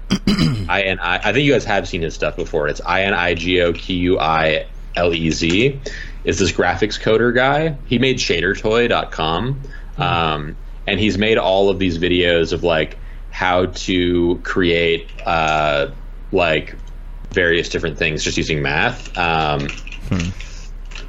[0.69, 1.18] I N I.
[1.18, 2.68] I think you guys have seen his stuff before.
[2.68, 4.65] It's I N I G O Q U I
[4.95, 5.80] L E Z.
[6.23, 7.77] Is this graphics coder guy?
[7.86, 9.61] He made ShaderToy.com,
[9.98, 12.98] um, and he's made all of these videos of like
[13.31, 15.91] how to create uh,
[16.31, 16.76] like
[17.31, 19.18] various different things just using math.
[19.18, 19.68] Um,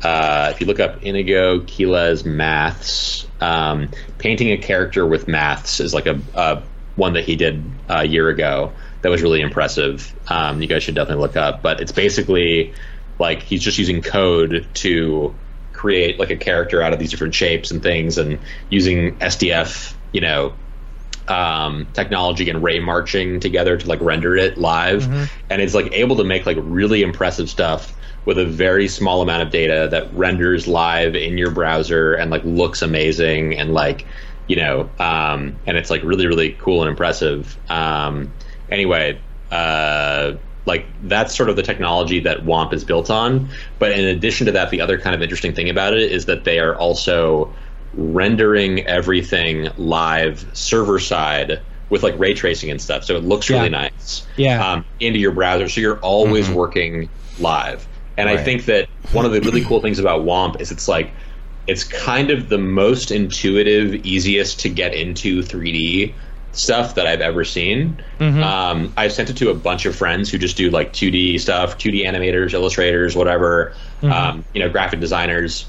[0.02, 5.92] uh, if you look up Inigo Quilez maths, um, painting a character with maths is
[5.92, 6.62] like a, a
[6.96, 8.72] one that he did a year ago
[9.02, 10.14] that was really impressive.
[10.28, 11.62] Um, you guys should definitely look up.
[11.62, 12.74] But it's basically
[13.18, 15.34] like he's just using code to
[15.72, 18.38] create like a character out of these different shapes and things, and
[18.68, 20.54] using SDF, you know,
[21.30, 25.06] um, technology and ray marching together to like render it live,
[25.48, 27.94] and it's like able to make like really impressive stuff
[28.24, 32.44] with a very small amount of data that renders live in your browser and like
[32.44, 34.04] looks amazing and like
[34.46, 37.56] you know um, and it's like really really cool and impressive.
[37.70, 38.32] Um,
[38.68, 39.20] anyway,
[39.50, 40.32] uh,
[40.66, 43.48] like that's sort of the technology that WOMP is built on.
[43.78, 46.44] But in addition to that, the other kind of interesting thing about it is that
[46.44, 47.52] they are also
[47.94, 53.04] rendering everything live server side with like ray tracing and stuff.
[53.04, 53.88] So it looks really Yeah.
[53.90, 54.64] nice Yeah.
[54.72, 55.68] um, into your browser.
[55.68, 57.08] So you're always working
[57.38, 57.86] live.
[58.16, 61.10] And I think that one of the really cool things about WOMP is it's like
[61.66, 66.12] it's kind of the most intuitive, easiest to get into 3D
[66.52, 68.02] stuff that I've ever seen.
[68.20, 71.78] Um, I've sent it to a bunch of friends who just do like 2D stuff,
[71.78, 73.72] 2D animators, illustrators, whatever,
[74.02, 75.66] um, you know, graphic designers.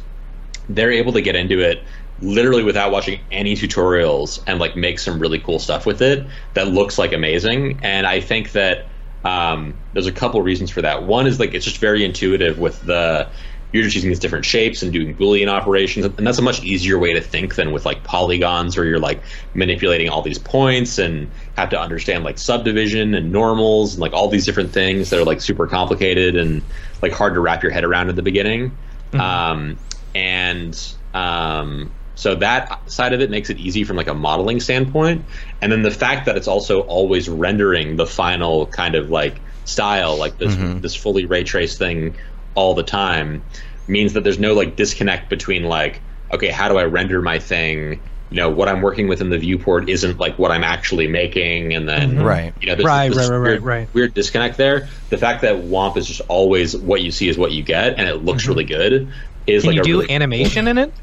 [0.70, 1.84] They're able to get into it
[2.22, 6.68] literally without watching any tutorials and like make some really cool stuff with it that
[6.68, 7.80] looks like amazing.
[7.82, 8.86] And I think that
[9.26, 11.04] um, there's a couple reasons for that.
[11.04, 13.28] One is like it's just very intuitive with the
[13.72, 17.00] you're just using these different shapes and doing boolean operations and that's a much easier
[17.00, 19.22] way to think than with like polygons where you're like
[19.54, 24.28] manipulating all these points and have to understand like subdivision and normals and like all
[24.28, 26.62] these different things that are like super complicated and
[27.02, 28.76] like hard to wrap your head around at the beginning
[29.14, 29.78] um,
[30.16, 30.78] and
[31.14, 35.26] um, so that side of it makes it easy from like a modeling standpoint.
[35.60, 40.18] And then the fact that it's also always rendering the final kind of like style
[40.18, 40.82] like this mm-hmm.
[40.82, 42.16] this fully ray traced thing
[42.56, 43.44] all the time
[43.88, 46.02] means that there's no like disconnect between like
[46.32, 48.02] okay how do i render my thing?
[48.30, 51.74] You know what i'm working with in the viewport isn't like what i'm actually making.
[51.74, 52.24] And then mm-hmm.
[52.24, 52.54] Right.
[52.62, 53.94] you know there's, Right, there's right, right, weird, right, right.
[53.96, 54.90] weird disconnect there.
[55.10, 58.08] The fact that womp is just always what you see is what you get and
[58.08, 58.52] it looks mm-hmm.
[58.52, 59.12] really good
[59.47, 60.99] is Can like you do really cool animation in it?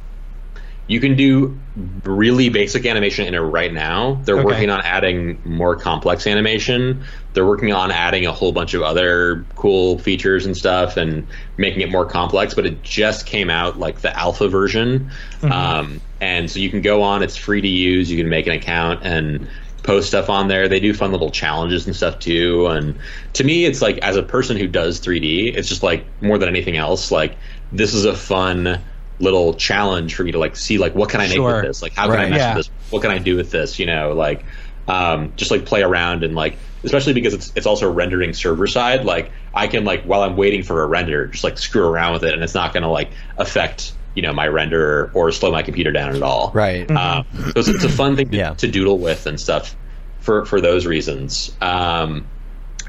[0.86, 1.60] you can do
[2.04, 4.22] really basic animation in it right now.
[4.24, 4.44] They're Okay.
[4.44, 7.04] working on adding more complex animation.
[7.34, 11.28] They're working on adding a whole bunch of other cool features and stuff and
[11.58, 12.54] making it more complex.
[12.54, 15.10] But it just came out like the alpha version,
[15.50, 17.22] um, and so you can go on.
[17.22, 18.10] It's free to use.
[18.10, 19.46] You can make an account and
[19.82, 20.68] post stuff on there.
[20.68, 22.66] They do fun little challenges and stuff too.
[22.66, 22.98] And
[23.34, 26.48] to me, it's like as a person who does 3D, it's just like more than
[26.48, 27.10] anything else.
[27.10, 27.38] Like
[27.72, 28.80] this is a fun
[29.20, 31.56] little challenge for me to like see like what can I make Sure.
[31.56, 31.82] with this?
[31.82, 32.56] Like how can I mess Yeah.
[32.56, 32.74] with this?
[32.90, 33.78] What can I do with this?
[33.78, 34.44] You know, like
[34.86, 39.04] um, just like play around and like especially because it's it's also rendering server side.
[39.04, 42.24] Like I can like while I'm waiting for a render, just like screw around with
[42.24, 45.62] it, and it's not going to like affect you know my render or slow my
[45.62, 46.50] computer down at all.
[46.54, 46.90] Right.
[46.90, 48.54] Um, so it's, it's a fun thing to, Yeah.
[48.54, 49.76] to doodle with and stuff
[50.20, 51.54] for for those reasons.
[51.60, 52.26] Um,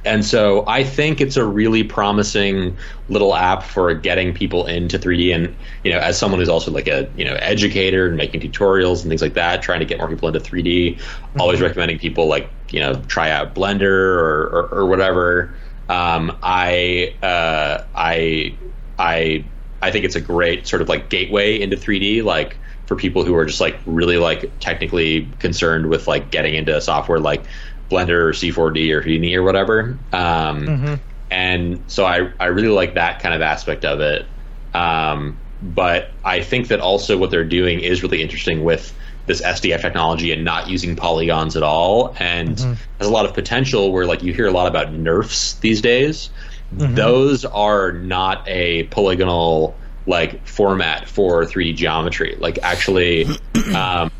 [0.05, 2.77] And so I think it's a really promising
[3.09, 5.33] little app for getting people into 3D.
[5.35, 9.01] And you know, as someone who's also like a you know educator and making tutorials
[9.01, 11.41] and things like that, trying to get more people into 3D, mm-hmm.
[11.41, 15.53] always recommending people like you know try out Blender or or, or whatever.
[15.89, 18.55] Um, I uh, I
[18.97, 19.43] I
[19.81, 23.35] I think it's a great sort of like gateway into 3D, like for people who
[23.35, 27.43] are just like really like technically concerned with like getting into software like
[27.89, 29.97] Blender or C4D or Houdini or whatever.
[30.13, 30.93] Um, mm-hmm.
[31.31, 34.25] And so I, I really like that kind of aspect of it.
[34.73, 38.93] Um, but I think that also what they're doing is really interesting with
[39.25, 42.73] this SDF technology and not using polygons at all, and mm-hmm.
[42.97, 43.91] has a lot of potential.
[43.91, 46.29] Where like you hear a lot about nerfs these days,
[46.75, 46.95] mm-hmm.
[46.95, 49.75] those are not a polygonal
[50.07, 52.37] like format for 3D geometry.
[52.39, 53.25] Like actually,
[53.75, 54.11] um,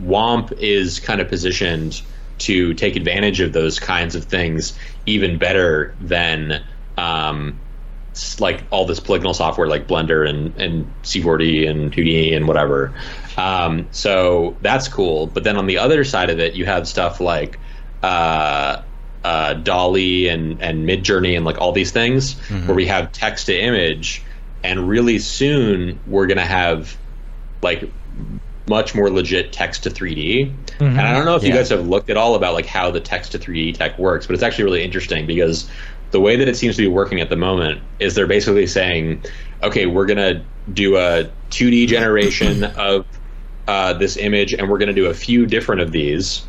[0.00, 2.00] WOMP is kind of positioned
[2.42, 6.62] to take advantage of those kinds of things even better than
[6.96, 7.58] um,
[8.38, 12.94] like all this polygonal software like Blender and, and C4D and 2D and whatever.
[13.36, 15.26] Um, so that's cool.
[15.26, 17.58] But then on the other side of it, you have stuff like
[18.02, 18.82] uh,
[19.24, 22.66] uh, DALL-E and, and Midjourney and like all these things mm-hmm.
[22.66, 24.22] where we have text to image.
[24.62, 26.96] And really soon we're going to have
[27.62, 27.90] like
[28.68, 30.50] much more legit text to 3D.
[30.50, 30.84] Mm-hmm.
[30.84, 31.48] And I don't know if yeah.
[31.48, 34.26] you guys have looked at all about like how the text to 3D tech works,
[34.26, 35.68] but it's actually really interesting because
[36.12, 39.22] the way that it seems to be working at the moment is they're basically saying,
[39.62, 43.06] okay, we're gonna do a 2D generation of
[43.66, 46.44] uh, this image, and we're gonna do a few different of these,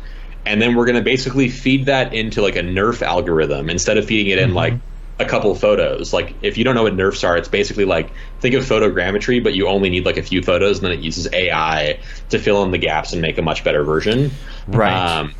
[0.46, 4.30] and then we're gonna basically feed that into like a NERF algorithm instead of feeding
[4.30, 4.56] it in mm-hmm.
[4.56, 4.74] like
[5.18, 6.12] a couple photos.
[6.12, 8.10] Like if you don't know what nerfs are, it's basically like
[8.40, 11.28] think of photogrammetry, but you only need like a few photos, and then it uses
[11.32, 12.00] AI
[12.30, 14.30] to fill in the gaps and make a much better version.
[14.66, 14.92] Right.
[14.92, 15.34] Um,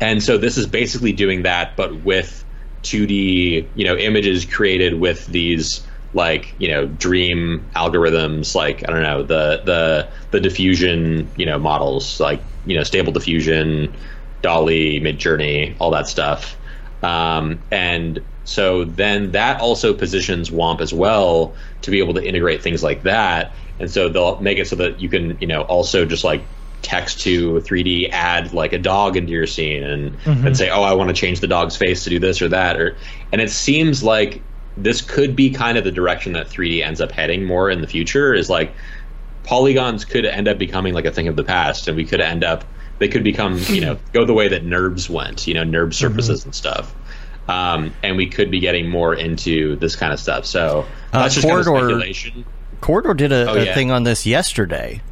[0.00, 2.44] and so this is basically doing that, but with
[2.82, 9.02] 2D, you know, images created with these like you know dream algorithms like i don't
[9.02, 13.92] know the the the diffusion you know models like you know stable diffusion
[14.40, 16.56] DALL-E midjourney all that stuff
[17.02, 21.52] um, and so then that also positions WOMP as well
[21.82, 23.52] to be able to integrate things like that.
[23.80, 26.42] And so they'll make it so that you can, you know, also just like
[26.80, 30.46] text to 3D add like a dog into your scene and, mm-hmm.
[30.46, 32.80] and say, oh, I want to change the dog's face to do this or that.
[32.80, 32.96] Or
[33.32, 34.40] and it seems like
[34.76, 37.88] this could be kind of the direction that 3D ends up heading more in the
[37.88, 38.32] future.
[38.32, 38.72] Is like
[39.42, 42.44] polygons could end up becoming like a thing of the past, and we could end
[42.44, 42.64] up
[42.98, 46.40] they could become you know go the way that NURBS went, you know, NURB surfaces
[46.40, 46.48] mm-hmm.
[46.48, 46.94] and stuff
[47.48, 50.46] um, and we could be getting more into this kind of stuff.
[50.46, 52.44] So uh, that's just Corridor, kind of speculation.
[52.80, 55.02] Corridor did a, oh, a thing on this yesterday.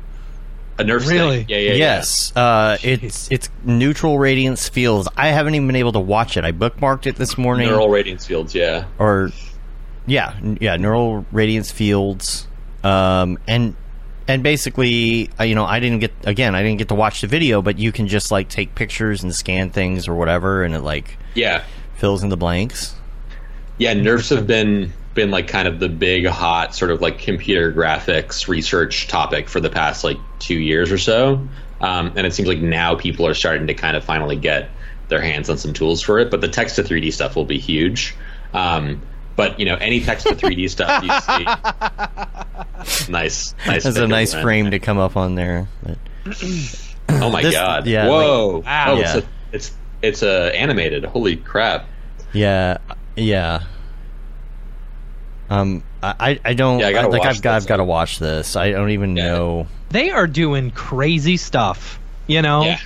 [0.77, 1.45] A nerf really?
[1.45, 1.49] Thing.
[1.51, 2.33] Yeah, yeah, yes.
[2.35, 2.43] Yeah.
[2.43, 5.09] Uh, it's it's neutral radiance fields.
[5.17, 6.45] I haven't even been able to watch it.
[6.45, 7.69] I bookmarked it this morning.
[7.69, 8.87] Neural radiance fields, yeah.
[8.99, 9.31] Or
[10.07, 12.49] yeah, yeah, neural radiance fields.
[12.83, 13.77] Um, and
[14.27, 17.29] and basically, uh, you know, I didn't get again, I didn't get to watch the
[17.29, 20.81] video, but you can just like take pictures and scan things or whatever, and it
[20.81, 21.63] like yeah
[21.97, 22.95] fills in the blanks.
[23.79, 27.73] Yeah, nerfs have been been like kind of the big hot sort of like computer
[27.73, 31.47] graphics research topic for the past like two years or so.
[31.81, 34.71] Um, and it seems like now people are starting to kind of finally get
[35.09, 36.31] their hands on some tools for it.
[36.31, 38.15] But the text to 3D stuff will be huge.
[38.53, 39.03] Um,
[39.37, 43.85] but you know, any text to 3D stuff you see, nice, nice.
[43.85, 45.69] That's a nice frame to come up on there.
[45.83, 45.99] But.
[47.09, 47.87] oh my this, god!
[47.87, 48.49] Yeah, Whoa!
[48.49, 48.85] Like, wow.
[48.89, 49.17] Oh, yeah.
[49.17, 51.05] it's, a, it's it's uh, animated.
[51.05, 51.87] Holy crap!
[52.33, 52.79] Yeah,
[53.17, 53.65] yeah.
[55.51, 58.57] Um, I I don't yeah, I like I've got I've got to watch this.
[58.57, 59.29] I don't even yeah.
[59.29, 59.67] know.
[59.91, 61.99] They are doing crazy stuff.
[62.27, 62.65] You know.
[62.65, 62.79] Yeah.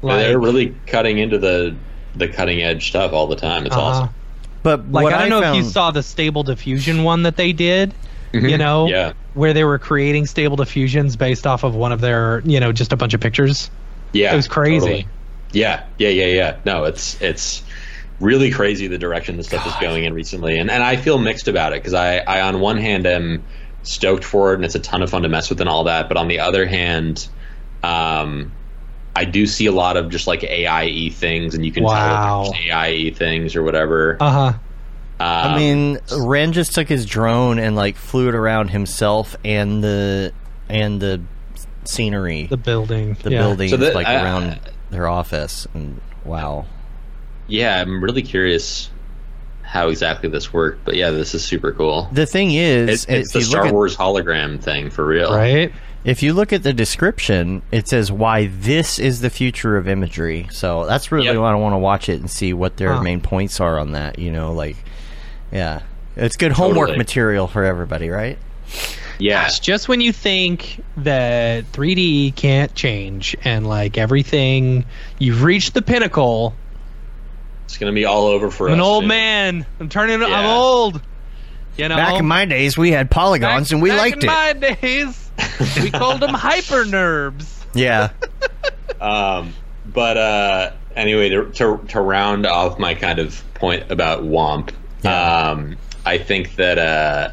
[0.00, 1.74] Like, yeah, they're really cutting into the
[2.14, 3.66] the cutting edge stuff all the time.
[3.66, 3.84] It's uh-huh.
[3.84, 4.14] awesome.
[4.62, 5.58] But like I don't I know found...
[5.58, 7.94] if you saw the stable diffusion one that they did.
[8.32, 8.58] you mm-hmm.
[8.58, 9.12] know, yeah.
[9.34, 12.92] where they were creating stable diffusions based off of one of their, you know, just
[12.92, 13.70] a bunch of pictures.
[14.12, 14.78] Yeah, it was crazy.
[14.80, 15.08] Totally.
[15.52, 16.56] Yeah, yeah, yeah, yeah.
[16.64, 17.62] No, it's it's
[18.20, 19.74] really crazy the direction this stuff God.
[19.74, 22.60] is going in recently, and and I feel mixed about it because I I on
[22.60, 23.44] one hand am
[23.82, 26.08] stoked for it and it's a ton of fun to mess with and all that,
[26.08, 27.28] but on the other hand,
[27.82, 28.52] um,
[29.16, 32.44] I do see a lot of just like AIE things, and you can wow.
[32.44, 34.16] tell AI things or whatever.
[34.20, 34.58] Uh huh.
[35.20, 39.82] Um, I mean, Wren just took his drone and like flew it around himself and
[39.82, 40.32] the
[40.68, 41.20] and the
[41.84, 43.40] scenery, the building, the yeah.
[43.40, 45.66] buildings so like uh, around their office.
[45.74, 46.66] And wow,
[47.46, 48.90] yeah, I'm really curious
[49.62, 52.08] how exactly this worked, but yeah, this is super cool.
[52.12, 55.72] The thing is, it's, it's the Star Wars hologram thing for real, right?
[56.04, 60.46] If you look at the description, it says why this is the future of imagery.
[60.52, 61.36] So that's really Yep.
[61.38, 63.02] why I want to watch it and see what their Huh.
[63.02, 64.18] main points are on that.
[64.18, 64.76] You know, like,
[65.52, 65.80] yeah,
[66.16, 66.98] it's good homework Totally.
[66.98, 68.38] material for everybody, right?
[69.18, 74.84] Yeah, Gosh, just when you think that 3D can't change and like everything,
[75.18, 76.54] you've reached the pinnacle.
[77.64, 78.76] it's gonna be all over for I'm us.
[78.76, 79.08] an old soon.
[79.08, 79.66] man.
[79.80, 80.22] I'm turning.
[80.22, 81.02] I'm old.
[81.76, 81.96] You know.
[81.96, 84.32] Back in my days, we had Back- polygons and we back liked in it.
[84.32, 85.30] my days,
[85.82, 87.64] we called them hyper nerves.
[87.74, 88.10] yeah,
[89.00, 89.52] Um,
[89.86, 94.70] but uh, anyway, to, to to round off my kind of point about Womp,
[95.02, 95.50] Yeah.
[95.50, 97.30] um, I think that uh,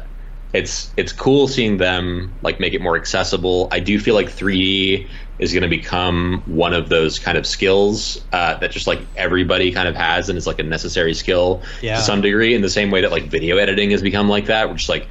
[0.52, 3.68] it's it's cool seeing them like make it more accessible.
[3.72, 5.08] I do feel like 3D
[5.38, 9.70] is going to become one of those kind of skills uh, that just like everybody
[9.70, 11.96] kind of has and is like a necessary skill Yeah.
[11.96, 12.54] to some degree.
[12.54, 15.08] In the same way that like video editing has become like that, which like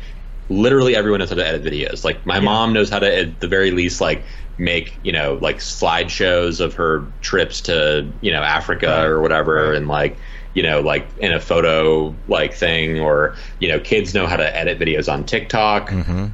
[0.49, 2.03] literally everyone knows how to edit videos.
[2.03, 4.25] Like my mom knows how to, at the very least, like
[4.57, 9.87] make you know like slideshows of her trips to you know Africa or whatever, and
[9.87, 10.17] like
[10.55, 14.55] you know like in a photo like thing, or you know kids know how to
[14.57, 15.91] edit videos on TikTok.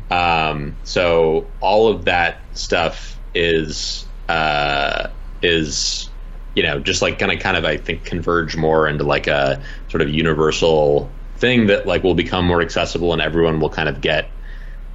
[0.10, 5.10] Um, so all of that stuff is uh,
[5.41, 6.10] is
[6.56, 9.61] you know just like kind of kind of I think converge more into like a
[9.89, 13.99] sort of universal thing that like will become more accessible and everyone will kind of
[14.02, 14.30] get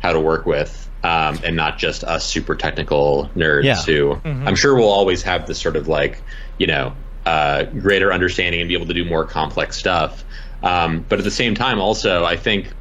[0.01, 3.83] how to work with um, and not just us super technical nerds Yeah.
[3.83, 6.23] who I'm sure we'll always have this sort of like
[6.59, 6.95] you know
[7.27, 10.25] uh, greater understanding and be able to do more complex stuff
[10.63, 12.73] um, but at the same time also I think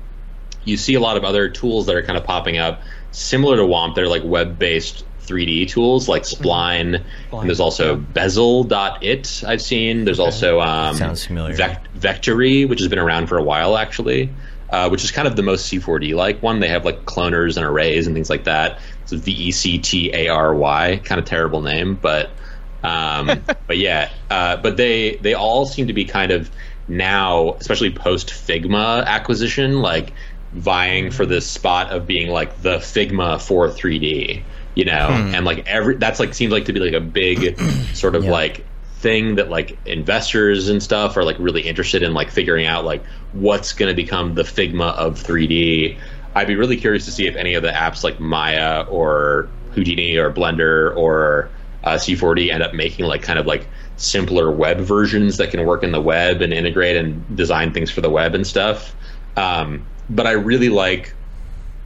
[0.65, 2.81] you see a lot of other tools that are kind of popping up
[3.11, 3.95] similar to WOMP.
[3.95, 7.03] They're like web based 3D tools like Spline.
[7.31, 10.05] And there's also Bezel.it, I've seen.
[10.05, 11.55] There's also um, Sounds familiar.
[11.55, 14.29] Vec- Vectary, which has been around for a while actually,
[14.69, 16.59] uh, which is kind of the most C4D like one.
[16.59, 18.79] They have like cloners and arrays and things like that.
[19.03, 22.29] It's V E C T A R Y, kind of terrible name, but
[22.85, 26.49] um, but yeah, uh, but they they all seem to be kind of
[26.87, 30.13] now, especially post Figma acquisition, like
[30.53, 34.43] vying for this spot of being like the Figma for 3D,
[34.75, 37.59] you know, and like every that's like seems like to be like a big
[37.93, 38.31] sort of Yeah.
[38.31, 38.65] like
[38.99, 43.03] thing that like investors and stuff are like really interested in like figuring out like
[43.33, 45.97] what's going to become the Figma of 3D.
[46.33, 50.17] I'd be really curious to see if any of the apps like Maya or Houdini
[50.17, 51.49] or Blender or
[51.85, 53.67] uh, C4D end up making like kind of like
[53.97, 58.01] simpler web versions that can work in the web and integrate and design things for
[58.01, 58.95] the web and stuff.
[59.37, 61.13] Um, but I really like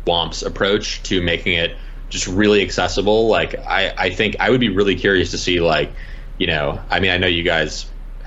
[0.08, 1.78] Womp's approach to making it
[2.10, 3.28] just really accessible.
[3.28, 5.92] Like I, I think I would be really curious to see like,
[6.38, 7.86] you know, I mean I know you guys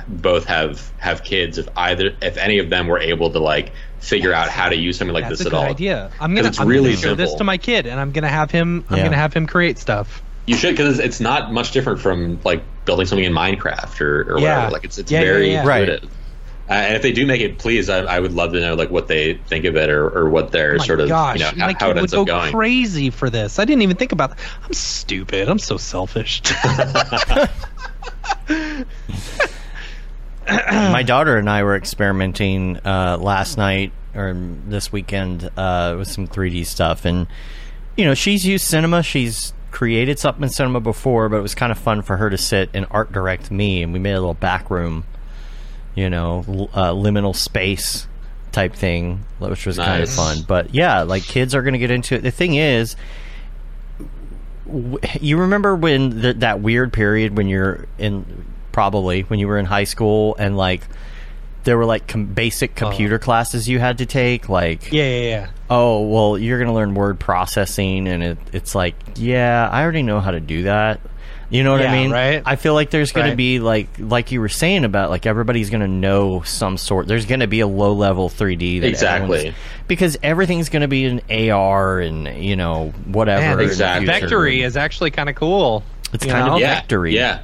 [0.09, 4.32] both have have kids if either if any of them were able to like figure
[4.32, 5.70] out how to use something like That's this a at good all.
[5.70, 6.11] idea.
[6.20, 8.51] I'm gonna, it's I'm really gonna show this to my kid, and I'm gonna have
[8.51, 8.85] him.
[8.90, 9.05] I'm Yeah.
[9.05, 10.23] gonna have him create stuff.
[10.47, 14.39] You should because it's not much different from like building something in Minecraft or, or
[14.40, 14.56] Yeah.
[14.56, 14.73] whatever.
[14.73, 15.66] Like it's it's Yeah, yeah, very yeah.
[15.66, 15.82] Right.
[15.89, 16.10] intuitive.
[16.70, 18.89] Uh, and if they do make it, please, I, I would love to know like
[18.90, 21.51] what they think of it or, or what their Oh sort of gosh, you know
[21.51, 22.52] how, my how kid it would ends go up going.
[22.52, 23.59] crazy for this.
[23.59, 24.39] I didn't even think about.
[24.64, 25.48] I'm stupid.
[25.48, 26.40] I'm so selfish.
[30.48, 34.35] my daughter and I were experimenting uh, last night or
[34.66, 37.27] this weekend uh, with some 3D stuff, and
[37.97, 39.02] you know she's used cinema.
[39.02, 42.39] She's created something in cinema before, but it was kind of fun for her to
[42.39, 45.05] sit and art direct me, and we made a little back room,
[45.97, 48.07] you know, l- uh, liminal space
[48.53, 50.39] type thing, which was kind of fun.
[50.47, 52.23] But yeah, like kids are going to get into it.
[52.23, 52.94] The thing is.
[54.66, 59.59] w- You remember when th- that weird period when you're in probably when you were
[59.59, 60.82] in high school and like
[61.65, 65.49] there were like com- basic computer classes you had to take like yeah, yeah, yeah.
[65.74, 70.20] Oh well you're gonna learn word processing and it, it's like yeah i already know
[70.20, 71.01] how to do that
[71.51, 72.43] you know what i mean right.
[72.47, 75.89] i feel like there's gonna be like like you were saying about like everybody's gonna
[75.89, 79.55] know some sort there's gonna be a low level 3d that Exactly.
[79.89, 84.07] because everything's gonna be in ar and you know whatever Man, Exactly.
[84.09, 84.27] future.
[84.28, 85.82] Vectary is actually kind of cool.
[86.12, 86.57] It's kind of know?
[86.59, 86.74] Yeah.
[86.74, 87.12] yeah, Vectary.
[87.12, 87.43] Yeah,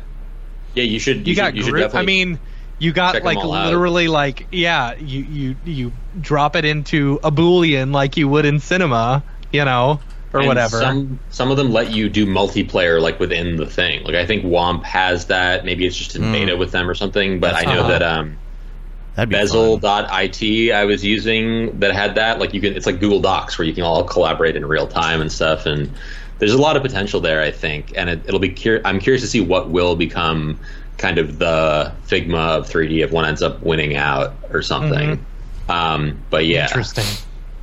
[0.74, 0.84] yeah.
[0.84, 1.26] You should.
[1.26, 1.94] You, You, got should, you should group.
[1.94, 2.38] I mean,
[2.78, 3.60] you got check 'em like all out.
[3.64, 4.94] literally like yeah.
[4.98, 10.02] You you you drop it into a boolean like you would in cinema, you know,
[10.32, 10.80] or And whatever.
[10.80, 14.04] Some some of them let you do multiplayer like within the thing.
[14.04, 15.64] Like I think Womp has that.
[15.64, 17.40] Maybe it's just in beta with them or something.
[17.40, 17.88] But I know Uh-huh.
[17.88, 18.38] that um,
[19.14, 19.82] that'd be fun.
[19.82, 22.38] Bezel.it I was using that had that.
[22.38, 25.20] Like you can, it's like Google Docs where you can all collaborate in real time
[25.20, 25.66] and stuff.
[25.66, 25.96] And
[26.38, 27.92] there's a lot of potential there, I think.
[27.96, 30.60] And it, it'll be cur- I'm curious to see what will become
[30.98, 35.24] kind of the Figma of 3D if one ends up winning out or something.
[35.68, 37.04] Um, but yeah, Interesting.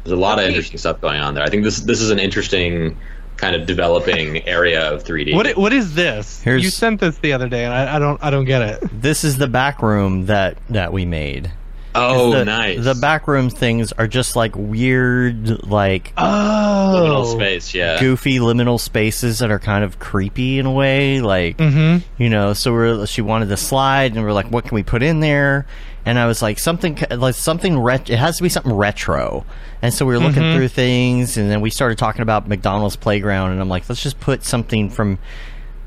[0.03, 1.43] there's a lot of interesting stuff going on there.
[1.43, 2.97] I think this this is an interesting
[3.37, 5.35] kind of developing area of 3D.
[5.35, 6.41] What what is this?
[6.41, 9.01] Here's- you sent this the other day, and I, I don't I don't get it.
[9.01, 11.51] This is the back room that that we made.
[11.95, 12.83] Oh, the, nice.
[12.83, 17.99] The back room things are just like weird, like Oh, liminal space, yeah.
[17.99, 21.21] goofy liminal spaces that are kind of creepy in a way.
[21.21, 22.21] Like, Mm-hmm.
[22.21, 25.01] you know, so we're she wanted the slide, and we're like, what can we put
[25.03, 25.65] in there?
[26.05, 29.43] And I was like, something like something ret- It has to be something retro.
[29.81, 30.57] And so we were looking Mm-hmm.
[30.57, 34.19] through things, and then we started talking about McDonald's playground, and I'm like, let's just
[34.19, 35.17] put something from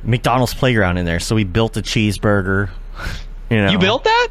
[0.02, 1.20] McDonald's playground in there.
[1.20, 2.70] So we built a cheeseburger.
[3.50, 4.28] You know, You built that?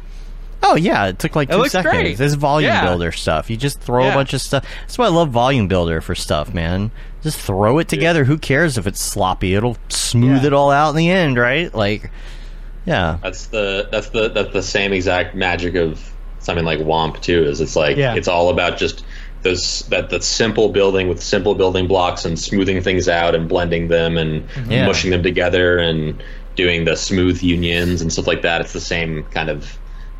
[0.62, 1.92] Oh yeah, it took like It two looks seconds.
[1.94, 2.16] great.
[2.18, 2.84] This volume Yeah.
[2.86, 3.48] builder stuff.
[3.50, 4.64] You just throw a bunch of stuff.
[4.82, 6.90] That's why I love volume builder for stuff, man.
[7.22, 8.24] Just throw it together.
[8.24, 9.54] Who cares if it's sloppy?
[9.54, 10.48] It'll smooth Yeah.
[10.48, 11.72] it all out in the end, right?
[11.74, 12.10] Like,
[12.84, 16.10] yeah, That's the that's the that's the same exact magic of
[16.40, 17.44] something like Womp too.
[17.44, 18.14] Is it's like Yeah.
[18.14, 19.04] it's all about just
[19.42, 23.88] those that that simple building with simple building blocks and smoothing things out and blending
[23.88, 24.72] them and mm-hmm.
[24.72, 24.86] Yeah.
[24.86, 26.20] mushing them together and
[26.56, 28.60] doing the smooth unions and stuff like that.
[28.60, 29.78] It's the same kind of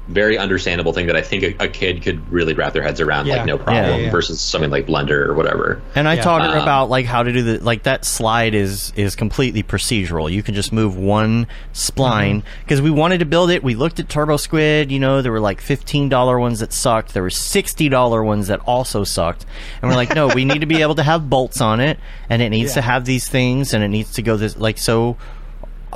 [0.08, 3.26] very understandable thing that I think a, a kid could really wrap their heads around
[3.26, 3.36] Yeah.
[3.36, 4.10] like no problem Yeah, yeah, yeah.
[4.10, 5.82] versus something like Blender or whatever.
[5.94, 6.22] And I Yeah.
[6.22, 9.62] taught her Um, about like how to do the like that slide is is completely
[9.62, 10.32] procedural.
[10.32, 13.62] You can just move one spline because we wanted to build it.
[13.62, 14.90] We looked at Turbo Squid.
[14.90, 17.14] You know, there were like fifteen dollar ones that sucked.
[17.14, 19.44] There were sixty dollar ones that also sucked.
[19.82, 21.98] And we're like, no, we need to be able to have bolts on it,
[22.30, 25.16] and it needs to have these things, and it needs to go this like so.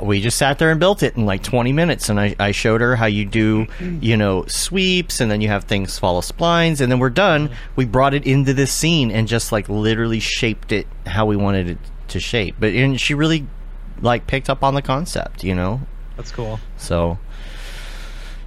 [0.01, 2.81] We just sat there and built it in like 20 minutes, and I, I showed
[2.81, 6.91] her how you do, you know, sweeps, and then you have things follow splines, and
[6.91, 7.51] then we're done.
[7.75, 11.67] We brought it into this scene and just like literally shaped it how we wanted
[11.69, 11.77] it
[12.09, 12.55] to shape.
[12.59, 13.47] But and she really
[14.01, 15.81] like picked up on the concept, you know.
[16.17, 16.59] That's cool.
[16.77, 17.17] So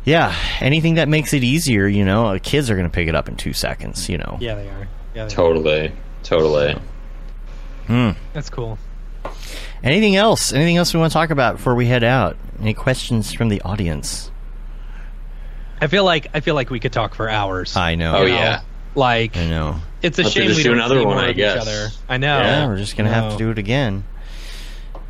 [0.04, 3.28] yeah, anything that makes it easier, you know, uh, kids are gonna pick it up
[3.28, 4.38] in two seconds, you know.
[4.40, 4.80] Yeah, they are.
[4.80, 5.28] Yeah, they are.
[5.30, 5.92] Totally,
[6.22, 6.76] totally.
[8.32, 8.78] That's cool.
[9.84, 10.52] Anything else?
[10.52, 12.36] Anything else we want to talk about before we head out?
[12.60, 14.30] Any questions from the audience?
[15.80, 17.76] I feel like I feel like we could talk for hours.
[17.76, 18.16] I know.
[18.16, 18.38] Oh you know?
[18.38, 18.60] yeah.
[18.94, 19.76] Like I know.
[20.00, 21.56] it's a Let's shame just we do don't another one, I guess.
[21.56, 21.88] each other.
[22.08, 22.38] I know.
[22.40, 24.04] Yeah, we're just gonna have to do it again.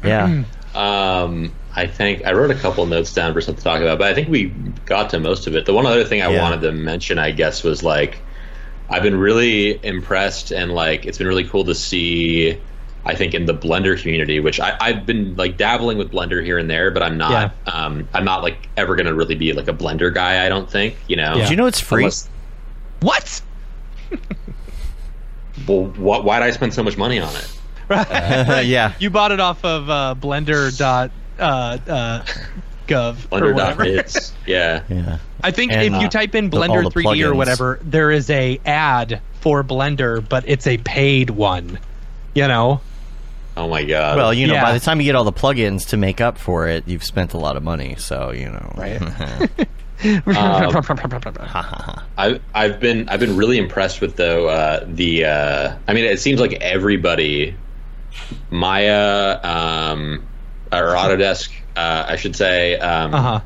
[0.05, 0.44] Yeah.
[0.74, 4.09] Um, I think I wrote a couple notes down for something to talk about, but
[4.09, 4.52] I think we
[4.84, 5.64] got to most of it.
[5.66, 6.43] The one other thing I Yeah.
[6.43, 8.18] wanted to mention, I guess, was like
[8.90, 12.59] I've been really impressed and like it's been really cool to see.
[13.07, 16.59] I think in the Blender community, which I, I've been like dabbling with Blender here
[16.59, 17.53] and there, but I'm not.
[17.66, 20.45] Um, I'm not like ever gonna really be like a Blender guy.
[20.45, 20.97] I don't think.
[21.07, 21.35] You know.
[21.37, 21.43] Yeah.
[21.43, 22.03] Did you know it's free?
[22.03, 22.28] Unless-
[23.01, 23.43] What?
[25.69, 27.57] well, wh- why'd I spend so much money on it?
[28.66, 28.95] yeah.
[28.99, 32.24] You bought it off of uh, Blender dot uh, uh,
[32.89, 33.85] gov or Blender whatever.
[33.85, 34.33] Hits.
[34.47, 34.83] Yeah.
[34.89, 35.19] Yeah.
[35.45, 38.31] I think And, if you uh, type in Blender the 3D or whatever, there is
[38.31, 41.78] a ad for Blender, but it's a paid one.
[42.35, 42.81] You know?
[43.57, 44.16] Oh my god.
[44.19, 44.62] Well, you know, Yeah.
[44.65, 47.33] by the time you get all the plugins to make up for it, you've spent
[47.33, 47.95] a lot of money.
[47.99, 49.01] So you know, Right.
[52.19, 56.20] I've I've been I've been really impressed with though uh, the uh, I mean it
[56.20, 57.57] seems like everybody
[58.51, 60.27] Maya um,
[60.73, 63.41] or Autodesk uh, I should say um, Uh-huh.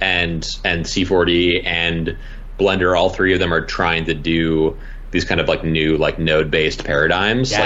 [0.00, 2.16] and and C4D and
[2.58, 4.76] Blender all three of them are trying to do
[5.16, 7.60] these kind of like new like node based paradigms Yeah.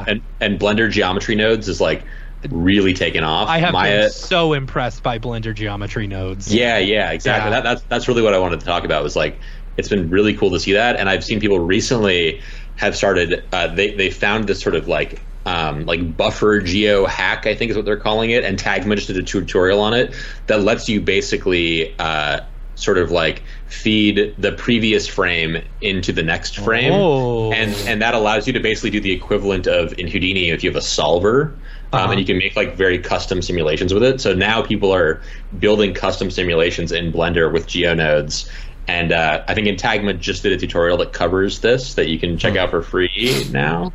[0.00, 2.02] like and, and, and Blender geometry nodes is like
[2.50, 6.52] really taken off I have Maya been so impressed by Blender geometry nodes.
[6.52, 7.50] yeah, yeah, exactly.
[7.50, 7.60] Yeah.
[7.60, 9.02] That, that's that's really what I wanted to talk about.
[9.02, 9.38] Was like
[9.76, 12.40] it's been really cool to see that, and I've seen people recently
[12.76, 13.44] have started.
[13.52, 17.70] Uh, they they found this sort of like um, like buffer geo hack, I think
[17.70, 20.14] is what they're calling it, and Tagma just did a tutorial on it
[20.46, 21.94] that lets you basically.
[21.98, 22.40] Uh,
[22.76, 27.50] sort of like feed the previous frame into the next frame Oh.
[27.52, 30.70] and and that allows you to basically do the equivalent of in Houdini if you
[30.70, 31.52] have a solver
[31.92, 32.10] um, Uh-huh.
[32.12, 34.20] and you can make like very custom simulations with it.
[34.20, 35.20] So now people are
[35.58, 38.48] building custom simulations in Blender with GeoNodes.
[38.88, 42.38] And uh, I think Entagma just did a tutorial that covers this that you can
[42.38, 43.92] check out for free now.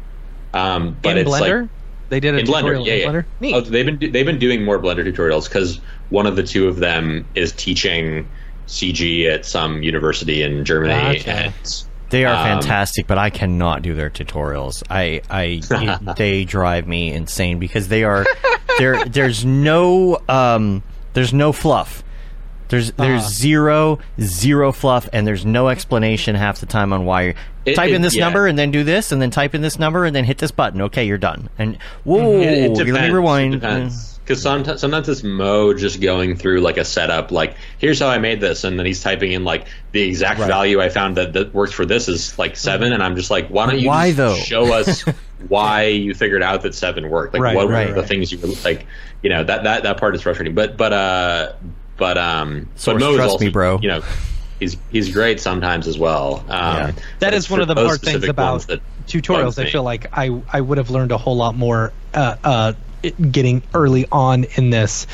[0.54, 1.62] Um, but in it's Blender?
[1.62, 1.70] like
[2.10, 3.22] they did a in Blender, tutorial yeah, in yeah.
[3.52, 3.54] Blender?
[3.54, 5.80] Oh, they've been they've been doing more Blender tutorials because
[6.10, 8.28] one of the two of them is teaching
[8.68, 11.32] CG at some university in Germany, Gotcha.
[11.32, 11.54] and
[12.10, 14.84] They are Um, fantastic, but I cannot do their tutorials.
[14.90, 15.62] I, I,
[16.18, 18.26] they drive me insane because they are
[18.80, 19.04] there.
[19.06, 20.84] There's no, um,
[21.14, 22.04] there's no fluff.
[22.70, 23.30] There's there's Uh-huh.
[23.30, 27.22] zero zero fluff, and there's no explanation half the time on why.
[27.24, 27.34] You're,
[27.66, 28.24] It- type in this yeah.
[28.24, 30.52] number and then do this, and then type in this number and then hit this
[30.52, 30.82] button.
[30.84, 31.50] Okay, you're done.
[31.60, 33.62] And whoa, It, it let me rewind.
[34.24, 34.42] It depends.
[34.42, 38.18] Because sometimes, sometimes it's Mo just going through like a setup, like here's how I
[38.20, 41.54] made this, and then he's typing in like the exact value I found that that
[41.54, 44.36] works for this is like seven, and I'm just like, why don't you Why, though?
[44.36, 45.02] show us
[45.48, 47.34] why you figured out that seven worked.
[47.34, 48.08] Like Right, what right, were the right.
[48.10, 48.86] things you were like?
[49.22, 50.56] You know that that that part is frustrating.
[50.56, 51.54] But but uh
[51.98, 53.80] but um Source, but Mo is trust also, me, bro.
[53.82, 54.02] You know
[54.60, 56.46] he's he's great sometimes as well.
[56.48, 56.92] Um, Yeah.
[56.92, 59.58] but that it's is one of the those hard things about that tutorials.
[59.64, 62.78] I feel like I I would have learned a whole lot more uh, uh, it-
[63.32, 65.08] getting early on in this.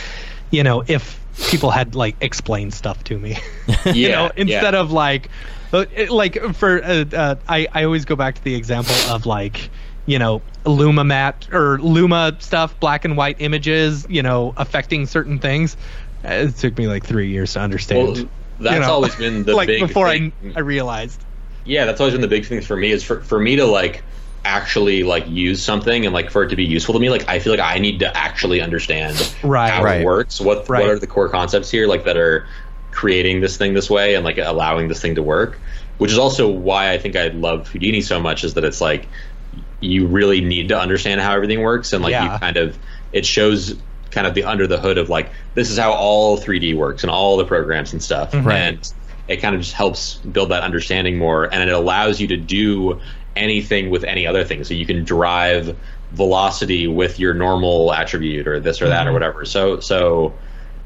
[0.51, 3.38] You know, if people had like explained stuff to me,
[3.85, 4.80] you Yeah, know, instead yeah.
[4.80, 5.30] of like,
[5.73, 9.69] uh, like for uh, uh, I I always go back to the example of like.
[10.09, 14.05] You know, Luma mat or Luma stuff, black and white images.
[14.09, 15.76] You know, affecting certain things.
[16.23, 18.07] Uh, It took me like three years to understand.
[18.15, 18.89] Well, that's you know?
[18.89, 20.31] always been the like big before thing.
[20.55, 21.26] I I realized.
[21.65, 24.01] yeah that's always been the big thing for me is for, for me to like
[24.48, 27.38] actually like use something and like for it to be useful to me like i
[27.38, 29.69] feel like i need to actually understand Right.
[29.69, 30.02] how Right.
[30.02, 30.82] it works what Right.
[30.82, 32.48] what are the core concepts here like that are
[32.91, 35.60] creating this thing this way and like allowing this thing to work
[35.98, 39.07] which is also why i think i love houdini so much is that it's like
[39.82, 42.32] you really need to understand how everything works and like Yeah.
[42.34, 42.78] you kind of
[43.11, 43.76] it shows
[44.11, 47.11] kind of the under the hood of like this is how all 3d works and
[47.11, 48.49] all the programs and stuff Mm-hmm.
[48.49, 48.94] and
[49.28, 52.99] it kind of just helps build that understanding more and it allows you to do
[53.38, 54.64] anything with any other thing.
[54.64, 55.77] So you can drive
[56.11, 59.14] velocity with your normal attribute or this or that or mm-hmm.
[59.14, 59.45] whatever.
[59.45, 60.34] So so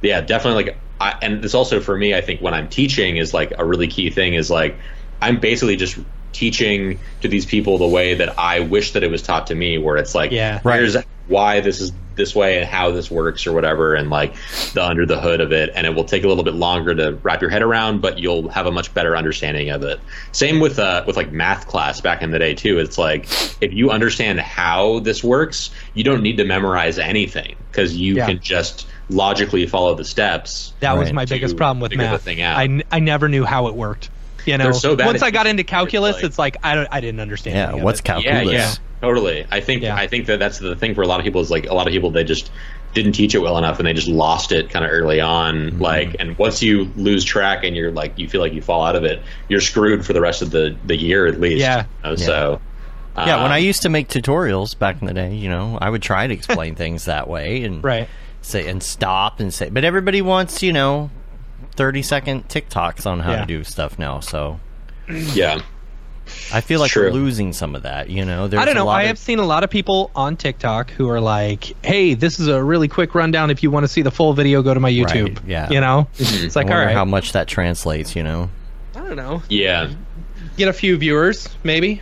[0.02, 3.34] yeah definitely like I, and it's also for me i think when i'm teaching is
[3.34, 4.78] like a really key thing is like
[5.22, 5.98] i'm basically just
[6.34, 9.78] teaching to these people the way that i wish that it was taught to me
[9.78, 10.60] where it's like Yeah.
[10.64, 10.80] Right.
[10.80, 10.95] here's
[11.28, 14.34] why this is this way and how this works or whatever and like
[14.74, 17.14] the under the hood of it and it will take a little bit longer to
[17.24, 19.99] wrap your head around but you'll have a much better understanding of it
[20.34, 23.26] same with uh with like math class back in the day too it's like
[23.62, 28.26] if you understand how this works you don't need to memorize anything because you Yeah.
[28.26, 32.22] can just logically follow the steps That was my biggest problem with math.
[32.24, 32.58] thing out.
[32.58, 34.10] I, n- I never knew how it worked.
[34.46, 36.58] You know, They're so bad once I got into you, it's calculus, like- it's like
[36.64, 37.56] I don't, I didn't understand.
[37.78, 38.46] Yeah, what's calculus?
[38.48, 39.46] yeah, yeah, totally.
[39.52, 39.96] I think Yeah.
[39.96, 41.88] I think that that's the thing for a lot of people is like a lot
[41.88, 42.52] of people they just
[42.94, 45.56] didn't teach it well enough and they just lost it kind of early on.
[45.72, 45.82] Mm-hmm.
[45.82, 48.96] Like, and once you lose track and you're like you feel like you fall out
[48.96, 51.60] of it, you're screwed for the rest of the the year at least.
[51.62, 51.86] Yeah.
[52.04, 52.62] you know, So.
[53.18, 55.90] Yeah, when um, I used to make tutorials back in the day, you know, I
[55.90, 58.08] would try to explain things that way and Right.
[58.42, 61.10] say and stop and say, but everybody wants, you know,
[61.76, 63.41] thirty second TikToks on how Yeah.
[63.41, 64.19] to do stuff now.
[64.19, 64.60] So
[65.10, 65.60] yeah,
[66.53, 67.06] I feel like True.
[67.06, 68.10] we're losing some of that.
[68.10, 68.85] You know, There's I don't a know.
[68.85, 72.14] lot I of- have seen a lot of people on TikTok who are like, "Hey,
[72.14, 73.49] this is a really quick rundown.
[73.52, 75.69] If you want to see the full video, go to my YouTube." yeah.
[75.69, 76.45] You know, Mm-hmm.
[76.45, 78.15] it's like, all wonder how much that translates.
[78.15, 78.49] You know,
[78.95, 79.41] I don't know.
[79.49, 79.89] yeah.
[80.57, 82.02] Get a few viewers, maybe.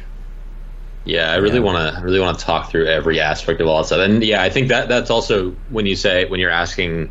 [1.05, 1.61] Yeah, I really Yeah.
[1.61, 3.99] want to really want to talk through every aspect of all that stuff.
[3.99, 7.09] And yeah, I think that that's also when you say when you're asking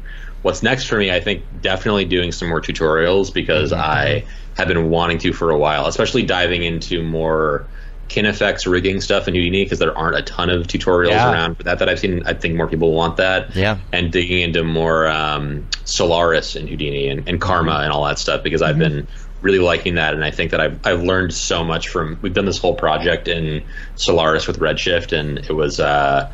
[0.48, 3.80] what's next for me, I think definitely doing some more tutorials because Mm-hmm.
[3.82, 4.24] I
[4.56, 7.66] have been wanting to for a while, especially diving into more
[8.08, 11.30] KineFX rigging stuff in Houdini because there aren't a ton of tutorials Yeah.
[11.30, 12.22] around for that that I've seen.
[12.24, 13.54] I think more people want that.
[13.54, 13.76] Yeah.
[13.92, 17.82] And digging into more um, Solaris in Houdini and, and Karma Mm-hmm.
[17.82, 19.06] and all that stuff because I've been
[19.42, 22.46] really liking that and I think that I've, I've learned so much from we've done
[22.46, 23.62] this whole project in
[23.96, 26.32] Solaris with Redshift and it was uh,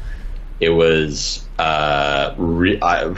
[0.61, 3.15] it was uh, re- I,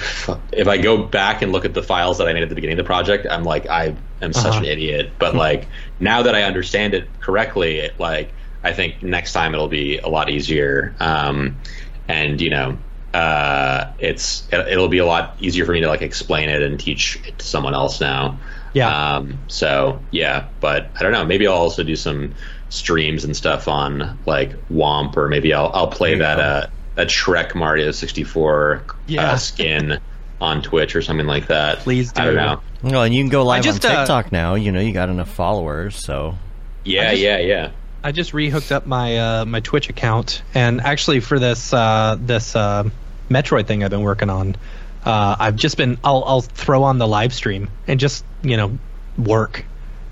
[0.53, 2.79] if I go back and look at the files that I made at the beginning
[2.79, 4.61] of the project I'm like I am such Uh-huh.
[4.61, 5.69] an idiot but like
[5.99, 10.09] now that I understand it correctly it, like I think next time it'll be a
[10.09, 11.61] lot easier um,
[12.09, 12.79] and you know
[13.15, 16.79] uh, it's it, it'll be a lot easier for me to like explain it and
[16.79, 18.41] teach it to someone else now
[18.73, 18.99] Yeah.
[19.17, 21.25] um, so yeah, but I don't know.
[21.25, 22.35] Maybe I'll also do some
[22.69, 26.67] streams and stuff on like Womp, or maybe I'll I'll play that uh,
[26.97, 29.33] that Shrek Mario sixty four Yeah.
[29.33, 30.01] uh, skin
[30.41, 31.79] on Twitch or something like that.
[31.79, 32.21] Please do.
[32.21, 32.41] I don't do.
[32.41, 32.61] know.
[32.83, 34.55] well, and you can go live just, on uh, TikTok now.
[34.55, 36.37] You know, you got enough followers, so
[36.85, 37.71] Yeah, just- yeah, yeah.
[38.05, 42.55] I just rehooked up my uh, my Twitch account, and actually for this uh, this
[42.55, 42.85] uh,
[43.31, 44.57] Metroid thing I've been working on,
[45.05, 48.79] uh, I've just been I'll I'll throw on the live stream and just you know
[49.19, 49.65] work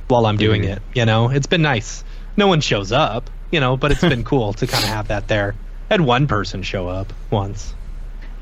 [0.08, 0.82] while I'm doing it.
[0.94, 2.02] You know, it's been nice.
[2.36, 5.28] No one shows up, you know, but it's been cool to kind of have that
[5.28, 5.54] there.
[5.90, 7.74] Had one person show up once.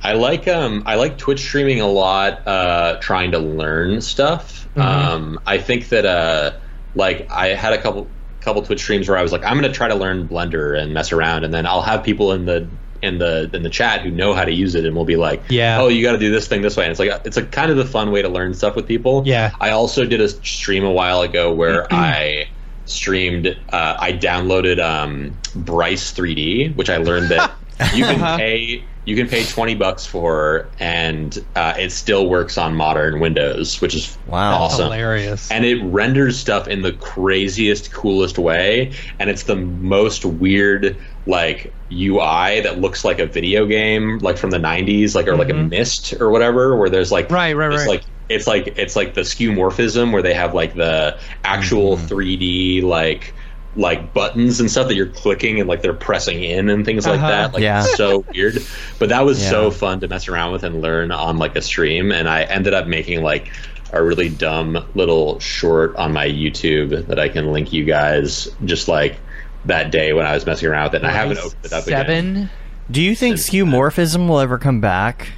[0.03, 2.47] I like um I like Twitch streaming a lot.
[2.47, 4.69] Uh, trying to learn stuff.
[4.75, 4.81] Mm-hmm.
[4.81, 6.53] Um, I think that uh
[6.95, 8.09] like I had a couple
[8.41, 11.13] couple Twitch streams where I was like I'm gonna try to learn Blender and mess
[11.13, 12.67] around, and then I'll have people in the
[13.03, 15.43] in the in the chat who know how to use it, and we'll be like,
[15.49, 15.81] Yeah.
[15.81, 17.71] oh, you got to do this thing this way, and it's like it's a kind
[17.71, 19.23] of the fun way to learn stuff with people.
[19.27, 19.51] Yeah.
[19.61, 22.49] I also did a stream a while ago where I
[22.85, 23.47] streamed.
[23.73, 27.53] Uh, I downloaded um, Bryce 3D, which I learned that
[27.95, 28.37] you can Uh-huh.
[28.37, 33.81] pay you can pay 20 bucks for and uh, it still works on modern windows
[33.81, 34.53] which is Wow.
[34.55, 35.51] awesome Hilarious.
[35.51, 40.97] and it renders stuff in the craziest coolest way and it's the most weird
[41.27, 45.51] like UI that looks like a video game, like from the '90s, like or like
[45.51, 47.89] a Myst or whatever, where there's like Right, right, there's, right.
[47.89, 48.03] like
[48.33, 53.35] it's like it's like the skeuomorphism where they have like the actual 3D like
[53.75, 57.19] like buttons and stuff that you're clicking and like they're pressing in and things like
[57.19, 57.29] Uh-huh.
[57.31, 57.55] that.
[57.55, 57.83] Like Yeah.
[57.85, 58.59] it's so weird.
[58.99, 59.49] But that was Yeah.
[59.51, 62.75] so fun to mess around with and learn on like a stream and I ended
[62.75, 63.51] up making like
[63.95, 68.89] a really dumb little short on my YouTube that I can link you guys just
[68.89, 69.17] like
[69.65, 71.87] that day when I was messing around with it and I haven't opened it up
[71.87, 72.05] again.
[72.07, 72.51] Seven.
[72.91, 75.29] Do you think skeuomorphism will ever come back?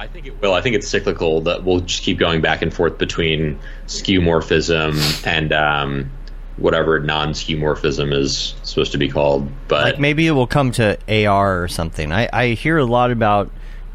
[0.00, 0.54] I think it will.
[0.54, 1.40] I think it's cyclical.
[1.42, 6.10] That we'll just keep going back and forth between skeuomorphism and um,
[6.56, 9.48] whatever non-skeuomorphism is supposed to be called.
[9.68, 12.12] But Like maybe it will come to AR or something.
[12.12, 13.50] I, I hear a lot about,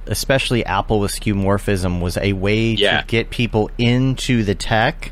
[0.08, 3.02] especially Apple with skeuomorphism was a way Yeah.
[3.02, 5.12] to get people into the tech,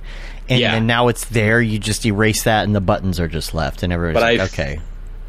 [0.49, 0.71] and Yeah.
[0.73, 1.61] then now it's there.
[1.61, 4.53] You just erase that, and the buttons are just left, and everyone's But like, I've-
[4.53, 4.79] okay,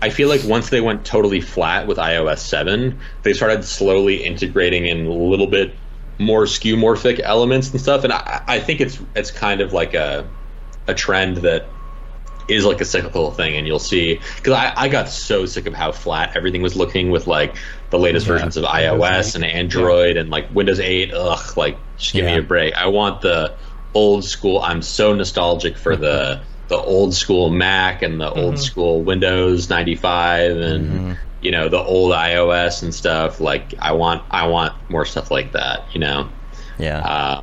[0.02, 4.84] I feel like once they went totally flat with iOS 7, they started slowly integrating
[4.84, 5.76] in a little bit
[6.18, 8.02] more skeuomorphic elements and stuff.
[8.02, 10.28] And I, I think it's it's kind of like a
[10.88, 11.66] a trend that
[12.48, 13.54] is like a cyclical thing.
[13.56, 17.12] And you'll see because I, I got so sick of how flat everything was looking
[17.12, 17.54] with like
[17.90, 21.12] the latest versions of iOS and Android and like Windows 8.
[21.14, 22.74] Ugh, like just give me a break.
[22.74, 23.54] I want the
[23.94, 24.58] old school.
[24.60, 26.02] I'm so nostalgic for mm-hmm.
[26.02, 26.42] the
[26.72, 32.12] the old school Mac and the old school Windows 95 and you know the old
[32.12, 33.40] iOS and stuff.
[33.40, 35.84] Like I want I want more stuff like that.
[35.92, 36.30] You know.
[36.78, 37.42] yeah, Uh,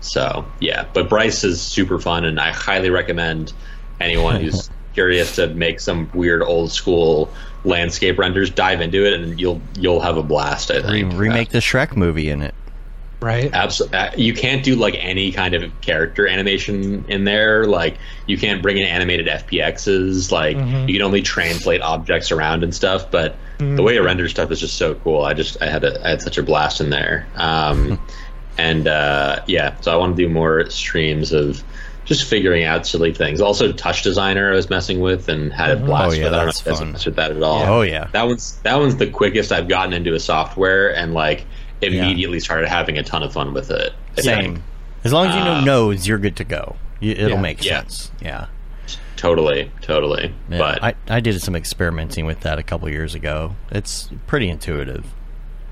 [0.00, 3.52] so yeah, but Bryce is super fun, and I highly recommend
[4.00, 7.30] anyone who's curious to make some weird old school
[7.62, 10.72] landscape renders dive into it, and you'll you'll have a blast.
[10.72, 12.56] I Re- think remake the Shrek movie in it.
[13.20, 13.50] Right.
[13.52, 17.66] Absolutely, uh, you can't do like any kind of character animation in there.
[17.66, 20.30] Like you can't bring in animated FBXs.
[20.30, 20.56] Like
[20.88, 23.10] you can only translate objects around and stuff.
[23.10, 25.24] But the way it renders stuff is just so cool.
[25.24, 27.26] I just I had a, I had such a blast in there.
[27.34, 28.00] Um,
[28.58, 31.64] and uh, yeah, so I want to do more streams of
[32.04, 33.40] just figuring out silly things.
[33.40, 36.32] Also, Touch Designer I was messing with and had a blast Oh, yeah, with.
[36.34, 36.92] I don't know if you guys fun.
[36.92, 37.62] messed with that at all.
[37.64, 38.08] Oh, yeah.
[38.12, 41.44] that one's that one's the quickest I've gotten into a software and like
[41.82, 43.92] immediately started having a ton of fun with it.
[44.18, 44.62] Same.
[45.04, 46.76] As long as you know Uh, nodes, you're good to go.
[47.00, 47.40] You, it'll Yeah.
[47.40, 47.80] make Yeah.
[47.80, 48.10] sense.
[48.20, 48.46] Yeah.
[49.16, 50.32] totally, totally.
[50.48, 53.54] Yeah, But I, I did some experimenting with that a couple years ago.
[53.70, 55.04] It's pretty intuitive.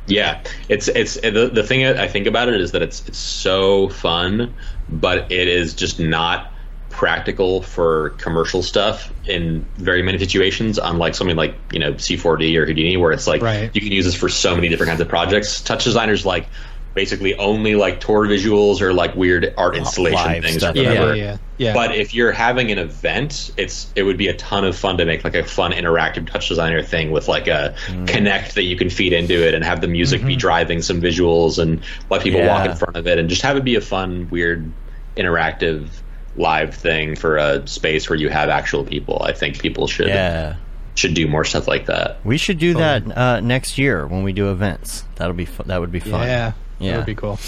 [0.08, 3.88] yeah, it's it's the the thing I think about it is that it's it's so
[3.88, 4.52] fun,
[4.88, 6.52] but it is just not
[6.96, 12.64] practical for commercial stuff in very many situations unlike something like you know c4d or
[12.64, 13.70] houdini where it's like Right.
[13.74, 16.46] you can use this for so many different kinds of projects touch designers like
[16.94, 20.74] basically only like tour visuals or like weird art installation live things stuff.
[20.74, 21.74] or whatever yeah, yeah, yeah.
[21.74, 25.04] But if you're having an event, it's it would be a ton of fun to
[25.04, 28.06] make like a fun interactive touch designer thing with like a Mm.
[28.06, 31.58] Kinect that you can feed into it and have the music be driving some visuals
[31.58, 34.28] and let people walk in front of it and just have it be a fun,
[34.30, 34.72] weird,
[35.18, 35.88] interactive
[36.36, 39.22] live thing for a space where you have actual people.
[39.22, 40.56] I think people should Yeah.
[40.94, 42.18] should do more stuff like that.
[42.24, 45.04] We should do that uh, next year when we do events.
[45.16, 46.26] That'll be fu- that would be fun.
[46.26, 46.52] yeah.
[46.78, 46.90] Yeah.
[46.92, 47.38] That would be cool.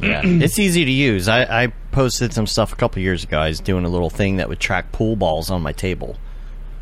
[0.00, 1.26] Yeah, it's easy to use.
[1.28, 3.38] I, I posted some stuff a couple years ago.
[3.38, 6.16] I was doing a little thing that would track pool balls on my table.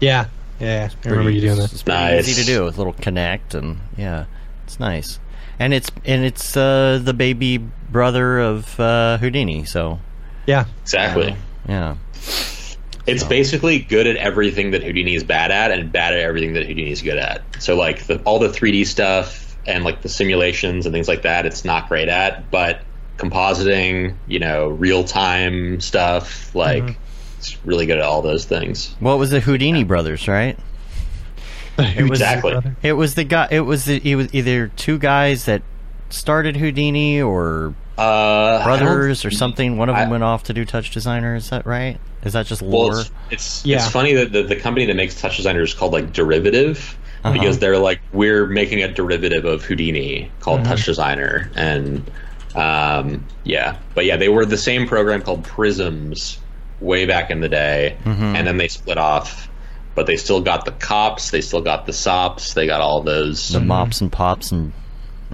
[0.01, 0.27] Yeah.
[0.60, 0.90] Yeah.
[1.05, 1.73] I remember you doing that.
[1.73, 2.28] It's pretty Nice.
[2.28, 4.27] easy to do with a little Kinect and yeah,
[4.64, 5.18] it's nice.
[5.59, 9.64] And it's and it's uh, the baby brother of uh, Houdini.
[9.64, 9.98] So
[10.47, 10.66] Yeah.
[10.82, 11.36] Exactly.
[11.68, 11.97] yeah,
[13.06, 16.66] It's basically good at everything that Houdini is bad at, and bad at everything that
[16.66, 17.43] Houdini is good at.
[17.59, 21.47] So, like the, all the 3D stuff and like the simulations and things like that,
[21.47, 22.51] it's not great at.
[22.51, 22.81] But
[23.18, 27.02] compositing, you know, real time stuff, like mm-hmm.
[27.39, 28.94] it's really good at all those things.
[29.01, 30.28] what was the Houdini brothers?
[30.28, 30.59] Right?
[31.78, 32.52] It was Exactly.
[32.52, 32.77] your?
[32.82, 33.48] It was the guy.
[33.51, 35.60] It was the, it was either two guys that
[36.09, 39.77] started Houdini or Uh, brothers or something.
[39.77, 41.35] One of them I- went off to do touch designer.
[41.35, 41.98] Is that right?
[42.24, 43.01] Is that just Well, lore?
[43.01, 43.77] it's it's, Yeah.
[43.78, 47.32] it's funny that the, the company that makes touch designer is called like Derivative Uh-huh.
[47.32, 50.68] because they're like we're making a derivative of Houdini called Mm-hmm.
[50.70, 52.10] Touch Designer and
[52.55, 56.39] um, yeah, but yeah, they were the same program called Prisms
[56.81, 58.23] way back in the day, Mm-hmm.
[58.36, 59.48] and then they split off.
[59.94, 63.48] But they still got the cops, they still got the sops, they got all those.
[63.51, 64.73] the mops and pops and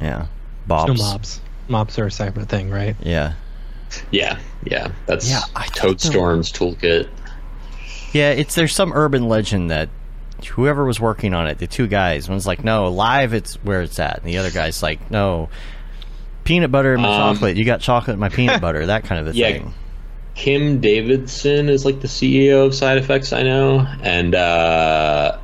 [0.01, 0.27] yeah,
[0.69, 1.41] bobs.
[1.69, 1.97] No mobs.
[1.97, 2.97] Mobs are a separate thing, right?
[3.01, 3.35] Yeah,
[4.11, 7.09] Yeah, yeah, that's Yeah, I thought Toadstorm's toolkit.
[8.13, 8.31] yeah.
[8.31, 9.89] It's there's some urban legend that
[10.51, 13.99] whoever was working on it, the two guys, one's like, no, live, it's where it's
[13.99, 15.49] at, and the other guy's like, no,
[16.45, 17.57] peanut butter and my Um, chocolate.
[17.57, 19.53] You got chocolate and my peanut butter, that kind of a Yeah.
[19.53, 19.75] thing.
[20.35, 25.37] Kim Davidson is like the CEO of Side Effects, I know, and uh,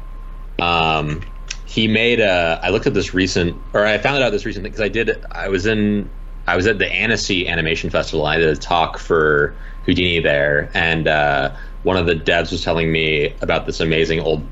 [0.59, 1.21] Um,
[1.69, 2.59] he made a.
[2.63, 5.23] I looked at this recent, or I found out this recent because I did.
[5.31, 6.09] I was in.
[6.47, 8.25] I was at the Annecy Animation Festival.
[8.25, 9.55] I did a talk for
[9.85, 14.47] Houdini there, and uh, one of the devs was telling me about this amazing old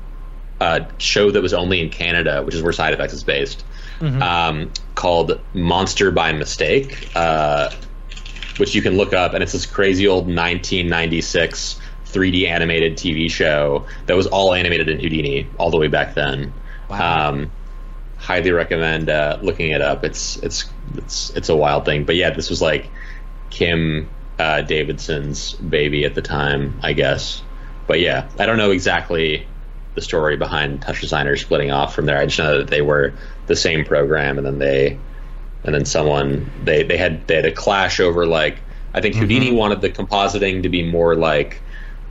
[0.61, 3.63] uh, show that was only in Canada, which is where Side Effects is based,
[4.21, 7.71] um, called Monster by Mistake, uh,
[8.57, 13.87] which you can look up, and it's this crazy old 1996 3D animated TV show
[14.05, 16.53] that was all animated in Houdini all the way back then.
[16.89, 17.51] Um,
[18.17, 20.03] highly recommend uh, looking it up.
[20.03, 20.65] It's it's
[20.95, 22.89] it's it's a wild thing, but yeah, this was like
[23.49, 24.09] Kim
[24.39, 27.41] uh, Davidson's baby at the time, I guess.
[27.87, 29.47] But yeah, I don't know exactly
[29.95, 32.19] the story behind Touch Designer splitting off from there.
[32.19, 33.13] I just know that they were
[33.47, 34.99] the same program, and then they,
[35.63, 38.57] and then someone they they had they had a clash over like
[38.93, 41.61] I think Houdini wanted the compositing to be more like,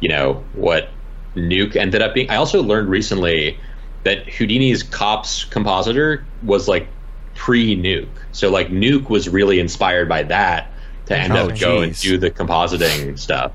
[0.00, 0.88] you know, what
[1.34, 2.30] Nuke ended up being.
[2.30, 3.58] I also learned recently
[4.06, 6.86] that Houdini's cops compositor was like
[7.34, 10.70] pre Nuke, so like Nuke was really inspired by that
[11.06, 13.52] to end Oh, up go and do the compositing stuff.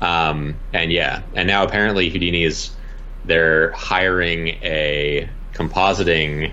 [0.00, 2.70] Um, and yeah, and now apparently Houdini is
[3.24, 6.52] they're hiring a compositing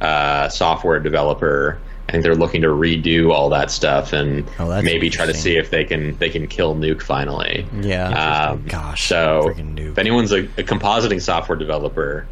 [0.00, 1.78] uh, software developer.
[2.08, 5.56] I think they're looking to redo all that stuff and Oh, maybe try to see
[5.56, 7.64] if they can they can kill Nuke finally.
[7.80, 8.08] Yeah.
[8.50, 12.26] Um, Gosh, So if anyone's a, a compositing software developer,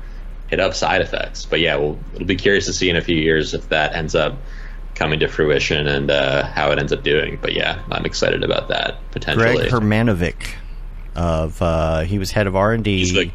[0.51, 1.47] hit up Side Effects.
[1.47, 4.15] But yeah, we'll it'll be curious to see in a few years if that ends
[4.15, 4.35] up
[4.95, 7.39] coming to fruition and uh, how it ends up doing.
[7.41, 9.57] But yeah, I'm excited about that potentially.
[9.57, 10.55] Greg Hermanovic
[11.15, 13.33] of uh, he was head of R and D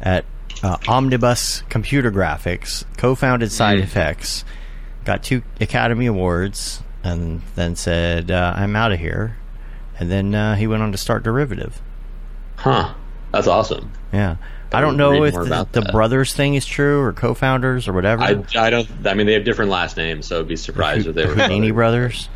[0.00, 0.24] at
[0.62, 3.82] uh, Omnibus Computer Graphics, co-founded Side Mm.
[3.82, 4.44] Effects,
[5.04, 9.36] got two Academy Awards, and then said, uh, "I'm out of here."
[9.98, 11.80] And then uh, he went on to start Derivative.
[12.56, 12.94] huh?
[13.32, 13.90] That's awesome.
[14.12, 14.36] Yeah,
[14.72, 18.22] I don't know if the, the brothers thing is true or co-founders or whatever.
[18.22, 18.88] I, I don't.
[19.06, 21.70] I mean, they have different last names, so I'd be surprised if they were Houdini
[21.70, 22.28] brothers,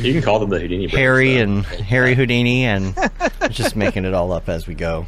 [0.00, 0.98] You can call them the Houdini brothers.
[1.00, 1.42] Harry though.
[1.42, 2.94] and Harry Houdini, and
[3.50, 5.06] just making it all up as we go.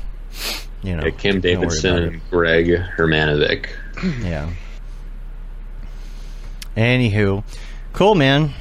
[0.83, 2.67] You know, Yeah, Kim don't Davidson and Greg
[2.97, 3.67] Hermanovic.
[4.23, 4.51] Yeah.
[6.77, 7.43] Anywho,
[7.93, 8.53] cool, man.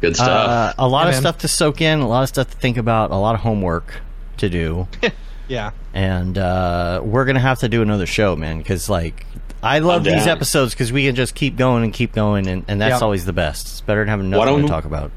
[0.00, 0.74] Good Uh, stuff.
[0.78, 1.20] a lot Yeah, of man.
[1.22, 4.00] stuff to soak in, a lot of stuff to think about, a lot of homework
[4.38, 4.86] to do,
[5.48, 5.72] Yeah.
[5.92, 8.58] and uh, we're gonna have to do another show, man.
[8.58, 9.26] Because like,
[9.62, 12.80] I love these episodes because we can just keep going and keep going, and, and
[12.80, 13.04] that's Yeah.
[13.04, 13.66] always the best.
[13.66, 15.10] It's better than having Why nothing to don't- talk about.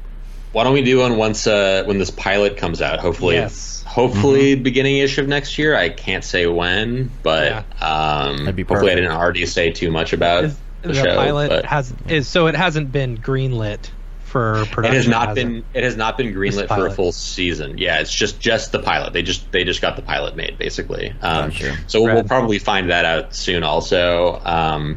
[0.52, 3.00] Why don't we do one once uh, when this pilot comes out?
[3.00, 3.84] Hopefully, Yes.
[3.86, 4.62] hopefully Mm-hmm.
[4.62, 5.76] beginning ish of next year.
[5.76, 10.44] I can't say when, but um, be hopefully I didn't already say too much about
[10.44, 11.14] Is, the, the show.
[11.16, 13.90] pilot but has is so it hasn't been greenlit
[14.28, 17.78] for it has not has been it has not been greenlit for a full season.
[17.78, 19.12] Yeah, it's just just the pilot.
[19.12, 21.10] They just they just got the pilot made basically.
[21.22, 21.76] Um, Gotcha.
[21.86, 23.62] So we'll, we'll probably find that out soon.
[23.62, 24.96] Also, um,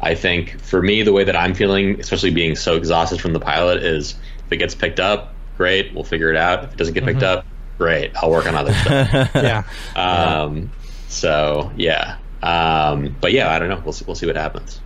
[0.00, 3.40] I think for me the way that I'm feeling, especially being so exhausted from the
[3.40, 4.14] pilot, is
[4.46, 6.64] if it gets picked up, great, we'll figure it out.
[6.64, 7.38] If it doesn't get picked Mm-hmm.
[7.38, 7.46] up,
[7.78, 9.30] great, I'll work on other stuff.
[9.34, 9.62] Yeah.
[9.96, 10.70] um,
[11.08, 13.80] so yeah, um, but yeah, I don't know.
[13.84, 14.80] We'll see, we'll see what happens.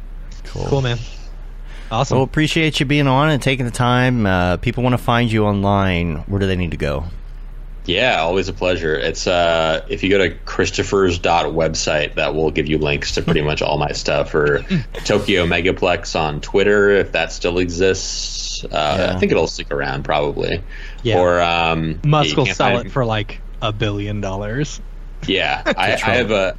[0.44, 0.98] Cool, man.
[1.90, 2.18] Awesome.
[2.18, 4.26] Well, appreciate you being on and taking the time.
[4.26, 6.16] Uh, people want to find you online.
[6.26, 7.04] Where do they need to go?
[7.86, 8.94] Yeah, always a pleasure.
[8.94, 13.22] It's uh, if you go to Christopher's dot website, that will give you links to
[13.22, 14.34] pretty much all my stuff.
[14.34, 14.62] Or
[15.04, 18.62] Tokyo Megaplex on Twitter, if that still exists.
[18.64, 19.14] Uh, Yeah.
[19.16, 20.62] I think it'll stick around probably.
[21.02, 21.18] Yeah.
[21.18, 24.82] Or um, Musk will sell it for like a billion dollars.
[25.26, 26.58] Yeah, I, I have a.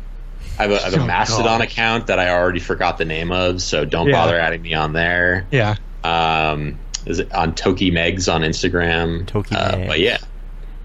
[0.60, 1.68] I have a, I have a Oh, Mastodon gosh.
[1.72, 4.14] account that I already forgot the name of, so don't Yeah.
[4.14, 5.46] bother adding me on there.
[5.52, 5.76] Yeah.
[6.04, 9.26] Um, is it on Toki Megs on Instagram?
[9.26, 9.88] Toki uh, Megs.
[9.88, 10.18] But yeah,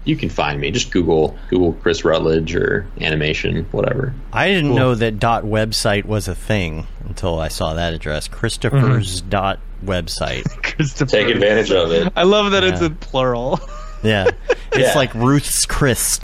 [0.05, 0.71] you can find me.
[0.71, 4.13] Just Google Google Chris Rutledge or animation, whatever.
[4.31, 4.77] I didn't Cool.
[4.77, 8.27] know that dot website was a thing until I saw that address.
[8.27, 9.29] Christopher's Mm-hmm.
[9.29, 10.45] dot website.
[10.63, 11.11] Christopher.
[11.11, 12.11] Take advantage of it.
[12.15, 12.87] I love that it's Yeah.
[12.87, 13.59] in plural.
[14.03, 14.29] Yeah,
[14.71, 14.93] it's Yeah.
[14.95, 16.19] like Ruth's Chris.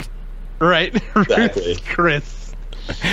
[0.58, 0.94] right?
[1.16, 1.76] Exactly.
[1.86, 2.41] Chris.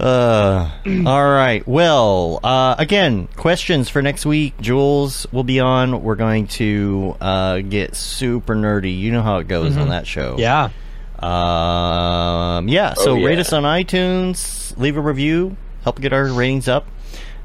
[0.00, 0.70] Uh,
[1.06, 1.66] all right.
[1.66, 4.56] Well, uh, again, questions for next week.
[4.60, 6.04] Jules will be on.
[6.04, 8.96] We're going to uh, get super nerdy.
[8.96, 10.36] You know how it goes on that show.
[10.38, 10.70] Yeah.
[11.18, 12.94] Um, yeah.
[12.94, 13.26] So Oh, yeah.
[13.26, 14.76] rate us on iTunes.
[14.78, 15.56] Leave a review.
[15.82, 16.86] Help get our ratings up.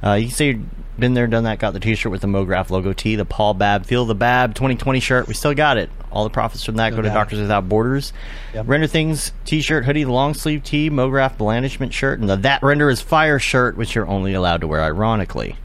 [0.04, 0.66] Uh, you can say you've
[0.98, 1.60] been there, done that.
[1.60, 5.00] Got the T-shirt with the MoGraph logo T, the Paul Babb Feel the Babb 2020
[5.00, 5.28] shirt.
[5.28, 5.90] We still got it.
[6.12, 7.10] All the profits from that No go to.
[7.10, 8.14] Doctors Without Borders.
[8.54, 8.68] Yep.
[8.68, 13.02] Render Things T-shirt, hoodie, long sleeve tee, MoGraph blandishment shirt, and the That Render is
[13.02, 15.58] Fire shirt, which you're only allowed to wear ironically,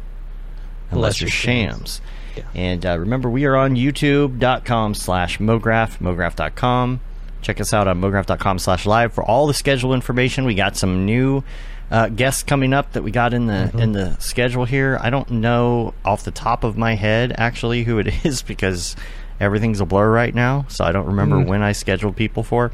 [0.91, 2.01] unless Unless you're you're shams.
[2.37, 2.45] Yeah.
[2.55, 7.01] And uh, remember, we are on youtube.com slash MoGraph, MoGraph.com.
[7.43, 10.45] Check us out on MoGraph.com slash live for all the schedule information.
[10.45, 11.45] We got some new
[11.91, 13.79] uh, guests coming up that we got in the Mm-hmm.
[13.81, 14.99] in the schedule here.
[15.01, 18.95] I don't know off the top of my head actually who it is because
[19.41, 20.67] everything's a blur right now.
[20.69, 21.47] So I don't remember Mm.
[21.47, 22.73] when I scheduled people for.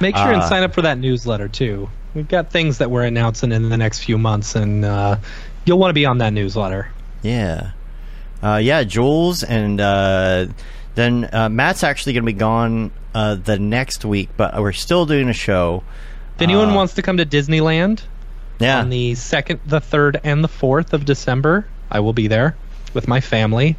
[0.00, 1.88] Make sure and Uh, sign up for that newsletter too.
[2.14, 5.16] We've got things that we're announcing in the next few months, and uh,
[5.64, 6.88] you'll want to be on that newsletter.
[7.22, 7.70] Yeah.
[8.42, 10.46] Uh, yeah, Jules, and uh,
[10.94, 15.06] then uh, Matt's actually going to be gone uh, the next week, but we're still
[15.06, 15.82] doing a show.
[16.36, 18.02] If anyone Uh, wants to come to Disneyland
[18.62, 18.80] Yeah.
[18.80, 22.56] on the second, the third, and the fourth of December, I will be there
[22.94, 23.76] with my family.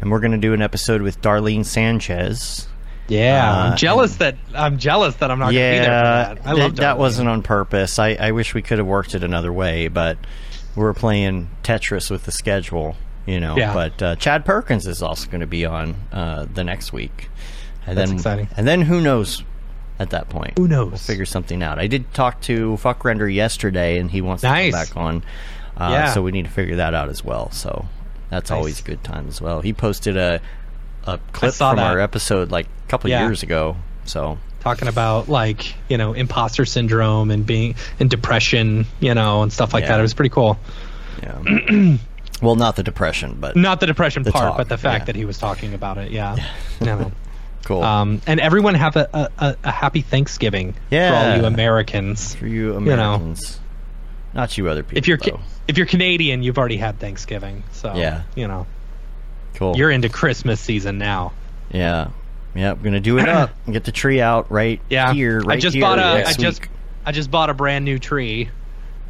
[0.00, 2.68] and we're going to do an episode with Darlene Sanchez.
[3.08, 5.90] Yeah, Uh, I'm jealous that I'm jealous that I'm not going to be there.
[5.92, 6.38] yeah, that.
[6.46, 7.98] I th- love that wasn't on purpose.
[7.98, 10.18] I, I wish we could have worked it another way, but
[10.76, 13.56] we're playing Tetris with the schedule, you know.
[13.56, 13.72] Yeah.
[13.74, 17.28] But uh, Chad Perkins is also going to be on uh, the next week,
[17.86, 18.48] and That's then exciting.
[18.56, 19.42] and then who knows
[19.98, 20.58] at that point?
[20.58, 20.90] Who knows?
[20.90, 21.78] We'll figure something out.
[21.78, 24.72] I did talk to FvckRender yesterday, and he wants Nice.
[24.72, 25.22] to come back on.
[25.76, 26.12] Uh, Yeah.
[26.12, 27.50] So we need to figure that out as well.
[27.50, 27.86] So
[28.30, 28.56] that's Nice.
[28.56, 29.60] always a good time as well.
[29.60, 30.40] He posted a
[31.06, 31.86] a clip from that.
[31.90, 33.22] our episode like a couple Yeah.
[33.24, 33.76] years ago.
[34.04, 39.52] So talking about like you know imposter syndrome and being and depression, you know, and
[39.52, 39.88] stuff like Yeah.
[39.92, 39.98] that.
[40.00, 40.58] It was pretty cool.
[41.22, 41.96] Yeah.
[42.42, 45.04] well, not the depression, but Not the depression The part, talk, but the fact yeah.
[45.06, 46.10] that he was talking about it.
[46.10, 46.36] Yeah,
[46.80, 47.10] know.
[47.68, 47.82] Cool.
[47.82, 52.34] Um, and everyone have a, a, a, happy Thanksgiving for all you Americans.
[52.34, 52.76] for you know.
[53.14, 53.60] Americans,
[54.32, 54.98] not you other people.
[54.98, 55.40] If you're though.
[55.68, 58.22] if you're Canadian, you've already had Thanksgiving, so Yeah.
[58.34, 58.66] you know
[59.54, 59.76] cool.
[59.76, 61.32] you're into Christmas season now.
[61.70, 62.08] yeah,
[62.54, 62.72] yeah.
[62.72, 65.40] We're gonna do it up and get the tree out right Yeah, here.
[65.40, 66.70] Right I just here bought a I just week.
[67.04, 68.50] I just bought a brand new tree.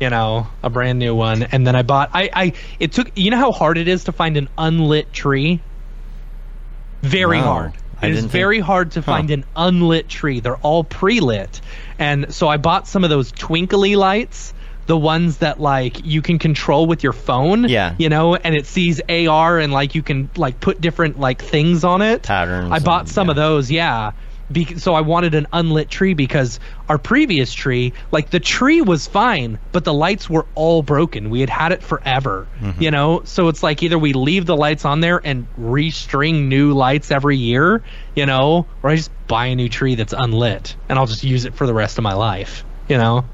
[0.00, 2.10] You know, a brand new one, and then I bought.
[2.14, 3.10] I, I it took.
[3.16, 5.60] You know how hard it is to find an unlit tree.
[7.02, 7.72] Very hard.
[8.02, 10.40] It is didn't think- very hard to find an unlit tree.
[10.40, 11.60] They're all pre-lit,
[11.98, 14.54] and so I bought some of those twinkly lights,
[14.86, 17.68] the ones that like you can control with your phone.
[17.68, 17.94] Yeah.
[17.98, 21.84] you know, and it sees AR and like you can like put different like things
[21.84, 22.22] on it.
[22.22, 23.70] Patterns I bought and- some of those.
[23.70, 24.12] Yeah.
[24.50, 26.58] Be- so I wanted an unlit tree because
[26.88, 31.28] our previous tree, like the tree was fine, but the lights were all broken.
[31.28, 32.82] We had had it forever, Mm-hmm.
[32.82, 33.20] you know.
[33.24, 37.36] So it's like either we leave the lights on there and restring new lights every
[37.36, 37.82] year,
[38.16, 41.44] you know, or I just buy a new tree that's unlit and I'll just use
[41.44, 43.26] it for the rest of my life, you know.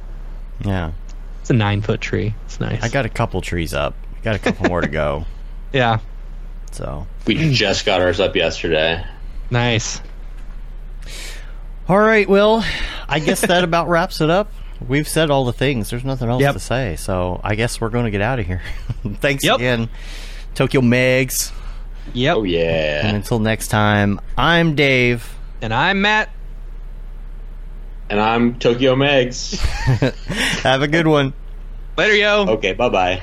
[0.64, 0.92] Yeah,
[1.40, 2.34] It's a nine foot tree.
[2.46, 2.82] It's nice.
[2.82, 3.94] I got a couple trees up.
[4.22, 5.26] Got a couple more to go.
[5.72, 5.98] yeah,
[6.72, 9.04] So, We just got ours up yesterday.
[9.50, 10.00] nice.
[11.88, 12.28] All right.
[12.28, 12.64] Well,
[13.08, 14.50] I guess that about wraps it up.
[14.86, 15.90] We've said all the things.
[15.90, 16.54] There's nothing else Yep.
[16.54, 16.96] to say.
[16.96, 18.62] So I guess we're going to get out of here.
[19.20, 19.56] Thanks Yep.
[19.56, 19.88] again,
[20.54, 21.52] Tokyo Megs.
[22.12, 22.36] Yep.
[22.36, 23.00] Oh yeah.
[23.00, 23.14] And yeah.
[23.14, 25.34] until next time, I'm Dave.
[25.62, 26.30] And I'm Matt.
[28.10, 29.58] And I'm Tokyo Megs.
[30.62, 31.32] Have a good one.
[31.96, 32.46] Later, yo.
[32.48, 33.22] Okay, bye bye.